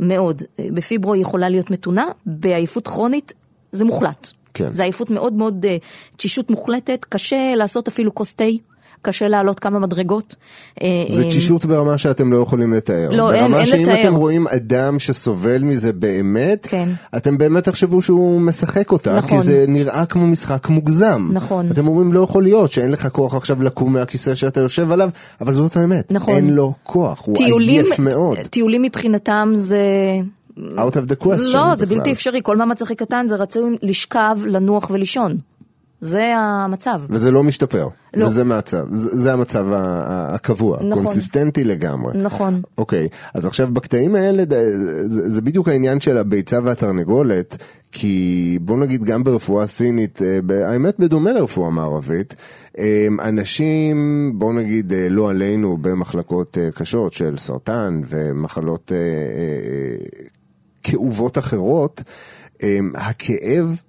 מאוד. 0.00 0.42
בפיברו 0.58 1.14
היא 1.14 1.22
יכולה 1.22 1.48
להיות 1.48 1.70
מתונה, 1.70 2.06
בעייפות 2.26 2.88
כרונית 2.88 3.32
זה 3.72 3.84
מוחלט. 3.84 4.28
כן. 4.54 4.72
זה 4.72 4.82
עייפות 4.82 5.10
מאוד 5.10 5.32
מאוד, 5.32 5.66
אה, 5.66 5.76
תשישות 6.16 6.50
מוחלטת, 6.50 7.04
קשה 7.08 7.54
לעשות 7.56 7.88
אפילו 7.88 8.14
כוס 8.14 8.34
תה, 8.34 8.44
קשה 9.02 9.28
לעלות 9.28 9.60
כמה 9.60 9.78
מדרגות. 9.78 10.36
אה, 10.82 10.86
זה 11.08 11.22
אה, 11.22 11.28
תשישות 11.28 11.64
ברמה 11.64 11.98
שאתם 11.98 12.32
לא 12.32 12.38
יכולים 12.38 12.72
לתאר. 12.72 13.10
לא, 13.10 13.32
אין- 13.32 13.42
ברמה 13.42 13.58
אין 13.58 13.66
שאם 13.66 13.82
לתאר. 13.82 14.00
אתם 14.00 14.14
רואים 14.14 14.46
אדם 14.48 14.98
שסובל 14.98 15.62
מזה 15.62 15.92
באמת, 15.92 16.66
כן. 16.70 16.88
אתם 17.16 17.38
באמת 17.38 17.64
תחשבו 17.64 18.02
שהוא 18.02 18.40
משחק 18.40 18.92
אותה, 18.92 19.16
נכון. 19.16 19.38
כי 19.38 19.44
זה 19.44 19.64
נראה 19.68 20.06
כמו 20.06 20.26
משחק 20.26 20.68
מוגזם. 20.68 21.28
נכון. 21.32 21.70
אתם 21.70 21.88
אומרים 21.88 22.12
לא 22.12 22.20
יכול 22.20 22.42
להיות 22.42 22.72
שאין 22.72 22.90
לך 22.90 23.08
כוח 23.12 23.34
עכשיו 23.34 23.62
לקום 23.62 23.92
מהכיסא 23.92 24.34
שאתה 24.34 24.60
יושב 24.60 24.92
עליו, 24.92 25.10
אבל 25.40 25.54
זאת 25.54 25.76
האמת. 25.76 26.12
נכון. 26.12 26.34
אין 26.36 26.54
לו 26.54 26.72
כוח, 26.82 27.22
הוא 27.26 27.36
טיולים, 27.36 27.84
עייף 27.84 27.98
מאוד. 27.98 28.38
טיולים 28.50 28.82
מבחינתם 28.82 29.50
זה... 29.54 29.78
out 30.58 30.92
of 30.92 31.10
the 31.12 31.24
question. 31.24 31.54
לא, 31.54 31.74
זה 31.74 31.86
בכלל. 31.86 31.98
בלתי 31.98 32.12
אפשרי, 32.12 32.40
כל 32.42 32.56
מאמץ 32.56 32.82
הכי 32.82 32.94
קטן 32.94 33.26
זה 33.28 33.36
רצוי 33.36 33.76
לשכב, 33.82 34.38
לנוח 34.46 34.90
ולישון. 34.90 35.36
זה 36.00 36.36
המצב. 36.36 37.00
וזה 37.10 37.30
לא 37.30 37.42
משתפר. 37.42 37.88
לא. 38.14 38.26
וזה 38.26 38.44
מצב, 38.44 38.86
זה, 38.92 39.18
זה 39.18 39.32
המצב 39.32 39.66
הקבוע, 39.72 40.78
נכון. 40.82 41.04
קונסיסטנטי 41.04 41.64
לגמרי. 41.64 42.18
נכון. 42.18 42.62
אוקיי, 42.78 43.08
אז 43.34 43.46
עכשיו 43.46 43.68
בקטעים 43.72 44.14
האלה 44.14 44.44
זה, 45.06 45.28
זה 45.28 45.42
בדיוק 45.42 45.68
העניין 45.68 46.00
של 46.00 46.18
הביצה 46.18 46.58
והתרנגולת, 46.64 47.62
כי 47.92 48.58
בוא 48.60 48.78
נגיד 48.78 49.04
גם 49.04 49.24
ברפואה 49.24 49.66
סינית, 49.66 50.22
אה, 50.22 50.70
האמת 50.70 50.98
בדומה 50.98 51.32
לרפואה 51.32 51.70
מערבית, 51.70 52.34
אה, 52.78 53.06
אנשים, 53.22 54.32
בוא 54.38 54.52
נגיד 54.52 54.92
אה, 54.92 55.08
לא 55.08 55.30
עלינו 55.30 55.76
במחלקות 55.76 56.58
קשות 56.74 57.12
של 57.12 57.38
סרטן 57.38 58.00
ומחלות 58.08 58.92
כאובות 60.82 61.38
אחרות, 61.38 62.02
הכאב 62.94 63.80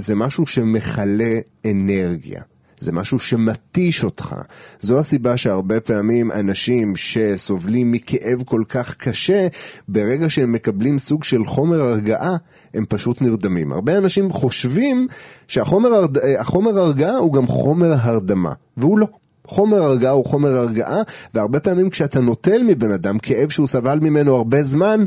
זה 0.00 0.14
משהו 0.14 0.46
שמכלה 0.46 1.38
אנרגיה. 1.66 2.42
זה 2.80 2.92
משהו 2.92 3.18
שמתיש 3.18 4.04
אותך. 4.04 4.34
זו 4.80 4.98
הסיבה 4.98 5.36
שהרבה 5.36 5.80
פעמים 5.80 6.32
אנשים 6.32 6.96
שסובלים 6.96 7.92
מכאב 7.92 8.42
כל 8.44 8.62
כך 8.68 8.94
קשה, 8.94 9.46
ברגע 9.88 10.30
שהם 10.30 10.52
מקבלים 10.52 10.98
סוג 10.98 11.24
של 11.24 11.44
חומר 11.44 11.80
הרגעה, 11.80 12.36
הם 12.74 12.84
פשוט 12.88 13.22
נרדמים. 13.22 13.72
הרבה 13.72 13.98
אנשים 13.98 14.30
חושבים 14.30 15.06
שהחומר 15.48 16.06
אה, 16.22 16.80
הרגעה 16.80 17.16
הוא 17.16 17.32
גם 17.32 17.46
חומר 17.46 17.92
הרדמה, 18.00 18.52
והוא 18.76 18.98
לא. 18.98 19.06
חומר 19.46 19.82
הרגעה 19.82 20.12
הוא 20.12 20.24
חומר 20.24 20.56
הרגעה, 20.56 21.02
והרבה 21.34 21.60
פעמים 21.60 21.90
כשאתה 21.90 22.20
נוטל 22.20 22.62
מבן 22.62 22.90
אדם 22.90 23.18
כאב 23.18 23.48
שהוא 23.48 23.66
סבל 23.66 23.98
ממנו 24.00 24.34
הרבה 24.34 24.62
זמן, 24.62 25.04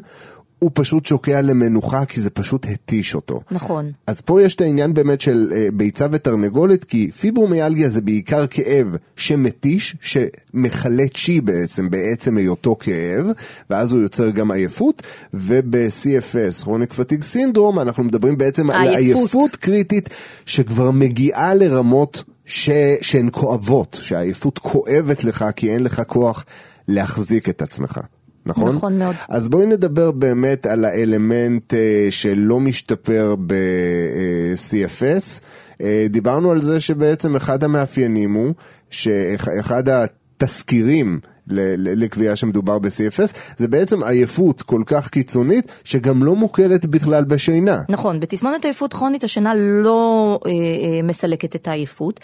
הוא 0.64 0.72
פשוט 0.74 1.06
שוקע 1.06 1.42
למנוחה 1.42 2.06
כי 2.06 2.22
זה 2.22 2.30
פשוט 2.30 2.66
התיש 2.66 3.16
אותו. 3.16 3.42
נכון. 3.52 3.92
אז 4.08 4.22
פה 4.22 4.42
יש 4.42 4.56
את 4.56 4.62
העניין 4.62 4.94
באמת 4.94 5.22
של 5.22 5.52
אה, 5.56 5.68
ביצה 5.74 6.08
ותרנגולת, 6.12 6.84
כי 6.84 7.12
פיברומיאלגיה 7.12 7.90
זה 7.90 8.02
בעיקר 8.02 8.48
כאב 8.48 8.96
שמתיש, 9.16 9.96
שמכלה 10.02 11.04
צ'י 11.16 11.42
בעצם, 11.42 11.90
בעצם 11.90 12.38
היותו 12.38 12.76
כאב, 12.80 13.26
ואז 13.70 13.92
הוא 13.92 14.02
יוצר 14.02 14.30
גם 14.30 14.52
עייפות, 14.52 15.04
וב-CFS, 15.34 16.64
כרוניק 16.64 16.94
פתיג 16.94 17.24
סינדרום, 17.24 17.80
אנחנו 17.80 18.04
מדברים 18.04 18.38
בעצם 18.38 18.70
על. 18.70 18.96
עייפות 18.96 19.56
קריטית, 19.56 20.10
שכבר 20.46 20.92
מגיעה 20.92 21.54
לרמות 21.54 22.24
ש... 22.46 22.70
שהן 23.02 23.30
כואבות, 23.32 23.98
שהעייפות 24.02 24.60
כואבת 24.60 25.24
לך 25.24 25.46
כי 25.56 25.74
אין 25.74 25.84
לך 25.84 26.02
כוח 26.08 26.46
להחזיק 26.88 27.50
את 27.50 27.62
עצמך. 27.62 28.00
נכון? 28.46 28.76
נכון 28.76 29.00
מאוד. 29.00 29.16
אז 29.30 29.50
בואי 29.50 29.66
נדבר 29.66 30.12
באמת 30.12 30.66
על 30.66 30.86
האלמנט 30.86 31.74
אה, 31.74 32.08
שלא 32.10 32.60
משתפר 32.60 33.36
ב-CFS. 33.48 35.42
אה, 35.82 36.06
דיברנו 36.10 36.52
על 36.52 36.62
זה 36.62 36.80
שבעצם 36.80 37.36
אחד 37.36 37.64
המאפיינים 37.64 38.34
הוא 38.34 38.54
שאחד 38.90 39.84
התסקירים 39.90 41.20
לקביעה 41.48 42.36
שמדובר 42.36 42.80
ב-CFS 42.80 43.38
זה 43.58 43.68
בעצם 43.68 44.04
עייפות 44.04 44.62
כל 44.62 44.84
כך 44.86 45.10
קיצונית 45.10 45.72
שגם 45.84 46.24
לא 46.24 46.36
מוקלת 46.36 46.86
בכלל 46.86 47.24
בשינה. 47.24 47.82
נכון, 47.90 48.20
בתסמונת 48.20 48.66
עייפות 48.66 48.94
כרונית 48.94 49.24
השינה 49.24 49.54
לא 49.56 50.40
אה, 50.46 50.52
אה, 50.52 51.02
מסלקת 51.04 51.56
את 51.56 51.68
העייפות. 51.68 52.20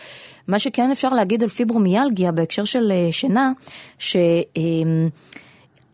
מה 0.48 0.60
שכן 0.60 0.92
אפשר 0.92 1.10
להגיד 1.10 1.44
על 1.44 1.50
פיברומיאלגיה 1.50 2.32
בהקשר 2.32 2.64
של 2.64 2.92
אה, 2.92 3.12
שינה, 3.12 3.52
ש... 3.98 4.16
אה, 4.58 4.62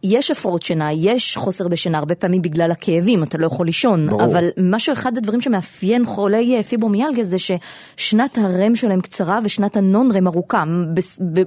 יש 0.03 0.31
הפרעות 0.31 0.61
שינה, 0.61 0.93
יש 0.93 1.37
חוסר 1.37 1.67
בשינה, 1.67 1.97
הרבה 1.97 2.15
פעמים 2.15 2.41
בגלל 2.41 2.71
הכאבים, 2.71 3.23
אתה 3.23 3.37
לא 3.37 3.47
יכול 3.47 3.65
לישון. 3.65 4.07
ברור. 4.09 4.25
אבל 4.25 4.49
משהו, 4.57 4.93
אחד 4.93 5.17
הדברים 5.17 5.41
שמאפיין 5.41 6.05
חולי 6.05 6.57
אה, 6.57 6.63
פיברומיאלגיה 6.63 7.23
זה 7.23 7.37
ששנת 7.39 8.37
הרם 8.37 8.75
שלהם 8.75 9.01
קצרה 9.01 9.39
ושנת 9.43 9.77
הנון 9.77 10.11
רם 10.11 10.27
ארוכה. 10.27 10.63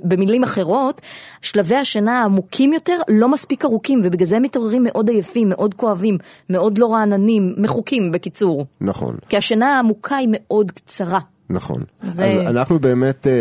במילים 0.05 0.43
אחרות, 0.43 1.01
שלבי 1.43 1.77
השינה 1.77 2.21
העמוקים 2.21 2.73
יותר 2.73 2.99
לא 3.09 3.29
מספיק 3.29 3.65
ארוכים, 3.65 4.01
ובגלל 4.05 4.27
זה 4.27 4.37
הם 4.37 4.43
מתעוררים 4.43 4.83
מאוד 4.85 5.09
עייפים, 5.09 5.49
מאוד 5.49 5.75
כואבים, 5.75 6.19
מאוד 6.51 6.79
לא 6.79 6.93
רעננים, 6.93 7.55
מחוקים 7.57 8.13
בקיצור. 8.13 8.67
נכון. 8.81 9.17
כי 9.29 9.37
השינה 9.37 9.77
העמוקה 9.77 10.17
היא 10.17 10.29
מאוד 10.31 10.71
קצרה. 10.71 11.21
נכון. 11.51 11.83
זה- 12.09 12.25
אז 12.27 12.57
אנחנו 12.57 12.79
באמת, 12.79 13.27
אה, 13.27 13.33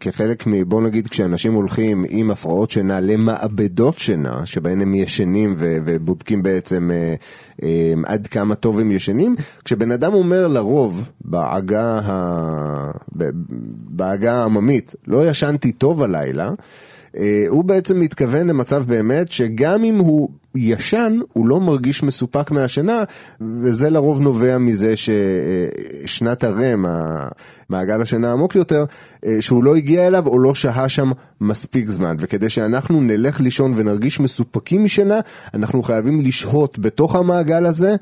כחלק 0.00 0.46
מ... 0.46 0.64
בוא 0.68 0.82
נגיד, 0.82 1.08
כשאנשים 1.08 1.52
הולכים 1.54 2.04
עם 2.08 2.30
הפרעות 2.30 2.70
שינה 2.70 3.00
למעבדות 3.00 3.98
שינה, 3.98 4.46
שבהן 4.46 4.80
הם 4.80 4.94
ישנים 4.94 5.54
ו- 5.58 5.76
ובודקים 5.84 6.42
בעצם 6.42 6.90
אה, 6.90 7.14
אה, 7.62 7.68
עד 8.06 8.26
כמה 8.26 8.54
טוב 8.54 8.78
הם 8.78 8.90
ישנים, 8.92 9.36
כשבן 9.64 9.92
אדם 9.92 10.14
אומר 10.14 10.46
לרוב 10.48 11.08
בעגה, 11.24 12.00
ה... 12.04 12.90
בעגה 13.90 14.34
העממית, 14.34 14.94
לא 15.06 15.28
ישנתי 15.28 15.72
טוב 15.72 16.02
הלילה, 16.02 16.50
הוא 17.48 17.64
בעצם 17.64 18.00
מתכוון 18.00 18.46
למצב 18.46 18.84
באמת 18.86 19.32
שגם 19.32 19.84
אם 19.84 19.98
הוא 19.98 20.28
ישן, 20.54 21.18
הוא 21.32 21.46
לא 21.46 21.60
מרגיש 21.60 22.02
מסופק 22.02 22.50
מהשינה, 22.50 23.02
וזה 23.40 23.90
לרוב 23.90 24.20
נובע 24.20 24.58
מזה 24.58 24.94
ששנת 24.96 26.44
הרם, 26.44 26.84
מעגל 27.68 28.02
השינה 28.02 28.30
העמוק 28.30 28.54
יותר, 28.54 28.84
אה, 29.26 29.36
שהוא 29.40 29.64
לא 29.64 29.76
הגיע 29.76 30.06
אליו 30.06 30.26
או 30.26 30.38
לא 30.38 30.54
שהה 30.54 30.88
שם 30.88 31.10
מספיק 31.40 31.88
זמן. 31.88 32.16
וכדי 32.20 32.50
שאנחנו 32.50 33.00
נלך 33.00 33.40
לישון 33.40 33.72
ונרגיש 33.76 34.20
מסופקים 34.20 34.84
משינה, 34.84 35.20
אנחנו 35.54 35.82
חייבים 35.82 36.20
לשהות 36.20 36.78
בתוך 36.78 37.16
המעגל 37.16 37.66
הזה 37.66 37.96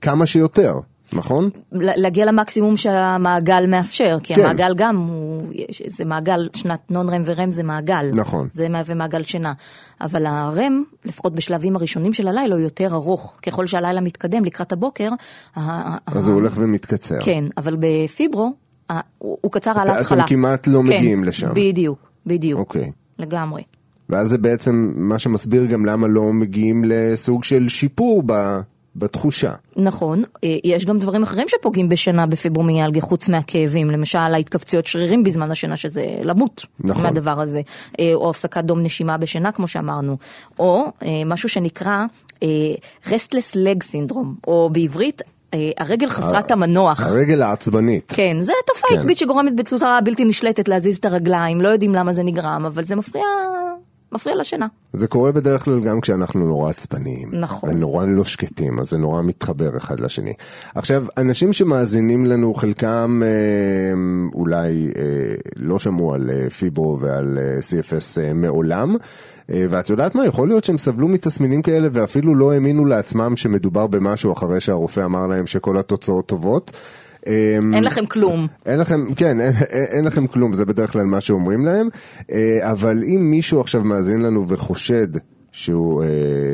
כמה 0.00 0.26
שיותר. 0.26 0.78
נכון? 1.12 1.50
להגיע 1.72 2.26
למקסימום 2.26 2.76
שהמעגל 2.76 3.66
מאפשר, 3.68 4.18
כי 4.22 4.34
כן. 4.34 4.40
המעגל 4.40 4.74
גם 4.76 4.96
הוא, 4.96 5.42
זה 5.86 6.04
מעגל, 6.04 6.48
שנת 6.54 6.90
נון 6.90 7.08
רם 7.08 7.22
ורם 7.24 7.50
זה 7.50 7.62
מעגל. 7.62 8.10
נכון. 8.14 8.48
זה 8.52 8.68
מהווה 8.68 8.94
מעגל 8.94 9.22
שינה. 9.22 9.52
אבל 10.00 10.26
הרם, 10.26 10.82
לפחות 11.04 11.34
בשלבים 11.34 11.76
הראשונים 11.76 12.12
של 12.12 12.28
הלילה, 12.28 12.54
הוא 12.54 12.62
יותר 12.62 12.94
ארוך. 12.94 13.34
ככל 13.46 13.66
שהלילה 13.66 14.00
מתקדם 14.00 14.44
לקראת 14.44 14.72
הבוקר, 14.72 15.10
אז 15.56 16.28
הוא 16.28 16.34
הולך 16.34 16.52
ומתקצר. 16.56 17.18
כן, 17.20 17.44
אבל 17.56 17.76
בפיברו, 17.78 18.52
הוא 19.18 19.52
קצר 19.52 19.72
על 19.80 19.88
ההתחלה. 19.88 20.24
אתם 20.24 20.28
כמעט 20.28 20.66
לא 20.66 20.78
כן, 20.78 20.86
מגיעים 20.86 21.24
לשם. 21.24 21.48
בדיוק, 21.54 21.98
בדיוק. 22.26 22.60
אוקיי. 22.60 22.92
לגמרי. 23.18 23.62
ואז 24.08 24.28
זה 24.28 24.38
בעצם 24.38 24.92
מה 24.96 25.18
שמסביר 25.18 25.64
גם 25.64 25.86
למה 25.86 26.06
לא 26.06 26.32
מגיעים 26.32 26.84
לסוג 26.86 27.44
של 27.44 27.68
שיפור 27.68 28.22
ב, 28.26 28.60
בתחושה. 28.96 29.52
נכון, 29.76 30.24
אה, 30.44 30.56
יש 30.64 30.84
גם 30.84 30.98
דברים 30.98 31.22
אחרים 31.22 31.48
שפוגעים 31.48 31.88
בשינה 31.88 32.26
בפיברומיאלגיה 32.26 33.02
חוץ 33.02 33.28
מהכאבים, 33.28 33.90
למשל 33.90 34.18
ההתכווסיות 34.18 34.86
שרירים 34.86 35.24
בזמן 35.24 35.50
השינה 35.50 35.76
שזה 35.76 36.06
למות 36.22 36.66
נכון. 36.80 37.02
מהדבר 37.02 37.40
הזה, 37.40 37.60
אה, 38.00 38.10
או 38.14 38.30
הפסקת 38.30 38.64
דום 38.64 38.80
נשימה 38.80 39.16
בשינה 39.16 39.52
כמו 39.52 39.68
שאמרנו, 39.68 40.16
או 40.58 40.84
אה, 41.02 41.22
משהו 41.26 41.48
שנקרא 41.48 42.04
restless 43.06 43.54
leg 43.54 43.82
syndrome, 43.92 44.46
או 44.46 44.70
בעברית 44.72 45.22
הרגל 45.78 46.06
חסרת 46.06 46.50
המנוח. 46.50 47.06
הרגל 47.06 47.42
העצבנית. 47.42 48.12
כן, 48.16 48.36
זה 48.40 48.52
תופעה 48.66 48.90
כן. 48.90 48.96
עצבית 48.96 49.18
שגורמת 49.18 49.56
בצורה 49.56 50.00
בלתי 50.04 50.24
נשלטת 50.24 50.68
להזיז 50.68 50.96
את 50.96 51.04
הרגליים, 51.04 51.60
לא 51.60 51.68
יודעים 51.68 51.94
למה 51.94 52.12
זה 52.12 52.22
נגרם, 52.22 52.64
אבל 52.66 52.84
זה 52.84 52.96
מפריע, 52.96 53.24
מפריע 54.14 54.36
לשינה. 54.36 54.66
זה 54.92 55.08
קורה 55.08 55.32
בדרך 55.32 55.64
כלל 55.64 55.80
גם 55.80 56.00
כשאנחנו 56.00 56.46
נורא 56.46 56.70
עצבניים. 56.70 57.28
נכון. 57.32 57.70
ונורא 57.70 58.06
לא 58.06 58.24
שקטים, 58.24 58.80
אז 58.80 58.90
זה 58.90 58.98
נורא 58.98 59.22
מתחבר 59.22 59.76
אחד 59.76 60.00
לשני. 60.00 60.32
עכשיו, 60.74 61.04
אנשים 61.18 61.52
שמאזינים 61.52 62.26
לנו, 62.26 62.54
חלקם 62.54 63.22
אה, 63.24 63.28
אולי 64.34 64.90
אה, 64.96 65.02
לא 65.56 65.78
שמעו 65.78 66.14
על 66.14 66.30
אה, 66.30 66.50
פיברו 66.50 66.98
ועל 67.00 67.38
אה, 67.40 67.58
CFS 67.58 68.20
אה, 68.20 68.32
מעולם. 68.32 68.96
אה, 69.50 69.66
ואת 69.70 69.90
יודעת 69.90 70.14
מה, 70.14 70.26
יכול 70.26 70.48
להיות 70.48 70.64
שהם 70.64 70.78
סבלו 70.78 71.08
מתסמינים 71.08 71.62
כאלה 71.62 71.88
ואפילו 71.92 72.34
לא 72.34 72.52
האמינו 72.52 72.84
לעצמם 72.84 73.36
שמדובר 73.36 73.86
במשהו 73.86 74.32
אחרי 74.32 74.60
שהרופא 74.60 75.04
אמר 75.04 75.26
להם 75.26 75.46
שכל 75.46 75.78
התוצאות 75.78 76.26
טובות. 76.26 76.70
אה, 77.26 77.58
אין 77.74 77.84
לכם 77.84 78.06
כלום. 78.06 78.46
אין 78.66 78.78
לכם, 78.78 79.14
כן, 79.14 79.40
אין, 79.40 79.52
אין, 79.70 79.84
אין 79.84 80.04
לכם 80.04 80.26
כלום, 80.26 80.54
זה 80.54 80.64
בדרך 80.64 80.92
כלל 80.92 81.04
מה 81.04 81.20
שאומרים 81.20 81.64
להם, 81.64 81.88
אה, 82.32 82.70
אבל 82.70 83.02
אם 83.06 83.30
מישהו 83.30 83.60
עכשיו 83.60 83.84
מאזין 83.84 84.22
לנו 84.22 84.48
וחושד 84.48 85.08
שהוא 85.54 86.02
אה, 86.02 86.08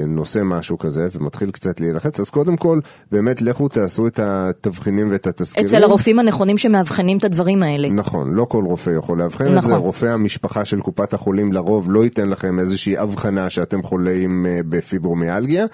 נושא 0.07 0.41
משהו 0.45 0.79
כזה 0.79 1.09
ומתחיל 1.15 1.51
קצת 1.51 1.81
להילחץ, 1.81 2.21
אז 2.21 2.31
קודם 2.31 2.57
כל, 2.57 2.81
באמת 3.13 3.43
לכו 3.43 3.69
תעשו 3.69 4.07
את 4.07 4.19
התבחינים 4.19 5.11
ואת 5.11 5.27
התסקירים. 5.27 5.69
אצל 5.69 5.83
הרופאים 5.83 6.19
הנכונים 6.19 6.59
שמאבחנים 6.59 7.19
את 7.19 7.25
הדברים 7.25 7.63
האלה. 7.63 7.91
נכון, 7.91 8.35
לא 8.35 8.45
כל 8.45 8.65
רופא 8.65 8.91
יכול 8.91 9.19
לאבחן 9.19 9.47
את 9.47 9.51
נכון. 9.51 9.71
זה, 9.71 9.77
רופא 9.77 10.07
המשפחה 10.07 10.65
של 10.65 10.81
קופת 10.81 11.15
החולים 11.15 11.53
לרוב 11.53 11.91
לא 11.91 12.05
ייתן 12.05 12.29
לכם 12.29 12.59
איזושהי 12.59 12.99
הבחנה 12.99 13.51
שאתם 13.51 13.83
חולים 13.83 14.47
אה, 14.47 14.61
בפיברומיאלגיה, 14.69 15.67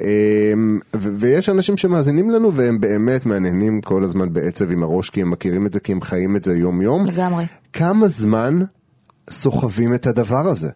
אה, 0.00 0.52
ויש 0.94 1.48
אנשים 1.48 1.76
שמאזינים 1.76 2.30
לנו 2.30 2.54
והם 2.54 2.80
באמת 2.80 3.26
מהנהנים 3.26 3.80
כל 3.80 4.04
הזמן 4.04 4.32
בעצב 4.32 4.70
עם 4.70 4.82
הראש 4.82 5.10
כי 5.10 5.22
הם 5.22 5.30
מכירים 5.30 5.66
את 5.66 5.74
זה, 5.74 5.80
כי 5.80 5.92
הם 5.92 6.00
חיים 6.00 6.36
את 6.36 6.44
זה 6.44 6.56
יום 6.56 6.82
יום. 6.82 7.06
לגמרי. 7.06 7.44
כמה 7.72 8.08
זמן 8.08 8.58
סוחבים 9.30 9.94
את 9.94 10.06
הדבר 10.06 10.48
הזה? 10.48 10.68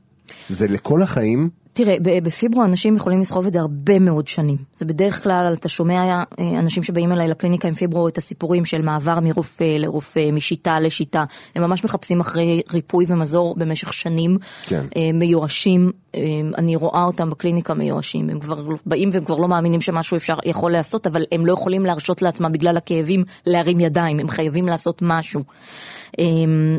זה 0.48 0.68
לכל 0.68 1.02
החיים? 1.02 1.66
תראה, 1.77 1.97
בפיברו 2.22 2.64
אנשים 2.64 2.97
יכולים 2.97 3.20
לסחוב 3.20 3.47
את 3.47 3.53
זה 3.53 3.61
הרבה 3.61 3.99
מאוד 3.99 4.29
שנים. 4.29 4.57
זה 4.77 4.85
בדרך 4.85 5.22
כלל, 5.22 5.55
אתה 5.59 5.68
שומע 5.68 6.03
אה, 6.05 6.24
אנשים 6.39 6.83
שבאים 6.83 7.12
אליי 7.12 7.29
לקליניקה 7.29 7.68
עם 7.68 7.74
פיברו 7.74 8.09
את 8.09 8.18
הסיפורים 8.18 8.64
של 8.64 8.83
מעבר 8.83 9.20
מרופא 9.20 9.77
לרופא, 9.79 10.31
משיטה 10.33 10.81
לשיטה. 10.81 11.24
הם 11.55 11.62
ממש 11.62 11.85
מחפשים 11.85 12.20
אחרי 12.20 12.62
ריפוי 12.72 13.05
ומזור 13.09 13.55
במשך 13.59 13.93
שנים. 13.93 14.39
כן. 14.66 14.85
אה, 14.97 15.11
מיואשים, 15.14 15.91
אה, 16.14 16.20
אני 16.59 16.77
רואה 16.77 17.05
אותם 17.05 17.31
בקליניקה 17.31 17.74
מיואשים. 17.74 18.31
הם 18.31 18.41
כבר 18.41 18.62
באים 18.87 19.09
והם 19.12 19.24
כבר 19.24 19.39
לא 19.39 19.49
מאמינים 19.49 19.81
שמשהו 19.81 20.16
אפשר, 20.16 20.37
יכול 20.45 20.72
לעשות, 20.72 21.07
אבל 21.07 21.22
הם 21.33 21.47
לא 21.47 21.53
יכולים 21.53 21.87
להרשות 21.87 22.22
לעצמם 22.22 22.53
בגלל 22.53 22.77
הכאבים 22.77 23.24
להרים 23.47 23.81
ידיים. 23.81 24.18
הם 24.18 24.29
חייבים 24.29 24.66
לעשות 24.66 24.99
משהו. 25.03 25.43
אה, 26.18 26.24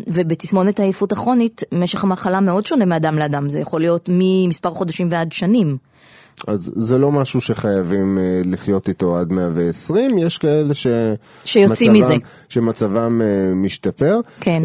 ובתסמונת 0.08 0.80
העייפות 0.80 1.12
הכרונית, 1.12 1.64
משך 1.72 2.04
המחלה 2.04 2.40
מאוד 2.40 2.66
שונה 2.66 2.86
מאדם 2.86 3.18
לאדם. 3.18 3.50
זה 3.50 3.60
יכול 3.60 3.82
להיות 3.82 4.10
ממספר 4.14 4.70
חודשים 4.70 5.08
ועד 5.12 5.32
שנים. 5.32 5.78
אז 6.48 6.72
זה 6.76 6.98
לא 6.98 7.12
משהו 7.12 7.42
שחייבים 7.42 8.18
אה, 8.18 8.42
לחיות 8.46 8.90
איתו 8.90 9.18
עד 9.18 9.32
120, 9.32 10.18
יש 10.18 10.38
כאלה 10.38 10.74
ש... 10.74 10.88
שיוצאים 11.46 11.94
מזה. 11.94 12.16
שמצבם 12.50 13.22
אה, 13.22 13.54
משתפר. 13.56 14.20
כן. 14.40 14.64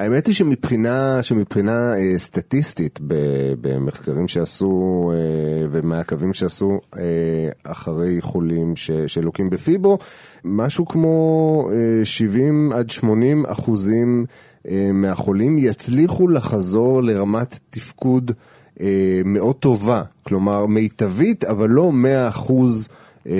האמת 0.00 0.26
היא 0.26 0.34
שמבחינה, 0.34 1.18
שמבחינה 1.22 1.94
אה, 1.96 2.14
סטטיסטית, 2.18 2.98
ב- 3.06 3.14
במחקרים 3.60 4.28
שעשו 4.28 4.72
אה, 5.14 5.18
ומעקבים 5.70 6.34
שעשו 6.34 6.80
אה, 6.98 7.02
אחרי 7.64 8.20
חולים 8.20 8.76
ש- 8.76 8.90
שלוקים 9.06 9.50
בפיברו, 9.50 9.98
משהו 10.44 10.86
כמו 10.86 11.68
אה, 11.72 12.04
70 12.04 12.72
עד 12.72 12.90
80 12.90 13.46
אחוזים 13.46 14.26
אה, 14.68 14.90
מהחולים 14.92 15.58
יצליחו 15.58 16.28
לחזור 16.28 17.02
לרמת 17.02 17.58
תפקוד 17.70 18.30
אה, 18.80 18.86
מאוד 19.24 19.56
טובה, 19.56 20.02
כלומר 20.22 20.66
מיטבית, 20.66 21.44
אבל 21.44 21.68
לא 21.70 21.92
100 21.92 22.28
אחוז. 22.28 22.88
אה, 23.26 23.34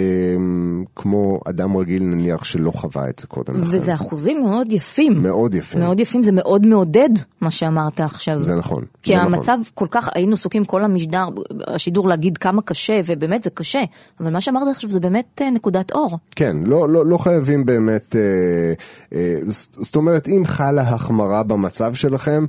כמו 0.96 1.40
אדם 1.44 1.76
רגיל 1.76 2.02
נניח 2.02 2.44
שלא 2.44 2.70
חווה 2.70 3.08
את 3.08 3.18
זה 3.18 3.26
קודם 3.26 3.54
לכן. 3.54 3.76
וזה 3.76 3.94
אחוזים 3.94 4.42
מאוד 4.42 4.72
יפים. 4.72 5.22
מאוד 5.22 5.54
יפים. 5.54 5.80
מאוד 5.80 6.00
יפים, 6.00 6.22
זה 6.22 6.32
מאוד 6.32 6.66
מעודד 6.66 7.08
מה 7.40 7.50
שאמרת 7.50 8.00
עכשיו. 8.00 8.44
זה 8.44 8.54
נכון, 8.54 8.84
כי 9.02 9.12
זה 9.12 9.20
המצב 9.20 9.58
כל 9.74 9.86
כך, 9.90 10.08
היינו 10.14 10.34
עסוקים 10.34 10.64
כל 10.64 10.84
המשדר, 10.84 11.28
השידור 11.66 12.08
להגיד 12.08 12.38
כמה 12.38 12.62
קשה, 12.62 13.00
ובאמת 13.06 13.42
זה 13.42 13.50
קשה, 13.50 13.82
אבל 14.20 14.32
מה 14.32 14.40
שאמרת 14.40 14.68
עכשיו 14.70 14.90
זה 14.90 15.00
באמת 15.00 15.40
אה, 15.42 15.50
נקודת 15.50 15.92
אור. 15.92 16.18
כן, 16.36 16.56
לא, 16.66 16.88
לא, 16.88 17.06
לא 17.06 17.18
חייבים 17.18 17.66
באמת, 17.66 18.16
אה, 18.16 18.72
אה, 19.18 19.36
זאת 19.46 19.96
אומרת, 19.96 20.28
אם 20.28 20.42
חלה 20.46 20.82
החמרה 20.82 21.42
במצב 21.42 21.94
שלכם, 21.94 22.44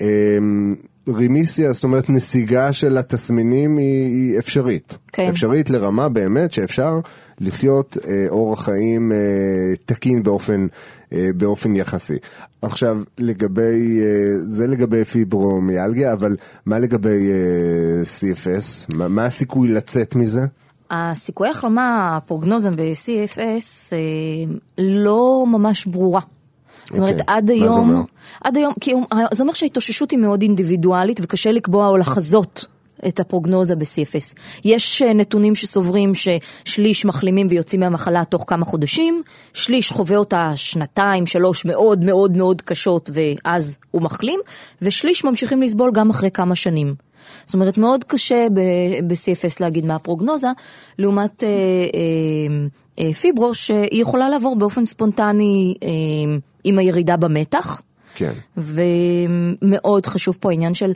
אה, 0.00 0.06
רימיסיה, 1.08 1.72
זאת 1.72 1.84
אומרת 1.84 2.10
נסיגה 2.10 2.72
של 2.72 2.98
התסמינים 2.98 3.76
היא, 3.76 4.06
היא 4.06 4.38
אפשרית. 4.38 4.98
כן. 5.12 5.28
אפשרית 5.28 5.70
לרמה 5.70 6.08
באמת 6.08 6.52
שאפשר 6.52 7.00
לחיות 7.40 7.96
אה, 8.08 8.26
אורח 8.28 8.64
חיים 8.64 9.12
אה, 9.12 9.16
תקין 9.86 10.22
באופן, 10.22 10.66
אה, 11.12 11.28
באופן 11.36 11.76
יחסי. 11.76 12.16
עכשיו, 12.62 13.00
לגבי, 13.18 14.00
אה, 14.00 14.40
זה 14.40 14.66
לגבי 14.66 15.04
פיברומיאלגיה, 15.04 16.12
אבל 16.12 16.36
מה 16.66 16.78
לגבי 16.78 17.30
אה, 17.30 18.02
CFS? 18.02 18.96
מה, 18.96 19.08
מה 19.08 19.24
הסיכוי 19.24 19.68
לצאת 19.68 20.14
מזה? 20.14 20.40
הסיכויי 20.90 21.50
החלמה, 21.50 22.16
הפרוגנוזה 22.16 22.70
ב-CFS 22.70 23.92
אה, 23.92 24.54
לא 24.78 25.44
ממש 25.48 25.86
ברורה. 25.86 26.20
זאת 26.94 27.00
אומרת, 27.00 27.20
אוקיי. 27.20 27.36
עד 27.36 27.50
מה 27.50 27.58
זה 27.58 27.64
היום, 27.64 27.90
אומר? 27.90 28.02
עד 28.44 28.56
היום, 28.56 28.72
כי 28.80 28.92
זה 29.32 29.42
אומר 29.42 29.52
שההתאוששות 29.52 30.10
היא 30.10 30.18
מאוד 30.18 30.42
אינדיבידואלית 30.42 31.20
וקשה 31.22 31.52
לקבוע 31.52 31.88
או 31.88 31.96
לחזות 31.96 32.66
את 33.08 33.20
הפרוגנוזה 33.20 33.76
ב-CFS. 33.76 34.38
יש 34.64 35.02
אה, 35.02 35.12
נתונים 35.12 35.54
שסוברים 35.54 36.12
ששליש 36.14 37.04
מחלימים 37.04 37.46
ויוצאים 37.50 37.80
מהמחלה 37.80 38.24
תוך 38.24 38.44
כמה 38.48 38.64
חודשים, 38.64 39.22
שליש 39.52 39.92
חווה 39.92 40.16
אותה 40.16 40.52
שנתיים, 40.54 41.26
שלוש 41.26 41.64
מאוד 41.64 42.04
מאוד 42.04 42.36
מאוד 42.36 42.62
קשות 42.62 43.10
ואז 43.12 43.78
הוא 43.90 44.02
מחלים, 44.02 44.40
ושליש 44.82 45.24
ממשיכים 45.24 45.62
לסבול 45.62 45.90
גם 45.94 46.10
אחרי 46.10 46.30
כמה 46.30 46.54
שנים. 46.54 46.94
זאת 47.44 47.54
אומרת, 47.54 47.78
מאוד 47.78 48.04
קשה 48.04 48.46
ב-CFS 49.06 49.56
להגיד 49.60 49.86
מה 49.86 49.94
הפרוגנוזה, 49.94 50.48
לעומת 50.98 51.44
אה, 51.44 51.48
אה, 51.48 53.04
אה, 53.04 53.12
פיברו 53.14 53.54
שהיא 53.54 54.02
יכולה 54.02 54.28
לעבור 54.28 54.56
באופן 54.56 54.84
ספונטני 54.84 55.74
אה, 55.82 55.88
עם 56.64 56.78
הירידה 56.78 57.16
במתח. 57.16 57.82
כן. 58.14 58.32
ומאוד 58.56 60.06
חשוב 60.06 60.38
פה 60.40 60.50
העניין 60.50 60.74
של 60.74 60.92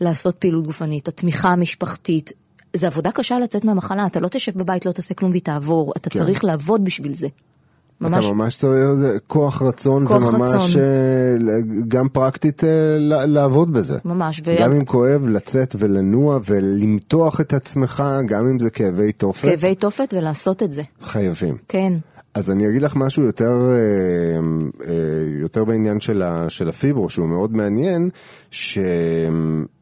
לעשות 0.00 0.36
פעילות 0.36 0.66
גופנית, 0.66 1.08
התמיכה 1.08 1.48
המשפחתית. 1.48 2.32
זה 2.76 2.86
עבודה 2.86 3.10
קשה 3.10 3.38
לצאת 3.38 3.64
מהמחלה, 3.64 4.06
אתה 4.06 4.20
לא 4.20 4.28
תשב 4.28 4.52
בבית, 4.58 4.86
לא 4.86 4.92
תעשה 4.92 5.14
כלום 5.14 5.30
והיא 5.30 5.42
תעבור, 5.42 5.92
אתה 5.96 6.10
כן. 6.10 6.18
צריך 6.18 6.44
לעבוד 6.44 6.84
בשביל 6.84 7.14
זה. 7.14 7.28
ממש, 8.00 8.24
אתה 8.24 8.34
ממש 8.34 8.56
צריך 8.56 8.88
איזה 8.90 9.18
כוח 9.26 9.62
רצון 9.62 10.06
כוח 10.06 10.32
וממש 10.32 10.50
רצון. 10.50 10.80
אה, 10.80 11.60
גם 11.88 12.08
פרקטית 12.08 12.64
אה, 12.64 12.98
לעבוד 13.26 13.72
בזה. 13.72 13.98
ממש. 14.04 14.42
ו- 14.44 14.56
גם 14.60 14.72
אם 14.72 14.84
כואב, 14.84 15.28
לצאת 15.28 15.76
ולנוע 15.78 16.38
ולמתוח 16.44 17.40
את 17.40 17.52
עצמך, 17.52 18.02
גם 18.26 18.46
אם 18.46 18.58
זה 18.58 18.70
כאבי 18.70 19.12
תופת, 19.12 19.48
כאבי 19.48 19.74
תופת 19.74 20.14
ולעשות 20.16 20.62
את 20.62 20.72
זה, 20.72 20.82
חייבים. 21.02 21.56
כן. 21.68 21.92
אז 22.34 22.50
אני 22.50 22.68
אגיד 22.68 22.82
לך 22.82 22.96
משהו 22.96 23.22
יותר, 23.22 23.70
אה, 23.70 24.38
אה, 24.88 24.94
יותר 25.40 25.64
בעניין 25.64 26.00
של, 26.00 26.22
ה, 26.22 26.50
של 26.50 26.68
הפיברו, 26.68 27.10
שהוא 27.10 27.28
מאוד 27.28 27.56
מעניין, 27.56 28.10
שהרבה 28.50 29.74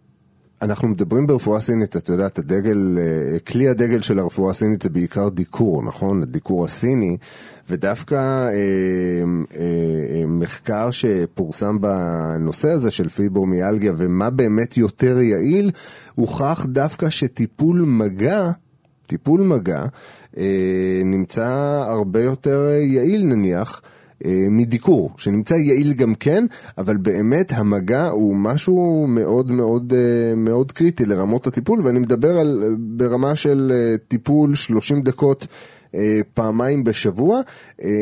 אנחנו 0.63 0.89
מדברים 0.89 1.27
ברפואה 1.27 1.61
סינית, 1.61 1.97
את 1.97 2.39
הדגל, 2.39 2.99
אה, 3.01 3.39
כלי 3.39 3.69
הדגל 3.69 4.03
של 4.03 4.19
הרפואה 4.19 4.51
הסינית 4.51 4.83
זה 4.83 4.91
בעיקר 4.91 5.29
דיקור, 5.29 5.83
נכון? 5.83 6.23
הדיקור 6.23 6.65
הסיני, 6.65 7.17
ודווקא 7.71 8.15
אה, 8.15 8.53
אה, 9.57 10.25
מחקר 10.27 10.91
שפורסם 10.91 11.81
בנושא 11.81 12.69
הזה 12.69 12.91
של 12.91 13.09
פיברומיאלגיה 13.09 13.93
ומה 13.97 14.31
באמת 14.31 14.77
יותר 14.77 15.21
יעיל, 15.21 15.71
הוכח 16.15 16.67
דווקא 16.69 17.11
שטיפול 17.11 17.83
מגע, 17.83 18.51
טיפול 19.13 19.41
מגע, 19.41 19.85
אה, 20.37 21.03
נמצא 21.05 21.49
הרבה 21.89 22.23
יותר 22.23 22.71
יעיל 22.83 23.25
נניח. 23.25 23.81
אה, 24.25 24.47
מדיקור, 24.51 25.11
שנמצא 25.17 25.55
יעיל 25.55 25.93
גם 25.93 26.15
כן, 26.15 26.45
אבל 26.79 26.97
באמת 26.97 27.53
המגע 27.53 28.09
הוא 28.09 28.37
משהו 28.37 29.07
מאוד 29.09 29.51
מאוד 29.51 29.93
אה, 29.97 30.35
מאוד 30.37 30.73
קריטי 30.73 31.05
לרמות 31.05 31.47
הטיפול, 31.47 31.87
ואני 31.87 31.99
מדבר 31.99 32.39
על 32.39 32.77
ברמה 32.79 33.37
של 33.37 33.73
אה, 33.75 33.99
טיפול 34.09 34.55
30 34.55 35.03
דקות. 35.03 35.47
פעמיים 36.35 36.85
בשבוע, 36.85 37.41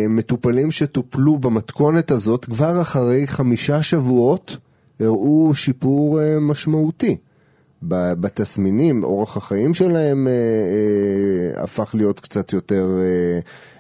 מטופלים 0.09 0.71
שטופלו 0.71 1.39
במתכונת 1.39 2.11
הזאת 2.11 2.45
כבר 2.45 2.81
אחרי 2.81 3.27
חמישה 3.27 3.83
שבועות 3.83 4.57
הראו 5.01 5.55
שיפור 5.55 6.21
משמעותי. 6.41 7.17
בתסמינים, 7.83 9.05
אורח 9.05 9.37
החיים 9.37 9.75
שלהם 9.75 10.29
הפך 11.57 11.95
להיות 11.95 12.21
קצת 12.21 12.53
יותר 12.53 12.87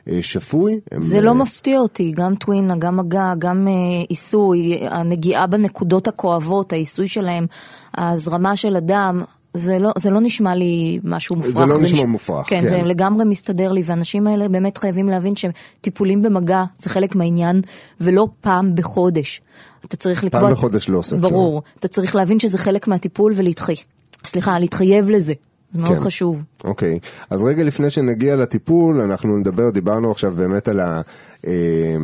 אה, 0.09 0.22
שפוי. 0.22 0.80
זה 0.94 1.18
הם... 1.18 1.24
לא 1.24 1.28
אה, 1.28 1.34
מפתיע 1.34 1.78
אותי, 1.78 2.12
גם 2.16 2.34
טווינה, 2.34 2.76
גם 2.76 2.96
מגע, 2.96 3.32
גם 3.38 3.68
אה, 3.68 3.72
עיסוי, 4.09 4.80
הנגיעה 4.88 5.46
בנקודות 5.46 6.09
הכואבות, 6.09 6.72
העיסוי 6.72 7.09
שלהם, 7.09 7.46
ההזרמה 7.94 8.57
של 8.57 8.76
הדם. 8.76 9.22
זה 9.55 9.78
לא, 9.78 9.90
זה 9.98 10.11
לא 10.11 10.20
נשמע 10.20 10.55
לי 10.55 11.01
משהו 11.05 11.36
מופרך. 11.36 11.53
זה 11.55 11.66
לא 11.66 11.78
זה 11.78 11.84
נשמע 11.84 11.98
נש... 11.98 12.05
מופרך, 12.05 12.48
כן. 12.48 12.61
כן, 12.61 12.66
זה 12.66 12.82
לגמרי 12.82 13.24
מסתדר 13.24 13.72
לי, 13.72 13.82
והאנשים 13.84 14.26
האלה 14.26 14.48
באמת 14.48 14.78
חייבים 14.78 15.09
להבין 15.09 15.34
שטיפולים 15.36 16.22
במגע 16.22 16.64
זה 16.78 16.90
חלק 16.90 17.16
מהעניין, 17.16 17.61
ולא 18.01 18.28
פעם 18.40 18.74
בחודש. 18.74 19.40
אתה 19.85 19.97
צריך 19.97 20.24
לקבוע... 20.24 20.41
פעם 20.41 20.53
בחודש 20.53 20.89
לא 20.89 20.99
עושה. 20.99 21.16
ברור. 21.16 21.62
אתה 21.81 21.89
צריך 21.89 22.14
להבין 22.14 22.39
שזה 22.39 22.59
חלק 22.59 22.89
מהטיפול 22.89 23.33
ולהתחייב, 23.37 23.78
סליחה, 24.24 24.59
להתחייב 24.59 25.11
לזה. 25.11 25.35
זה 25.72 25.83
מאוד 25.83 25.97
כן. 25.97 26.01
חשוב. 26.01 26.45
אוקיי, 26.64 26.99
אז 27.31 27.45
רגע 27.45 27.62
לפני 27.62 27.91
שנגיע 27.91 28.37
לטיפול, 28.37 29.01
אנחנו 29.01 29.37
נדבר, 29.37 29.70
דיברנו 29.70 30.11
עכשיו 30.11 30.33
באמת 30.37 30.68
על 30.68 30.81
ה... 30.81 31.01
אה, 31.47 31.97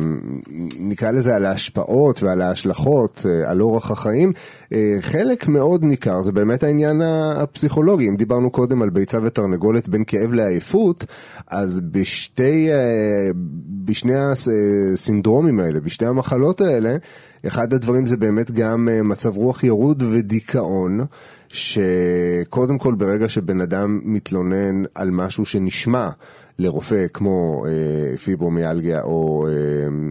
נקרא 0.79 1.11
לזה 1.11 1.35
על 1.35 1.45
ההשפעות 1.45 2.23
ועל 2.23 2.41
ההשלכות 2.41 3.25
אה, 3.29 3.51
על 3.51 3.61
אורח 3.61 3.91
החיים, 3.91 4.33
אה, 4.73 4.97
חלק 4.99 5.47
מאוד 5.47 5.83
ניכר 5.83 6.21
זה 6.21 6.31
באמת 6.31 6.63
העניין 6.63 7.01
הפסיכולוגי. 7.35 8.07
אם 8.07 8.15
דיברנו 8.15 8.49
קודם 8.51 8.81
על 8.81 8.89
ביצה 8.89 9.19
ותרנגולת 9.23 9.89
בין 9.89 10.03
כאב 10.07 10.33
לעייפות, 10.33 11.05
אז 11.47 11.79
בשתי, 11.79 12.69
בשני 13.85 14.15
הסינדרומים 14.15 15.59
האלה, 15.59 15.79
בשתי 15.79 16.05
המחלות 16.05 16.61
האלה, 16.61 16.97
אחד 17.47 17.73
הדברים 17.73 18.05
זה 18.05 18.17
באמת 18.17 18.51
גם 18.51 18.89
מצב 19.03 19.37
רוח 19.37 19.63
ירוד 19.63 20.03
ודיכאון. 20.11 21.05
שקודם 21.49 22.77
כל 22.77 22.95
ברגע 22.95 23.29
שבן 23.29 23.61
אדם 23.61 23.99
מתלונן 24.03 24.83
על 24.95 25.09
משהו 25.11 25.45
שנשמע 25.45 26.09
לרופא 26.59 27.05
כמו 27.13 27.65
אה, 27.67 28.17
פיברומיאלגיה 28.17 29.01
או 29.01 29.47
אה, 29.47 29.53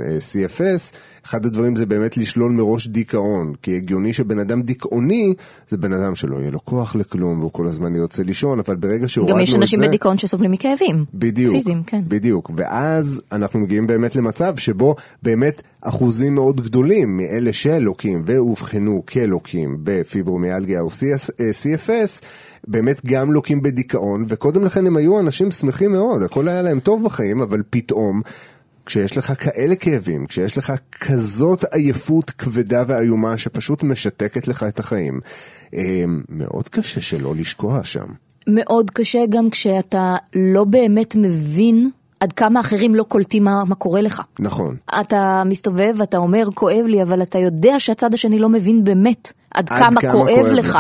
אה, 0.06 0.18
CFS, 0.18 0.94
אחד 1.26 1.46
הדברים 1.46 1.76
זה 1.76 1.86
באמת 1.86 2.16
לשלול 2.16 2.52
מראש 2.52 2.86
דיכאון, 2.86 3.52
כי 3.62 3.76
הגיוני 3.76 4.12
שבן 4.12 4.38
אדם 4.38 4.62
דיכאוני 4.62 5.34
זה 5.68 5.76
בן 5.76 5.92
אדם 5.92 6.16
שלא 6.16 6.36
יהיה 6.36 6.50
לו 6.50 6.64
כוח 6.64 6.96
לכלום 6.96 7.40
והוא 7.40 7.52
כל 7.52 7.66
הזמן 7.66 7.96
ירצה 7.96 8.22
לישון, 8.22 8.58
אבל 8.58 8.76
ברגע 8.76 9.08
שהורדנו 9.08 9.32
את 9.32 9.36
זה... 9.36 9.40
גם 9.40 9.42
יש 9.42 9.54
אנשים 9.54 9.80
בדיכאון 9.80 10.18
שסובלים 10.18 10.50
מכאבים. 10.50 11.04
בדיוק. 11.14 11.52
פיזיים, 11.52 11.82
כן. 11.86 12.02
בדיוק, 12.08 12.50
ואז 12.56 13.22
אנחנו 13.32 13.60
מגיעים 13.60 13.86
באמת 13.86 14.16
למצב 14.16 14.56
שבו 14.56 14.94
באמת 15.22 15.62
אחוזים 15.80 16.34
מאוד 16.34 16.60
גדולים 16.60 17.16
מאלה 17.16 17.52
שלוקים 17.52 18.22
ואובחנו 18.26 19.02
כלוקים 19.06 19.76
בפיברומיאלגיה 19.82 20.80
או 20.80 20.88
CFS, 20.88 22.24
באמת 22.68 23.06
גם 23.06 23.32
לוקים 23.32 23.62
בדיכאון, 23.62 24.24
וקודם 24.28 24.64
לכן 24.64 24.86
הם 24.86 24.96
היו 24.96 25.20
אנשים 25.20 25.50
שמחים 25.50 25.92
מאוד, 25.92 26.22
הכל 26.22 26.48
היה 26.48 26.62
להם 26.62 26.80
טוב 26.80 27.04
בחיים, 27.04 27.40
אבל 27.40 27.62
פתאום 27.70 28.22
כשיש 28.86 29.16
לך 29.16 29.32
כאלה 29.38 29.76
כאבים, 29.76 30.26
כשיש 30.26 30.58
לך 30.58 30.72
כזאת 30.90 31.64
עייפות 31.64 32.30
כבדה 32.30 32.84
ואיומה 32.86 33.38
שפשוט 33.38 33.82
משתקת 33.82 34.48
לך 34.48 34.62
את 34.62 34.78
החיים, 34.78 35.20
אה, 35.74 36.04
מאוד 36.28 36.68
קשה 36.68 37.00
שלא 37.00 37.34
לשקוע 37.34 37.84
שם. 37.84 38.06
מאוד 38.46 38.90
קשה 38.90 39.18
גם 39.28 39.50
כשאתה 39.50 40.16
לא 40.34 40.64
באמת 40.64 41.16
מבין 41.16 41.90
עד 42.20 42.32
כמה 42.32 42.60
אחרים 42.60 42.94
לא 42.94 43.02
קולטים 43.02 43.44
מה, 43.44 43.62
מה 43.66 43.74
קורה 43.74 44.00
לך. 44.00 44.22
נכון. 44.38 44.76
אתה 45.00 45.42
מסתובב 45.46 45.94
ואתה 45.96 46.16
אומר 46.16 46.48
כואב 46.54 46.84
לי, 46.86 47.02
אבל 47.02 47.22
אתה 47.22 47.38
יודע 47.38 47.74
שהצד 47.78 48.14
השני 48.14 48.38
לא 48.38 48.48
מבין 48.48 48.84
באמת 48.84 49.32
עד, 49.54 49.66
עד 49.70 49.78
כמה, 49.78 50.00
כמה 50.00 50.12
כואב, 50.12 50.28
כואב 50.42 50.52
לך. 50.52 50.66
לך. 50.66 50.78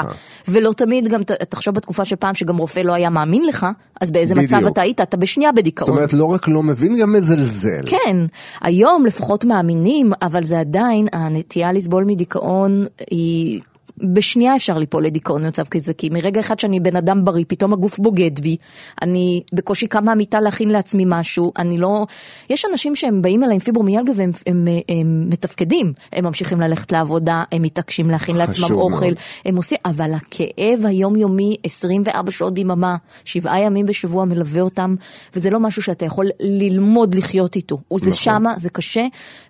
ולא 0.48 0.72
תמיד 0.72 1.08
גם, 1.08 1.22
תחשוב 1.22 1.74
בתקופה 1.74 2.04
של 2.04 2.16
פעם 2.16 2.34
שגם 2.34 2.56
רופא 2.56 2.80
לא 2.80 2.92
היה 2.92 3.10
מאמין 3.10 3.46
לך, 3.46 3.66
אז 4.00 4.10
באיזה 4.10 4.34
בדיוק. 4.34 4.52
מצב 4.52 4.66
אתה 4.66 4.80
היית? 4.80 5.00
אתה 5.00 5.16
בשנייה 5.16 5.52
בדיכאון. 5.52 5.86
זאת 5.86 5.96
אומרת, 5.96 6.12
לא 6.12 6.24
רק 6.24 6.48
לא 6.48 6.62
מבין, 6.62 6.98
גם 6.98 7.12
מזלזל. 7.12 7.84
כן, 7.86 8.16
היום 8.60 9.06
לפחות 9.06 9.44
מאמינים, 9.44 10.12
אבל 10.22 10.44
זה 10.44 10.60
עדיין, 10.60 11.06
הנטייה 11.12 11.72
לסבול 11.72 12.04
מדיכאון 12.04 12.86
היא... 13.10 13.60
בשנייה 14.02 14.56
אפשר 14.56 14.78
ליפול 14.78 15.06
לדיכאון 15.06 15.42
במצב 15.42 15.64
כזה, 15.64 15.94
כי 15.94 16.08
מרגע 16.08 16.40
אחד 16.40 16.58
שאני 16.58 16.80
בן 16.80 16.96
אדם 16.96 17.24
בריא, 17.24 17.44
פתאום 17.48 17.72
הגוף 17.72 17.98
בוגד 17.98 18.40
בי, 18.40 18.56
אני 19.02 19.42
בקושי 19.52 19.86
קמה 19.86 20.00
מהמיטה 20.00 20.40
להכין 20.40 20.68
לעצמי 20.70 21.04
משהו, 21.06 21.52
אני 21.58 21.78
לא... 21.78 22.06
יש 22.50 22.64
אנשים 22.72 22.96
שהם 22.96 23.22
באים 23.22 23.44
אליי 23.44 23.54
עם 23.54 23.60
פיברומיאלגיה 23.60 24.14
והם 24.16 24.30
הם, 24.46 24.54
הם, 24.68 24.82
הם 24.88 25.30
מתפקדים, 25.30 25.92
הם 26.12 26.24
ממשיכים 26.24 26.60
ללכת 26.60 26.92
לעבודה, 26.92 27.44
הם 27.52 27.62
מתעקשים 27.62 28.10
להכין 28.10 28.36
לעצמם 28.36 28.76
אוכל, 28.76 29.04
מאוד. 29.04 29.14
הם 29.44 29.56
עושים, 29.56 29.78
אבל 29.84 30.12
הכאב 30.12 30.86
היומיומי 30.86 31.56
24 31.62 32.30
שעות 32.30 32.54
ביממה, 32.54 32.96
שבעה 33.24 33.60
ימים 33.60 33.86
בשבוע 33.86 34.24
מלווה 34.24 34.60
אותם, 34.60 34.94
וזה 35.34 35.50
לא 35.50 35.60
משהו 35.60 35.82
שאתה 35.82 36.04
יכול 36.04 36.26
ללמוד 36.40 37.14
לחיות 37.14 37.56
איתו, 37.56 37.78
נכון. 37.86 38.10
זה 38.10 38.16
שמה, 38.16 38.54
זה 38.58 38.70
קשה, 38.70 39.06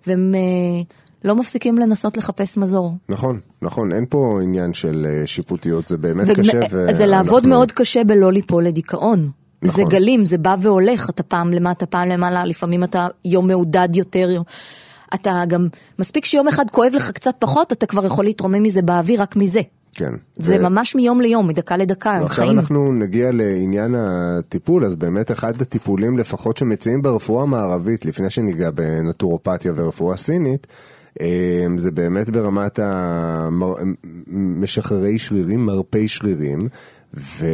והם... 0.07 0.33
אה, 1.27 1.33
לא 1.33 1.39
מפסיקים 1.39 1.77
לנסות 1.77 2.17
לחפש 2.17 2.57
מזור. 2.57 2.93
נכון, 3.09 3.39
נכון, 3.61 3.93
אין 3.93 4.05
פה 4.09 4.39
עניין 4.43 4.73
של 4.73 5.07
אה, 5.09 5.27
שיפוטיות, 5.27 5.87
זה 5.87 5.97
באמת 5.97 6.27
ו- 6.27 6.35
קשה. 6.35 6.59
ו- 6.71 6.93
זה 6.93 7.05
לעבוד 7.05 7.47
מאוד 7.47 7.71
קשה 7.71 8.03
בלא 8.03 8.31
ליפול 8.31 8.65
לדיכאון. 8.65 9.29
נכון. 9.61 9.75
זה 9.75 9.83
גלים, 9.89 10.25
זה 10.25 10.37
בא 10.37 10.55
והולך, 10.61 11.09
אתה 11.09 11.23
פעם 11.23 11.53
למטה, 11.53 11.85
פעם 11.85 12.09
למעלה, 12.09 12.45
לפעמים 12.45 12.83
אתה 12.83 13.07
יום 13.25 13.47
מעודד 13.47 13.89
יותר. 13.95 14.29
יום... 14.31 14.43
אתה 15.13 15.43
גם, 15.47 15.67
מספיק 15.99 16.25
שיום 16.25 16.47
אחד 16.47 16.69
כואב 16.71 16.91
לך 16.95 17.11
קצת 17.11 17.35
פחות, 17.39 17.71
אתה 17.71 17.85
כבר 17.85 18.05
יכול 18.05 18.25
להתרומם 18.25 18.63
מזה 18.63 18.81
באוויר 18.81 19.21
רק 19.21 19.35
מזה. 19.35 19.61
כן. 19.93 20.13
זה 20.37 20.57
ו... 20.59 20.69
ממש 20.69 20.95
מיום 20.95 21.21
ליום, 21.21 21.47
מדקה 21.47 21.77
לדקה, 21.77 22.09
חיים. 22.09 22.23
ועכשיו 22.23 22.51
אנחנו 22.51 22.93
נגיע 22.93 23.29
לעניין 23.33 23.95
הטיפול, 23.97 24.85
אז 24.85 24.95
באמת 24.95 25.31
אחד 25.31 25.61
הטיפולים 25.61 26.17
לפחות 26.17 26.57
שמציעים 26.57 27.01
ברפואה 27.01 27.43
המערבית, 27.43 28.05
לפני 28.05 28.29
שניגע 28.29 28.69
בנטורופתיה 28.71 29.71
ורפואה 29.75 30.17
סינית, 30.17 30.67
זה 31.77 31.91
באמת 31.91 32.29
ברמת 32.29 32.79
המשחררי 34.31 35.19
שרירים, 35.19 35.65
מרפי 35.65 36.07
שרירים. 36.07 36.59
ו... 37.13 37.45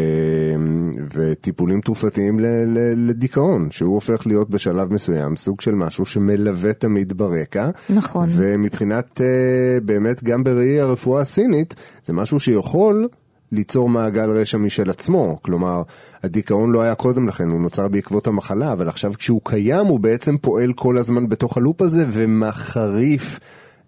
וטיפולים 1.13 1.81
תרופתיים 1.81 2.39
ל... 2.39 2.45
ל... 2.45 3.09
לדיכאון, 3.09 3.71
שהוא 3.71 3.95
הופך 3.95 4.27
להיות 4.27 4.49
בשלב 4.49 4.93
מסוים 4.93 5.35
סוג 5.35 5.61
של 5.61 5.75
משהו 5.75 6.05
שמלווה 6.05 6.73
תמיד 6.73 7.13
ברקע. 7.13 7.69
נכון. 7.89 8.29
ומבחינת, 8.31 9.21
אה, 9.21 9.79
באמת, 9.85 10.23
גם 10.23 10.43
בראי 10.43 10.79
הרפואה 10.79 11.21
הסינית, 11.21 11.75
זה 12.05 12.13
משהו 12.13 12.39
שיכול 12.39 13.07
ליצור 13.53 13.89
מעגל 13.89 14.29
רשע 14.29 14.57
משל 14.57 14.89
עצמו. 14.89 15.39
כלומר, 15.41 15.81
הדיכאון 16.23 16.71
לא 16.71 16.81
היה 16.81 16.95
קודם 16.95 17.27
לכן, 17.27 17.49
הוא 17.49 17.61
נוצר 17.61 17.87
בעקבות 17.87 18.27
המחלה, 18.27 18.71
אבל 18.71 18.87
עכשיו 18.87 19.13
כשהוא 19.13 19.41
קיים, 19.43 19.85
הוא 19.85 19.99
בעצם 19.99 20.37
פועל 20.37 20.73
כל 20.73 20.97
הזמן 20.97 21.29
בתוך 21.29 21.57
הלופ 21.57 21.81
הזה 21.81 22.05
ומחריף 22.11 23.39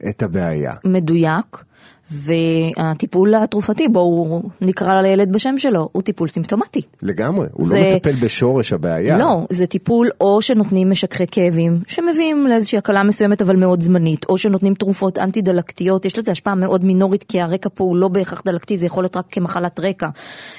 את 0.10 0.24
הבעיה. 0.24 0.72
מדויק. 0.86 1.64
והטיפול 2.12 3.36
התרופתי, 3.36 3.88
בואו 3.88 4.44
נקרא 4.62 5.02
לילד 5.02 5.32
בשם 5.34 5.58
שלו, 5.58 5.90
הוא 5.92 6.02
טיפול 6.02 6.28
סימפטומטי. 6.28 6.82
לגמרי, 7.02 7.48
הוא 7.54 7.66
זה... 7.66 7.76
לא 7.80 7.96
מטפל 7.96 8.12
בשורש 8.12 8.74
הבעיה. 8.74 9.18
לא, 9.18 9.46
זה 9.50 9.68
טיפול 9.68 10.10
או 10.22 10.42
שנותנים 10.42 10.90
משככי 10.90 11.24
כאבים, 11.32 11.80
שמביאים 11.88 12.48
לאיזושהי 12.48 12.78
הקלה 12.78 13.04
מסוימת 13.04 13.42
אבל 13.42 13.56
מאוד 13.56 13.82
זמנית, 13.82 14.26
או 14.30 14.38
שנותנים 14.38 14.74
תרופות 14.74 15.20
אנטי 15.20 15.42
דלקתיות, 15.42 16.06
יש 16.06 16.18
לזה 16.18 16.32
השפעה 16.32 16.56
מאוד 16.56 16.86
מינורית 16.86 17.24
כי 17.24 17.42
הרקע 17.42 17.70
פה 17.74 17.84
הוא 17.84 17.98
לא 17.98 18.08
בהכרח 18.08 18.42
דלקתי, 18.46 18.78
זה 18.78 18.86
יכול 18.86 19.04
להיות 19.04 19.18
רק 19.18 19.26
כמחלת 19.32 19.80
רקע. 19.80 20.10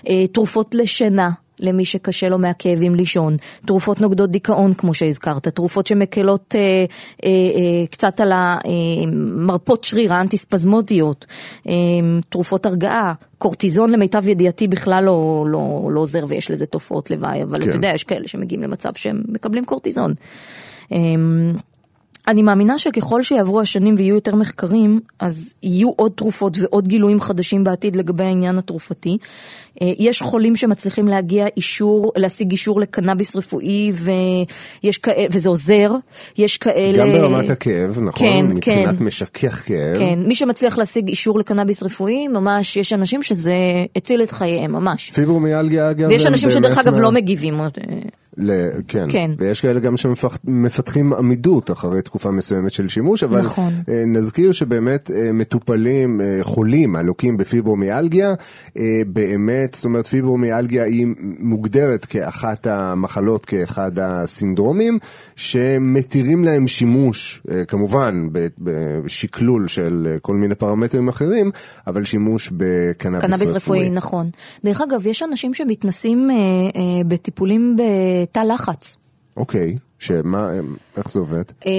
אה, 0.08 0.26
תרופות 0.26 0.74
לשינה. 0.74 1.30
למי 1.60 1.84
שקשה 1.84 2.28
לו 2.28 2.38
מהכאבים 2.38 2.94
לישון, 2.94 3.36
תרופות 3.66 4.00
נוגדות 4.00 4.30
דיכאון 4.30 4.74
כמו 4.74 4.94
שהזכרת, 4.94 5.48
תרופות 5.48 5.86
שמקלות 5.86 6.54
אה, 6.54 6.60
אה, 7.24 7.30
אה, 7.30 7.86
קצת 7.90 8.20
על 8.20 8.32
המרפות 8.34 9.84
שריר 9.84 10.14
האנטי-ספזמודיות, 10.14 11.26
אה, 11.68 11.74
תרופות 12.28 12.66
הרגעה, 12.66 13.12
קורטיזון 13.38 13.90
למיטב 13.90 14.28
ידיעתי 14.28 14.68
בכלל 14.68 15.04
לא, 15.04 15.46
לא, 15.48 15.88
לא 15.92 16.00
עוזר 16.00 16.24
ויש 16.28 16.50
לזה 16.50 16.66
תופעות 16.66 17.10
לוואי, 17.10 17.42
אבל 17.42 17.62
כן. 17.64 17.68
אתה 17.68 17.76
יודע, 17.76 17.90
יש 17.94 18.04
כאלה 18.04 18.28
שמגיעים 18.28 18.62
למצב 18.62 18.94
שהם 18.94 19.22
מקבלים 19.28 19.64
קורטיזון. 19.64 20.14
אה, 20.92 20.98
אני 22.28 22.42
מאמינה 22.42 22.78
שככל 22.78 23.22
שיעברו 23.22 23.60
השנים 23.60 23.94
ויהיו 23.98 24.14
יותר 24.14 24.34
מחקרים, 24.34 25.00
אז 25.18 25.54
יהיו 25.62 25.90
עוד 25.96 26.12
תרופות 26.14 26.56
ועוד 26.60 26.88
גילויים 26.88 27.20
חדשים 27.20 27.64
בעתיד 27.64 27.96
לגבי 27.96 28.24
העניין 28.24 28.58
התרופתי. 28.58 29.18
אה, 29.82 29.92
יש 29.98 30.22
חולים 30.22 30.56
שמצליחים 30.56 31.08
להגיע 31.08 31.46
אישור, 31.56 32.12
להשיג 32.16 32.50
אישור 32.50 32.80
לקנאביס 32.80 33.36
רפואי, 33.36 33.92
ויש 34.84 34.98
כאלה, 34.98 35.26
וזה 35.30 35.48
עוזר. 35.48 35.90
יש 36.38 36.58
כאלה... 36.58 36.98
גם 36.98 37.12
ברמת 37.12 37.50
הכאב, 37.50 37.98
נכון? 38.02 38.28
כן, 38.28 38.46
מבחינת 38.46 38.98
כן. 38.98 39.04
משכך 39.04 39.62
כאב. 39.66 39.98
כן, 39.98 40.18
מי 40.26 40.34
שמצליח 40.34 40.78
להשיג 40.78 41.08
אישור 41.08 41.38
לקנאביס 41.38 41.82
רפואי, 41.82 42.28
ממש, 42.28 42.76
יש 42.76 42.92
אנשים 42.92 43.22
שזה 43.22 43.54
הציל 43.96 44.22
את 44.22 44.30
חייהם, 44.30 44.72
ממש. 44.72 45.10
פיברומיאלגיה 45.10 45.90
אגב. 45.90 46.08
ויש 46.10 46.26
אנשים 46.26 46.50
שדרך 46.50 46.74
באמת 46.74 46.86
אגב 46.86 46.94
מה- 46.94 47.00
לא 47.02 47.12
מגיבים. 47.12 47.60
אה, 47.60 47.66
ל... 48.38 48.52
כן. 48.88 49.06
כן. 49.08 49.30
ויש 49.38 49.60
כאלה 49.60 49.80
גם 49.80 49.96
שמפתחים 49.96 51.12
עמידות 51.12 51.70
אחרי 51.70 52.02
תקופה 52.02 52.30
מסוימת 52.30 52.72
של 52.72 52.88
שימוש, 52.88 53.22
אבל 53.22 53.40
נכון. 53.40 53.72
אה, 53.88 54.02
נזכיר 54.06 54.52
שבאמת 54.52 55.10
מטופלים, 55.32 56.20
חולים 56.42 56.96
הלוקים 56.96 57.36
בפיברומיאלגיה, 57.36 58.34
אה, 58.78 59.00
באמת, 59.66 59.74
זאת 59.74 59.84
אומרת 59.84 60.06
פיברומיאלגיה 60.06 60.84
היא 60.84 61.06
מוגדרת 61.38 62.04
כאחת 62.04 62.66
המחלות, 62.66 63.46
כאחד 63.46 63.98
הסינדרומים, 63.98 64.98
שמתירים 65.36 66.44
להם 66.44 66.68
שימוש, 66.68 67.42
אה, 67.50 67.64
כמובן 67.64 68.28
בשקלול 68.58 69.68
של 69.68 70.08
אה, 70.10 70.18
כל 70.18 70.34
מיני 70.34 70.54
פרמטרים 70.54 71.08
אחרים, 71.08 71.50
אבל 71.86 72.04
שימוש 72.04 72.50
בקנאביס 72.56 73.26
קנאביס 73.26 73.52
רפואי, 73.52 73.90
נכון. 73.90 74.30
דרך 74.64 74.80
אגב, 74.80 75.06
יש 75.06 75.22
אנשים 75.22 75.54
שמתנסים 75.54 76.30
אה, 76.30 76.36
אה, 76.36 77.04
בטיפולים 77.08 77.76
בתא 77.76 78.40
לחץ. 78.40 78.96
אוקיי, 79.36 79.76
שמה, 79.98 80.50
איך 80.96 81.10
זה 81.10 81.20
עובד? 81.20 81.42
אה, 81.66 81.72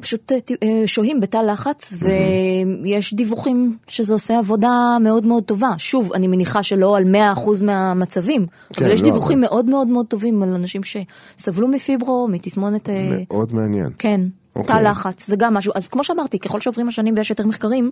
פשוט 0.00 0.32
אה, 0.32 0.36
אה, 0.62 0.82
שוהים 0.86 1.20
בתא 1.20 1.36
לחץ, 1.36 1.94
ויש 1.98 3.14
דיווחים 3.14 3.76
שזה 3.88 4.12
עושה 4.12 4.38
עבודה 4.38 4.96
מאוד 5.00 5.26
מאוד 5.26 5.44
טובה. 5.44 5.70
שוב, 5.78 6.12
אני 6.12 6.28
מניחה 6.28 6.62
שלא 6.62 6.96
על 6.96 7.04
100% 7.04 7.64
מהמצבים, 7.64 8.46
כן, 8.72 8.84
אבל 8.84 8.92
יש 8.94 9.00
לא, 9.02 9.06
דיווחים 9.10 9.38
אבל- 9.38 9.46
מאוד 9.48 9.70
מאוד 9.70 9.88
מאוד 9.88 10.06
טובים 10.06 10.42
על 10.42 10.54
אנשים 10.54 10.80
שסבלו 10.84 11.68
מפיברו, 11.68 12.28
מתסמונת... 12.30 12.88
אה, 12.88 13.16
מאוד 13.30 13.54
מעניין. 13.54 13.90
כן, 13.98 14.20
אוקיי. 14.56 14.76
תא 14.76 14.80
לחץ, 14.80 15.26
זה 15.26 15.36
גם 15.36 15.54
משהו. 15.54 15.72
אז 15.76 15.88
כמו 15.88 16.04
שאמרתי, 16.04 16.38
ככל 16.38 16.60
שעוברים 16.60 16.88
השנים 16.88 17.14
ויש 17.16 17.30
יותר 17.30 17.46
מחקרים, 17.46 17.90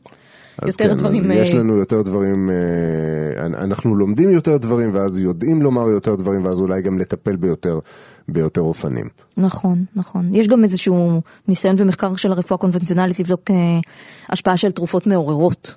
יותר 0.67 0.89
כן, 0.89 0.97
דברים... 0.97 1.23
אז 1.23 1.31
יש 1.31 1.55
לנו 1.55 1.77
יותר 1.77 2.03
דברים, 2.03 2.51
אנחנו 3.39 3.97
לומדים 3.97 4.31
יותר 4.31 4.57
דברים, 4.57 4.91
ואז 4.95 5.19
יודעים 5.19 5.63
לומר 5.63 5.89
יותר 5.89 6.15
דברים, 6.15 6.45
ואז 6.45 6.61
אולי 6.61 6.83
גם 6.83 6.99
לטפל 6.99 7.37
ביותר, 7.37 7.79
ביותר 8.29 8.61
אופנים. 8.61 9.07
נכון, 9.37 9.85
נכון. 9.97 10.35
יש 10.35 10.49
גם 10.49 10.63
איזשהו 10.63 11.21
ניסיון 11.49 11.75
ומחקר 11.79 12.15
של 12.15 12.33
הרפואה 12.33 12.55
הקונבנציונלית 12.55 13.21
לבדוק 13.21 13.51
אה, 13.51 13.57
השפעה 14.29 14.57
של 14.57 14.71
תרופות 14.71 15.07
מעוררות. 15.07 15.75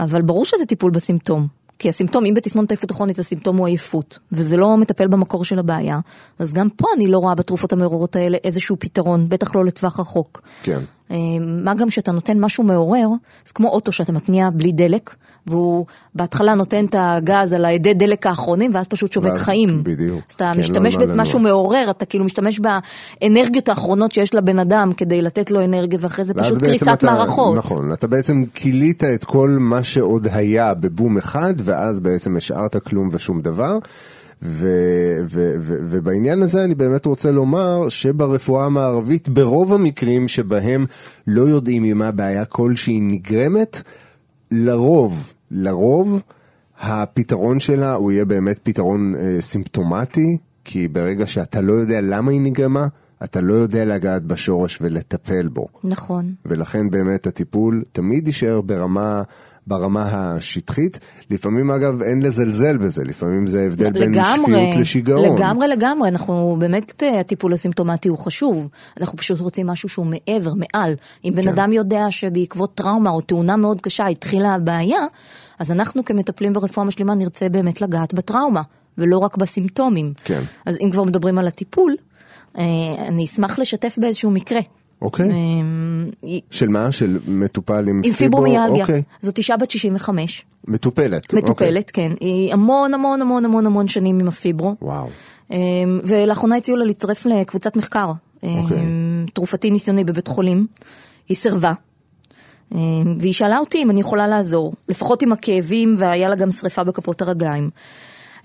אבל 0.00 0.22
ברור 0.22 0.44
שזה 0.44 0.66
טיפול 0.66 0.90
בסימפטום. 0.90 1.46
כי 1.78 1.88
הסימפטום, 1.88 2.24
אם 2.24 2.34
בתסמונת 2.34 2.70
עייפות 2.70 2.90
הכרונית 2.90 3.18
הסימפטום 3.18 3.56
הוא 3.56 3.66
עייפות, 3.66 4.18
וזה 4.32 4.56
לא 4.56 4.76
מטפל 4.76 5.06
במקור 5.06 5.44
של 5.44 5.58
הבעיה, 5.58 6.00
אז 6.38 6.52
גם 6.52 6.68
פה 6.70 6.88
אני 6.96 7.06
לא 7.06 7.18
רואה 7.18 7.34
בתרופות 7.34 7.72
המעוררות 7.72 8.16
האלה 8.16 8.38
איזשהו 8.44 8.76
פתרון, 8.78 9.28
בטח 9.28 9.54
לא 9.54 9.64
לטווח 9.64 10.00
רחוק. 10.00 10.42
כן. 10.62 10.80
אה, 11.12 11.16
מה 11.64 11.74
גם 11.74 11.90
שאתה 11.90 12.12
נותן 12.12 12.40
משהו 12.40 12.64
מעורר, 12.64 13.08
זה 13.46 13.52
כמו 13.54 13.68
אוטו 13.68 13.92
שאתה 13.92 14.12
מתניע 14.12 14.50
בלי 14.50 14.72
דלק, 14.72 15.14
והוא 15.46 15.86
בהתחלה 16.14 16.54
נותן 16.54 16.84
את 16.84 16.94
הגז 16.98 17.52
על 17.52 17.64
האדי 17.64 17.94
דלק 17.94 18.26
האחרונים, 18.26 18.70
ואז 18.74 18.88
פשוט 18.88 19.12
שווק 19.12 19.26
ואז- 19.32 19.40
חיים. 19.40 19.84
בדיוק. 19.84 20.20
אז 20.30 20.34
אתה 20.34 20.50
כן, 20.54 20.60
משתמש 20.60 20.96
לא 20.96 21.02
על 21.02 21.08
מה 21.08 21.14
במשהו 21.14 21.38
לנוע. 21.38 21.50
מעורר, 21.52 21.90
אתה 21.90 22.04
כאילו 22.04 22.24
משתמש 22.24 22.60
באנרגיות 23.20 23.68
האחרונות 23.68 24.12
שיש 24.12 24.34
לבן 24.34 24.58
אדם 24.58 24.92
כדי 24.96 25.22
לתת 25.22 25.50
לו 25.50 25.64
אנרגיה, 25.64 25.98
ואחרי 26.02 26.24
זה 26.24 26.34
פשוט 26.34 26.62
קריסת 26.62 26.88
אתה- 26.92 27.06
מערכות. 27.06 27.56
נכון, 27.56 27.92
אתה 27.92 28.06
בעצם 28.06 28.44
כילית 28.54 29.04
את 29.04 29.24
כל 29.24 29.56
מה 29.60 29.82
שעוד 29.82 30.26
היה 30.32 30.74
בבום 30.74 31.16
אחד, 31.18 31.54
ואז 31.58 32.00
בעצם 32.00 32.36
השארת 32.36 32.76
כלום 32.76 33.08
ושום 33.12 33.40
דבר. 33.40 33.78
ו- 34.42 35.20
ו- 35.24 35.54
ו- 35.58 35.78
ובעניין 35.82 36.42
הזה 36.42 36.64
אני 36.64 36.74
באמת 36.74 37.06
רוצה 37.06 37.30
לומר 37.30 37.88
שברפואה 37.88 38.66
המערבית, 38.66 39.28
ברוב 39.28 39.72
המקרים 39.72 40.28
שבהם 40.28 40.86
לא 41.26 41.42
יודעים 41.42 41.82
ממה 41.82 42.10
בעיה 42.10 42.44
כלשהי 42.44 43.00
נגרמת, 43.00 43.82
לרוב, 44.50 45.32
לרוב, 45.50 46.22
הפתרון 46.80 47.60
שלה 47.60 47.94
הוא 47.94 48.12
יהיה 48.12 48.24
באמת 48.24 48.58
פתרון 48.62 49.14
אה, 49.14 49.40
סימפטומטי, 49.40 50.38
כי 50.64 50.88
ברגע 50.88 51.26
שאתה 51.26 51.60
לא 51.60 51.72
יודע 51.72 52.00
למה 52.00 52.30
היא 52.30 52.40
נגרמה, 52.40 52.86
אתה 53.24 53.40
לא 53.40 53.54
יודע 53.54 53.84
לגעת 53.84 54.24
בשורש 54.24 54.78
ולטפל 54.80 55.48
בו. 55.48 55.66
נכון. 55.84 56.34
ולכן 56.46 56.90
באמת 56.90 57.26
הטיפול 57.26 57.84
תמיד 57.92 58.26
יישאר 58.26 58.60
ברמה, 58.60 59.22
ברמה 59.66 60.02
השטחית. 60.12 60.98
לפעמים 61.30 61.70
אגב 61.70 62.02
אין 62.02 62.22
לזלזל 62.22 62.76
בזה, 62.76 63.04
לפעמים 63.04 63.46
זה 63.46 63.66
הבדל 63.66 63.92
בין 63.92 64.14
שפיות 64.24 64.76
לשיגעון. 64.80 65.36
לגמרי, 65.36 65.68
לגמרי, 65.68 66.08
אנחנו 66.08 66.56
באמת, 66.58 67.02
אה, 67.02 67.20
הטיפול 67.20 67.52
הסימפטומטי 67.52 68.08
הוא 68.08 68.18
חשוב, 68.18 68.68
אנחנו 69.00 69.18
פשוט 69.18 69.40
רוצים 69.40 69.66
משהו 69.66 69.88
שהוא 69.88 70.06
מעבר, 70.06 70.52
מעל. 70.54 70.94
אם 71.24 71.32
בן 71.36 71.42
כן. 71.42 71.48
אדם 71.48 71.72
יודע 71.72 72.06
שבעקבות 72.10 72.74
טראומה 72.74 73.10
או 73.10 73.20
תאונה 73.20 73.56
מאוד 73.56 73.80
קשה 73.80 74.06
התחילה 74.06 74.54
הבעיה, 74.54 75.06
אז 75.58 75.72
אנחנו 75.72 76.04
כמטפלים 76.04 76.52
ברפואה 76.52 76.86
משלימה 76.86 77.14
נרצה 77.14 77.48
באמת 77.48 77.80
לגעת 77.80 78.14
בטראומה, 78.14 78.62
ולא 78.98 79.18
רק 79.18 79.36
בסימפטומים. 79.36 80.12
כן. 80.24 80.40
אז 80.66 80.78
אם 80.80 80.90
כבר 80.92 81.04
מדברים 81.04 81.38
על 81.38 81.46
הטיפול, 81.46 81.96
אני 83.08 83.24
אשמח 83.24 83.58
לשתף 83.58 83.98
באיזשהו 84.00 84.30
מקרה. 84.30 84.60
אוקיי. 85.02 85.30
אה, 85.30 86.38
של 86.50 86.68
מה? 86.68 86.92
של 86.92 87.18
מטופל 87.26 87.88
עם, 87.88 88.02
עם 88.04 88.12
פיברומיאלגיה. 88.12 88.82
אוקיי. 88.82 89.02
זאת 89.20 89.38
אישה 89.38 89.56
בת 89.56 89.70
65, 89.70 90.44
מטופלת. 90.68 91.34
מטופלת, 91.34 91.90
כן. 91.90 92.12
היא 92.20 92.52
המון 92.52 92.94
המון 92.94 93.22
המון 93.22 93.44
המון 93.44 93.66
המון 93.66 93.88
שנים 93.88 94.20
עם 94.20 94.28
הפיברו. 94.28 94.74
וואו. 94.82 95.08
ולאחרונה 96.04 96.56
הציעו 96.56 96.76
לה 96.76 96.84
להצטרף 96.84 97.26
לקבוצת 97.26 97.76
מחקר, 97.76 98.12
אוקיי. 98.42 98.78
אמ, 98.78 99.26
תרופתי 99.32 99.70
ניסיוני 99.70 100.04
בבית 100.04 100.28
חולים. 100.28 100.66
היא 101.28 101.36
סירבה. 101.36 101.72
והיא 103.18 103.32
שאלה 103.32 103.58
אותי 103.58 103.82
אם 103.82 103.90
אני 103.90 104.00
יכולה 104.00 104.28
לעזור, 104.28 104.72
לפחות 104.88 105.22
עם 105.22 105.32
הכאבים 105.32 105.94
והיה 105.98 106.28
לה 106.28 106.34
גם 106.34 106.50
שריפה 106.50 106.84
בכפות 106.84 107.22
הרגליים. 107.22 107.70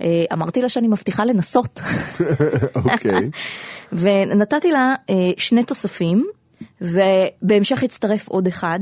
אה, 0.02 0.26
אמרתי 0.34 0.62
לה 0.62 0.70
שאני 0.70 0.88
מבטיחה 0.88 1.26
לנסות, 1.26 1.82
אוקיי. 2.86 3.30
ונתתי 3.92 4.72
לה 4.72 4.96
אה, 5.10 5.16
שני 5.38 5.64
תוספים, 5.64 6.28
ובהמשך 6.82 7.84
הצטרף 7.84 8.28
עוד 8.28 8.48
אחד. 8.48 8.80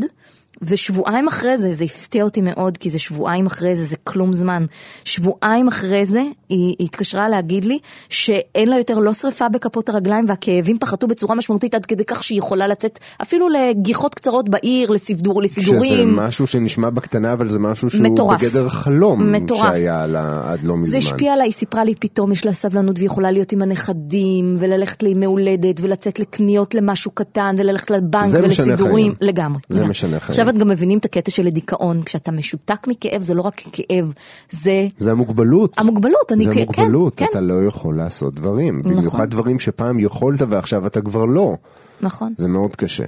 ושבועיים 0.61 1.27
אחרי 1.27 1.57
זה, 1.57 1.73
זה 1.73 1.83
הפתיע 1.83 2.23
אותי 2.23 2.41
מאוד, 2.41 2.77
כי 2.77 2.89
זה 2.89 2.99
שבועיים 2.99 3.45
אחרי 3.45 3.75
זה, 3.75 3.85
זה 3.85 3.95
כלום 4.03 4.33
זמן. 4.33 4.65
שבועיים 5.03 5.67
אחרי 5.67 6.05
זה, 6.05 6.19
היא, 6.49 6.75
היא 6.79 6.85
התקשרה 6.85 7.29
להגיד 7.29 7.65
לי 7.65 7.79
שאין 8.09 8.67
לה 8.67 8.77
יותר 8.77 8.99
לא 8.99 9.13
שריפה 9.13 9.49
בכפות 9.49 9.89
הרגליים, 9.89 10.25
והכאבים 10.27 10.77
פחתו 10.79 11.07
בצורה 11.07 11.35
משמעותית 11.35 11.75
עד 11.75 11.85
כדי 11.85 12.05
כך 12.05 12.23
שהיא 12.23 12.37
יכולה 12.37 12.67
לצאת 12.67 12.99
אפילו 13.21 13.49
לגיחות 13.49 14.15
קצרות 14.15 14.49
בעיר, 14.49 14.89
לסידור, 14.89 15.43
שזה 15.43 15.61
לסידורים. 15.61 16.15
משהו 16.15 16.47
שנשמע 16.47 16.89
בקטנה, 16.89 17.33
אבל 17.33 17.49
זה 17.49 17.59
משהו 17.59 17.89
שהוא 17.89 18.03
מטורף. 18.03 18.41
בגדר 18.41 18.69
חלום 18.69 19.31
מטורף. 19.31 19.61
שהיה 19.61 20.07
לה 20.07 20.41
עד 20.51 20.63
לא 20.63 20.77
מזמן. 20.77 20.85
זה 20.85 20.97
השפיע 20.97 21.33
עליי, 21.33 21.47
היא 21.47 21.53
סיפרה 21.53 21.83
לי 21.83 21.95
פתאום 21.95 22.31
יש 22.31 22.45
לה 22.45 22.53
סבלנות 22.53 22.95
והיא 22.97 23.05
יכולה 23.05 23.31
להיות 23.31 23.51
עם 23.51 23.61
הנכדים 23.61 24.55
וללכת 24.59 25.03
לימי 25.03 25.25
הולדת 25.25 25.79
ולצאת 25.81 26.19
לקניות 26.19 26.75
למשהו 26.75 27.11
קטן 27.11 27.55
וללכת 27.57 27.91
לבנק 27.91 28.25
ולסידורים. 28.33 29.13
לגמרי. 29.21 29.61
זה. 29.69 29.85
משנה 29.85 30.19
חיים. 30.19 30.35
את 30.49 30.57
גם 30.57 30.67
מבינים 30.67 30.97
את 30.97 31.05
הקטע 31.05 31.31
של 31.31 31.47
הדיכאון, 31.47 32.01
כשאתה 32.03 32.31
משותק 32.31 32.87
מכאב 32.87 33.21
זה 33.21 33.33
לא 33.33 33.41
רק 33.41 33.61
כאב, 33.71 34.13
זה 34.49 34.87
זה 34.97 35.11
המוגבלות. 35.11 35.79
המוגבלות, 35.79 36.31
אני 36.31 36.43
זה 36.45 36.53
כן, 36.53 36.59
המוגבלות, 36.61 37.15
כן. 37.15 37.25
אתה 37.29 37.41
לא 37.41 37.65
יכול 37.65 37.97
לעשות 37.97 38.35
דברים. 38.35 38.79
נכון. 38.79 38.95
במיוחד 38.95 39.29
דברים 39.29 39.59
שפעם 39.59 39.99
יכולת 39.99 40.41
ועכשיו 40.49 40.87
אתה 40.87 41.01
כבר 41.01 41.25
לא. 41.25 41.55
נכון. 42.01 42.33
זה 42.37 42.47
מאוד 42.47 42.75
קשה. 42.75 43.05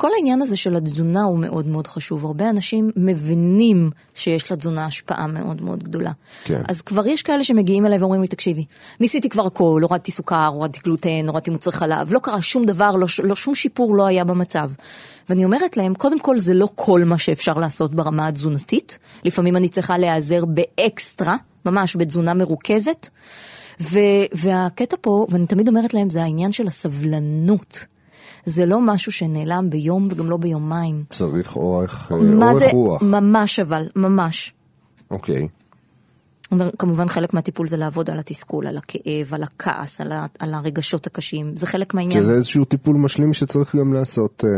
כל 0.00 0.10
העניין 0.16 0.42
הזה 0.42 0.56
של 0.56 0.76
התזונה 0.76 1.22
הוא 1.22 1.38
מאוד 1.38 1.66
מאוד 1.66 1.86
חשוב. 1.86 2.24
הרבה 2.24 2.50
אנשים 2.50 2.90
מבינים 2.96 3.90
שיש 4.14 4.52
לתזונה 4.52 4.86
השפעה 4.86 5.26
מאוד 5.26 5.62
מאוד 5.62 5.84
גדולה. 5.84 6.12
כן. 6.44 6.62
אז 6.68 6.82
כבר 6.82 7.06
יש 7.06 7.22
כאלה 7.22 7.44
שמגיעים 7.44 7.86
אליי 7.86 7.98
ואומרים 7.98 8.20
לי, 8.20 8.26
תקשיבי, 8.28 8.64
ניסיתי 9.00 9.28
כבר 9.28 9.46
הכל, 9.46 9.80
הורדתי 9.82 10.10
סוכר, 10.10 10.46
הורדתי 10.46 10.80
גלוטן, 10.84 11.28
הורדתי 11.28 11.50
מוצרי 11.50 11.72
חלב, 11.72 12.12
לא 12.12 12.18
קרה 12.18 12.42
שום 12.42 12.64
דבר, 12.64 12.90
לא, 12.96 13.06
לא, 13.22 13.36
שום 13.36 13.54
שיפור 13.54 13.96
לא 13.96 14.06
היה 14.06 14.24
במצב. 14.24 14.70
ואני 15.28 15.44
אומרת 15.44 15.76
להם, 15.76 15.94
קודם 15.94 16.20
כל 16.20 16.38
זה 16.38 16.54
לא 16.54 16.68
כל 16.74 17.04
מה 17.04 17.18
שאפשר 17.18 17.54
לעשות 17.54 17.94
ברמה 17.94 18.28
התזונתית. 18.28 18.98
לפעמים 19.24 19.56
אני 19.56 19.68
צריכה 19.68 19.98
להיעזר 19.98 20.44
באקסטרה, 20.44 21.36
ממש 21.66 21.96
בתזונה 21.96 22.34
מרוכזת. 22.34 23.08
ו- 23.80 24.26
והקטע 24.32 24.96
פה, 25.00 25.26
ואני 25.30 25.46
תמיד 25.46 25.68
אומרת 25.68 25.94
להם, 25.94 26.10
זה 26.10 26.22
העניין 26.22 26.52
של 26.52 26.66
הסבלנות. 26.66 27.86
זה 28.44 28.66
לא 28.66 28.80
משהו 28.80 29.12
שנעלם 29.12 29.70
ביום 29.70 30.08
וגם 30.10 30.30
לא 30.30 30.36
ביומיים. 30.36 31.04
צריך 31.10 31.56
אורך, 31.56 32.12
אה, 32.12 32.16
אורך 32.16 32.52
זה? 32.52 32.66
רוח. 32.72 33.02
ממש 33.02 33.58
אבל, 33.60 33.88
ממש. 33.96 34.52
אוקיי. 35.10 35.48
כמובן 36.78 37.08
חלק 37.08 37.34
מהטיפול 37.34 37.68
זה 37.68 37.76
לעבוד 37.76 38.10
על 38.10 38.18
התסכול, 38.18 38.66
על 38.66 38.76
הכאב, 38.76 39.34
על 39.34 39.42
הכעס, 39.42 40.00
על, 40.00 40.12
ה- 40.12 40.26
על 40.38 40.54
הרגשות 40.54 41.06
הקשים, 41.06 41.56
זה 41.56 41.66
חלק 41.66 41.94
מהעניין. 41.94 42.22
שזה 42.22 42.32
איזשהו 42.34 42.64
טיפול 42.64 42.96
משלים 42.96 43.32
שצריך 43.32 43.76
גם 43.76 43.92
לעשות 43.92 44.44
אה, 44.46 44.50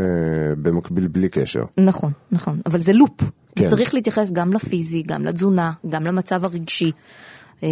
במקביל 0.61 1.07
בלי 1.07 1.29
קשר. 1.29 1.63
נכון, 1.77 2.11
נכון, 2.31 2.61
אבל 2.65 2.79
זה 2.79 2.93
לופ. 2.93 3.21
כן. 3.55 3.65
וצריך 3.65 3.93
להתייחס 3.93 4.31
גם 4.31 4.53
לפיזי, 4.53 5.01
גם 5.07 5.25
לתזונה, 5.25 5.71
גם 5.89 6.03
למצב 6.03 6.45
הרגשי. 6.45 6.91
אמ, 7.63 7.67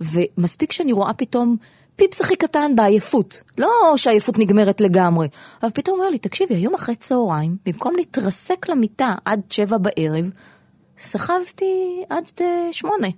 ומספיק 0.00 0.72
שאני 0.72 0.92
רואה 0.92 1.12
פתאום 1.12 1.56
פיפס 1.96 2.20
הכי 2.20 2.36
קטן 2.36 2.76
בעייפות. 2.76 3.42
לא 3.58 3.68
שהעייפות 3.96 4.38
נגמרת 4.38 4.80
לגמרי, 4.80 5.28
אבל 5.62 5.70
פתאום 5.70 5.98
אומר 5.98 6.10
לי, 6.10 6.18
תקשיבי, 6.18 6.54
היום 6.54 6.74
אחרי 6.74 6.94
צהריים, 6.94 7.56
במקום 7.66 7.94
להתרסק 7.96 8.68
למיטה 8.68 9.14
עד 9.24 9.40
שבע 9.50 9.78
בערב, 9.78 10.30
סחבתי 10.98 12.02
עד 12.08 12.24
אה, 12.40 12.68
שמונה. 12.72 13.08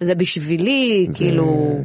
וזה 0.00 0.14
בשבילי, 0.14 1.06
זה 1.10 1.18
כאילו... 1.18 1.78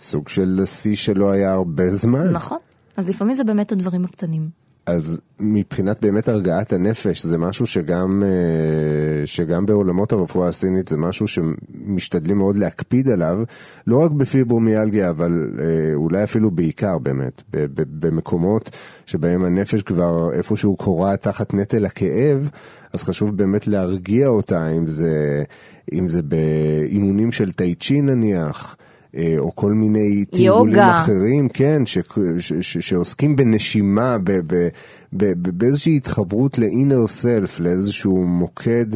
סוג 0.00 0.28
של 0.28 0.60
שיא 0.64 0.96
שלא 0.96 1.30
היה 1.30 1.52
הרבה 1.52 1.90
זמן. 1.90 2.32
נכון. 2.32 2.58
אז 2.96 3.08
לפעמים 3.08 3.34
זה 3.34 3.44
באמת 3.44 3.72
הדברים 3.72 4.04
הקטנים. 4.04 4.61
אז 4.86 5.20
מבחינת 5.40 6.00
באמת 6.00 6.28
הרגעת 6.28 6.72
הנפש, 6.72 7.26
זה 7.26 7.38
משהו 7.38 7.66
שגם, 7.66 8.22
אה, 8.26 9.26
שגם 9.26 9.66
בעולמות 9.66 10.12
הרפואה 10.12 10.48
הסינית 10.48 10.88
זה 10.88 10.96
משהו 10.96 11.26
שמשתדלים 11.28 12.38
מאוד 12.38 12.56
להקפיד 12.56 13.08
עליו, 13.08 13.42
לא 13.86 14.04
רק 14.04 14.10
בפיברומיאלגיה, 14.10 15.10
אבל 15.10 15.50
אה, 15.58 15.94
אולי 15.94 16.24
אפילו 16.24 16.50
בעיקר 16.50 16.98
באמת, 16.98 17.42
במקומות 18.00 18.70
שבהם 19.06 19.44
הנפש 19.44 19.82
כבר 19.82 20.32
איפשהו 20.32 20.76
קורעת 20.76 21.20
תחת 21.20 21.54
נטל 21.54 21.84
הכאב, 21.84 22.50
אז 22.92 23.02
חשוב 23.02 23.36
באמת 23.36 23.66
להרגיע 23.66 24.28
אותה, 24.28 24.68
אם 24.68 24.88
זה, 24.88 25.42
אם 25.92 26.08
זה 26.08 26.22
באימונים 26.22 27.32
של 27.32 27.52
טאי 27.52 27.74
צ'י 27.74 28.00
נניח. 28.00 28.76
אה, 29.16 29.34
או 29.38 29.56
כל 29.56 29.72
מיני 29.72 30.24
תרגולים. 30.24 30.78
אחרים, 30.78 31.48
כן, 31.48 31.86
ש, 31.86 31.98
ש, 32.38 32.52
ש, 32.60 32.78
שעוסקים 32.78 33.36
בנשימה, 33.36 34.18
ב, 34.18 34.32
ב, 34.46 34.68
ב, 35.12 35.32
ב, 35.42 35.50
באיזושהי 35.50 35.96
התחברות 35.96 36.58
ל-inner 36.58 37.22
self, 37.22 37.62
לאיזשהו 37.62 38.24
מוקד 38.24 38.86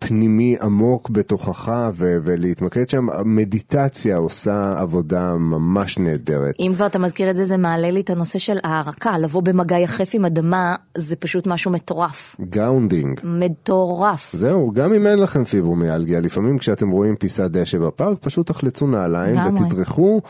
פנימי 0.00 0.56
עמוק 0.62 1.10
בתוכך, 1.10 1.72
ו, 1.94 2.16
ולהתמקד 2.24 2.88
שם, 2.88 3.10
המדיטציה 3.10 4.16
עושה 4.16 4.74
עבודה 4.78 5.34
ממש 5.34 5.98
נהדרת. 5.98 6.54
אם 6.60 6.72
כבר 6.74 6.86
אתה 6.86 6.98
מזכיר 6.98 7.30
את 7.30 7.36
זה, 7.36 7.44
זה 7.44 7.56
מעלה 7.56 7.90
לי 7.90 8.00
את 8.00 8.10
הנושא 8.10 8.38
של 8.38 8.56
הארקה, 8.62 9.18
לבוא 9.18 9.42
במגע 9.42 9.78
יחף 9.78 10.10
עם 10.12 10.24
אדמה, 10.24 10.74
זה 10.98 11.16
פשוט 11.16 11.46
משהו 11.46 11.70
מטורף. 11.70 12.36
grounding. 12.50 13.20
מטורף. 13.24 14.32
זהו, 14.36 14.72
גם 14.72 14.92
אם 14.92 15.06
אין 15.06 15.18
לכם 15.18 15.44
פיברומיאלגיה, 15.44 16.20
לפעמים 16.20 16.58
כשאתם 16.58 16.90
רואים 16.90 17.16
פיסת 17.16 17.50
דשא 17.50 17.78
בפארק, 17.78 18.18
פשוט 18.20 18.46
תחלצו 18.46 18.86
נעליים. 18.86 19.36
ותדרכו, 19.46 20.20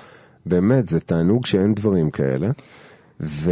באמת, 0.47 0.89
זה 0.89 1.01
תענוג 1.01 1.47
שאין 1.47 1.75
דברים 1.75 2.11
כאלה. 2.11 2.51
ו, 3.23 3.51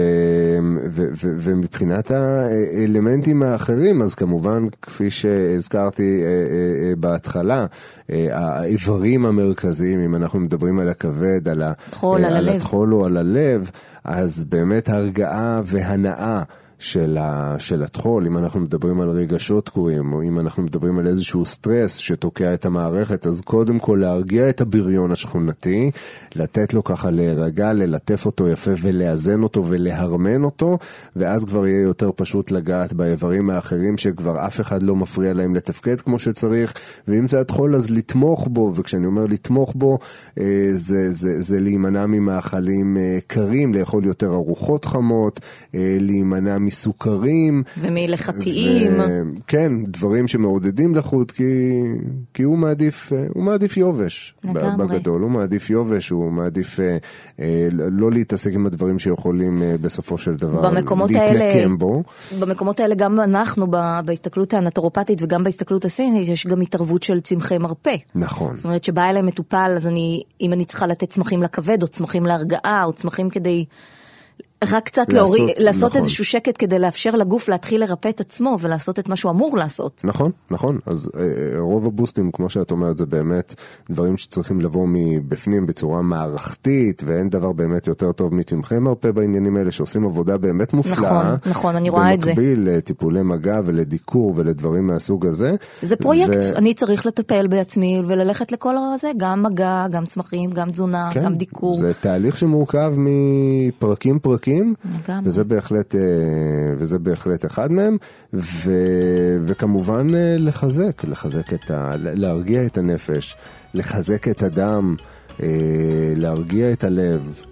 ו, 0.91 1.09
ו, 1.13 1.35
ומבחינת 1.39 2.11
האלמנטים 2.11 3.43
האחרים, 3.43 4.03
אז 4.03 4.15
כמובן, 4.15 4.67
כפי 4.83 5.11
שהזכרתי 5.11 6.23
אה, 6.23 6.27
אה, 6.27 6.89
אה, 6.89 6.97
בהתחלה, 6.97 7.67
האיברים 8.31 9.27
המרכזיים, 9.27 10.01
אם 10.01 10.15
אנחנו 10.15 10.41
מדברים 10.41 10.79
על 10.79 10.89
הכבד, 10.89 11.49
על, 11.49 11.63
ה, 11.63 11.73
על 12.03 12.25
על. 12.25 12.49
הטחול 12.49 12.95
או 12.95 13.07
על 13.07 13.17
הלב, 13.17 13.71
אז 14.05 14.45
באמת 14.45 14.89
הרגעה 14.89 15.61
והנאה. 15.65 16.43
של, 16.79 17.19
ה, 17.21 17.57
של 17.59 17.83
הטחול, 17.83 18.27
אם 18.27 18.37
אנחנו 18.37 18.61
מדברים 18.61 19.01
על 19.01 19.11
רגשות 19.11 19.67
תקועים, 19.67 20.13
או 20.13 20.23
אם 20.23 20.39
אנחנו 20.39 20.63
מדברים 20.63 20.99
על 20.99 21.07
איזשהו 21.07 21.45
סטרס 21.45 21.97
שתוקע 21.97 22.55
את 22.55 22.67
המערכת, 22.67 23.27
אז 23.27 23.41
קודם 23.41 23.79
כל 23.79 23.99
להרגיע 24.01 24.49
את 24.49 24.61
הבריון 24.61 25.13
השכונתי, 25.13 25.91
לתת 26.37 26.75
לו 26.75 26.85
ככה 26.85 27.11
להירגע, 27.11 27.73
ללטף 27.73 28.27
אותו 28.27 28.49
יפה 28.49 28.71
ולאזן 28.81 29.43
אותו 29.43 29.65
ולהרמן 29.65 30.45
אותו, 30.45 30.79
ואז 31.17 31.45
כבר 31.45 31.67
יהיה 31.67 31.83
יותר 31.83 32.11
פשוט 32.17 32.51
לגעת 32.51 32.93
באיברים 32.93 33.51
האחרים 33.51 33.99
שכבר 33.99 34.47
אף 34.47 34.61
אחד 34.61 34.83
לא 34.83 34.97
מפריע 34.97 35.35
להם 35.35 35.55
לתפקד 35.55 36.01
כמו 36.01 36.19
שצריך, 36.19 36.75
ואם 37.09 37.29
זה 37.29 37.41
הטחול 37.41 37.75
אז 37.75 37.91
לתמוך 37.91 38.49
בו, 38.51 38.73
וכשאני 38.75 39.07
אומר 39.07 39.27
לתמוך 39.27 39.73
בו, 39.77 39.99
אה, 40.39 40.69
זה, 40.73 41.13
זה, 41.13 41.41
זה 41.41 41.61
להימנע 41.61 42.07
ממאכלים 42.07 42.97
אה, 42.97 43.19
קרים, 43.27 43.75
לאכול 43.75 44.05
יותר 44.05 44.35
ארוחות 44.35 44.85
חמות, 44.85 45.41
אה, 45.75 45.97
להימנע 46.01 46.59
מסוכרים. 46.69 47.63
ומלחטאים. 47.79 48.93
ו- 49.01 49.23
כן, 49.47 49.73
דברים 49.85 50.29
שמעודדים 50.29 50.95
לחות, 50.95 51.31
כי, 51.31 51.45
כי 52.35 52.43
הוא 52.43 52.59
מעדיף, 52.59 53.13
אה, 53.13 53.27
הוא 53.35 53.43
מעדיף 53.43 53.77
יובש. 53.77 54.35
לגמרי. 54.45 54.87
בגדול, 54.87 55.23
הוא 55.23 55.31
מעדיף 55.31 55.71
יובש, 55.71 56.09
הוא 56.09 56.31
מעדיף 56.33 56.81
אה, 56.81 56.97
אה, 57.41 57.69
לא 57.73 58.11
להתעסק 58.11 58.55
עם 58.55 58.67
הדברים 58.67 58.99
שיכולים 58.99 59.63
אה, 59.63 59.75
בסופו 59.81 60.19
של 60.19 60.35
דבר 60.35 60.71
להתנקם 60.73 61.01
האלה, 61.21 61.69
בו. 61.79 62.03
במקומות 62.41 62.81
האלה 62.81 62.95
גם 62.95 63.21
אנחנו, 63.21 63.67
בהסתכלות 64.05 64.55
הנטורופטית 64.55 65.23
וגם 65.23 65.45
בהסתכלות 65.45 65.85
הסינית, 65.85 66.29
יש 66.29 66.47
גם 66.47 66.61
התערבות 66.61 67.03
של 67.03 67.21
צמחי 67.21 67.59
מרפא. 67.59 67.97
נכון. 68.15 68.57
זאת 68.57 68.65
אומרת 68.65 68.85
שבא 68.85 69.09
אליי 69.09 69.23
מטופל, 69.23 69.73
אז 69.77 69.87
אני, 69.87 70.23
אם 70.41 70.53
אני 70.53 70.65
צריכה 70.65 70.87
לתת 70.87 71.09
צמחים 71.09 71.43
לכבד, 71.43 71.83
או 71.83 71.89
צמחים 71.89 72.27
להרגעה, 72.27 72.85
או 72.85 72.93
צמחים 72.93 73.31
כדי 73.31 73.65
רק 74.65 74.85
קצת 74.87 75.13
לעשות- 75.13 75.39
להוריד, 75.39 75.57
לעשות 75.59 75.91
נכון. 75.91 76.01
איזשהו 76.01 76.25
שקט 76.25 76.55
כדי 76.59 76.79
לאפשר 76.79 77.11
לגוף 77.11 77.49
להתחיל 77.49 77.81
לרפא 77.81 78.09
את 78.09 78.21
עצמו 78.21 78.57
ולעשות 78.61 78.99
את 78.99 79.09
מה 79.09 79.17
שהוא 79.17 79.31
אמור 79.31 79.57
לעשות. 79.59 80.01
נכון, 80.05 80.31
נכון. 80.51 80.79
אז 80.87 81.11
אה, 81.17 81.23
רוב 81.61 81.87
הבוסטים, 81.87 82.31
כמו 82.33 82.51
שאת 82.51 82.71
אומרת, 82.71 82.99
זה 82.99 83.07
באמת 83.07 83.55
דברים 83.91 84.17
שצריכים 84.17 84.61
לבוא 84.61 84.87
מבפנים 84.89 85.67
בצורה 85.67 86.03
מערכתית, 86.03 87.03
ואין 87.07 87.29
דבר 87.31 87.53
באמת 87.53 87.87
יותר 87.87 88.13
טוב 88.13 88.35
מצמחי 88.35 88.79
מרפא 88.79 89.11
בעניינים 89.11 89.57
האלה, 89.57 89.71
שעושים 89.71 90.05
עבודה 90.05 90.37
באמת 90.37 90.73
מופלאה. 90.73 90.95
נכון, 91.35 91.51
נכון, 91.51 91.77
אני 91.77 91.91
רואה 91.91 92.15
את 92.15 92.21
זה. 92.23 92.31
במקביל 92.31 92.69
לטיפולי 92.71 93.23
מגע 93.23 93.61
ולדיקור 93.65 94.33
ולדברים 94.37 94.87
מהסוג 94.87 95.27
הזה. 95.27 95.55
זה 95.83 95.97
פרויקט, 95.97 96.37
ו- 96.37 96.57
אני 96.57 96.75
צריך 96.75 97.07
לטפל 97.07 97.47
בעצמי 97.47 98.03
וללכת 98.07 98.53
לכל 98.53 98.75
הזה, 98.95 99.09
גם 99.17 99.43
מגע, 99.43 99.87
גם 99.91 100.07
צמחים, 100.07 100.51
גם 100.51 100.71
תזונה, 100.71 101.11
כן, 101.13 101.23
גם 101.25 101.35
דיקור. 101.35 101.77
זה 101.77 101.93
תהליך 102.01 102.39
שמורכב 102.39 102.93
מפרקים 102.97 104.19
פרקים, 104.19 104.48
לגמרי. 104.85 105.29
וזה 105.29 105.45
בהחלט, 105.45 105.95
אה, 105.95 106.01
וזה 106.79 106.99
בהחלט 106.99 107.45
אחד 107.45 107.73
מהם, 107.73 107.97
ו, 108.35 108.73
וכמובן 109.45 110.15
אה, 110.15 110.37
לחזק, 110.39 111.05
לחזק 111.05 111.53
את 111.53 111.71
ה... 111.71 111.95
להרגיע 111.99 112.67
את 112.67 112.79
הנפש, 112.79 113.37
לחזק 113.75 114.29
את 114.29 114.43
הדם, 114.43 114.97
אה, 115.43 115.47
להרגיע 116.17 116.73
את 116.73 116.85
הלב. 116.85 117.43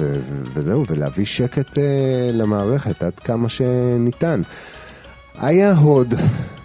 ו- 0.00 0.20
ו- 0.20 0.42
וזהו, 0.52 0.84
ולהביא 0.86 1.24
שקט 1.24 1.78
למערכת 2.32 3.02
עד 3.02 3.20
כמה 3.20 3.48
שניתן. 3.48 4.42
היה 5.38 5.74
הוד. 5.74 6.14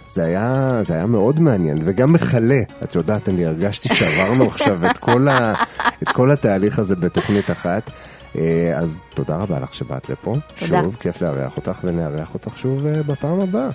זה 0.08 0.24
היה, 0.24 0.80
זה 0.86 0.94
היה 0.94 1.06
מאוד 1.06 1.40
מעניין, 1.40 1.78
וגם 1.84 2.12
מכלה. 2.12 2.60
את 2.82 2.94
יודעת, 2.94 3.28
אני 3.28 3.46
הרגשתי 3.46 3.88
שעברנו 3.94 4.44
עכשיו 4.44 4.86
את 4.86 4.98
כל, 4.98 5.28
ה, 5.28 5.54
את 6.02 6.08
כל 6.08 6.30
התהליך 6.30 6.78
הזה 6.78 6.96
בתוכנית 6.96 7.50
אחת. 7.50 7.90
אה, 8.38 8.78
אז 8.78 9.02
תודה 9.14 9.36
רבה 9.36 9.60
לך 9.60 9.74
שבאת 9.74 10.10
לפה. 10.10 10.36
תודה. 10.58 10.82
שוב, 10.82 10.96
כיף 11.00 11.22
לארח 11.22 11.56
אותך, 11.56 11.78
ונארח 11.84 12.34
אותך 12.34 12.58
שוב 12.58 12.86
אה, 12.86 13.02
בפעם 13.02 13.40
הבאה. 13.40 13.70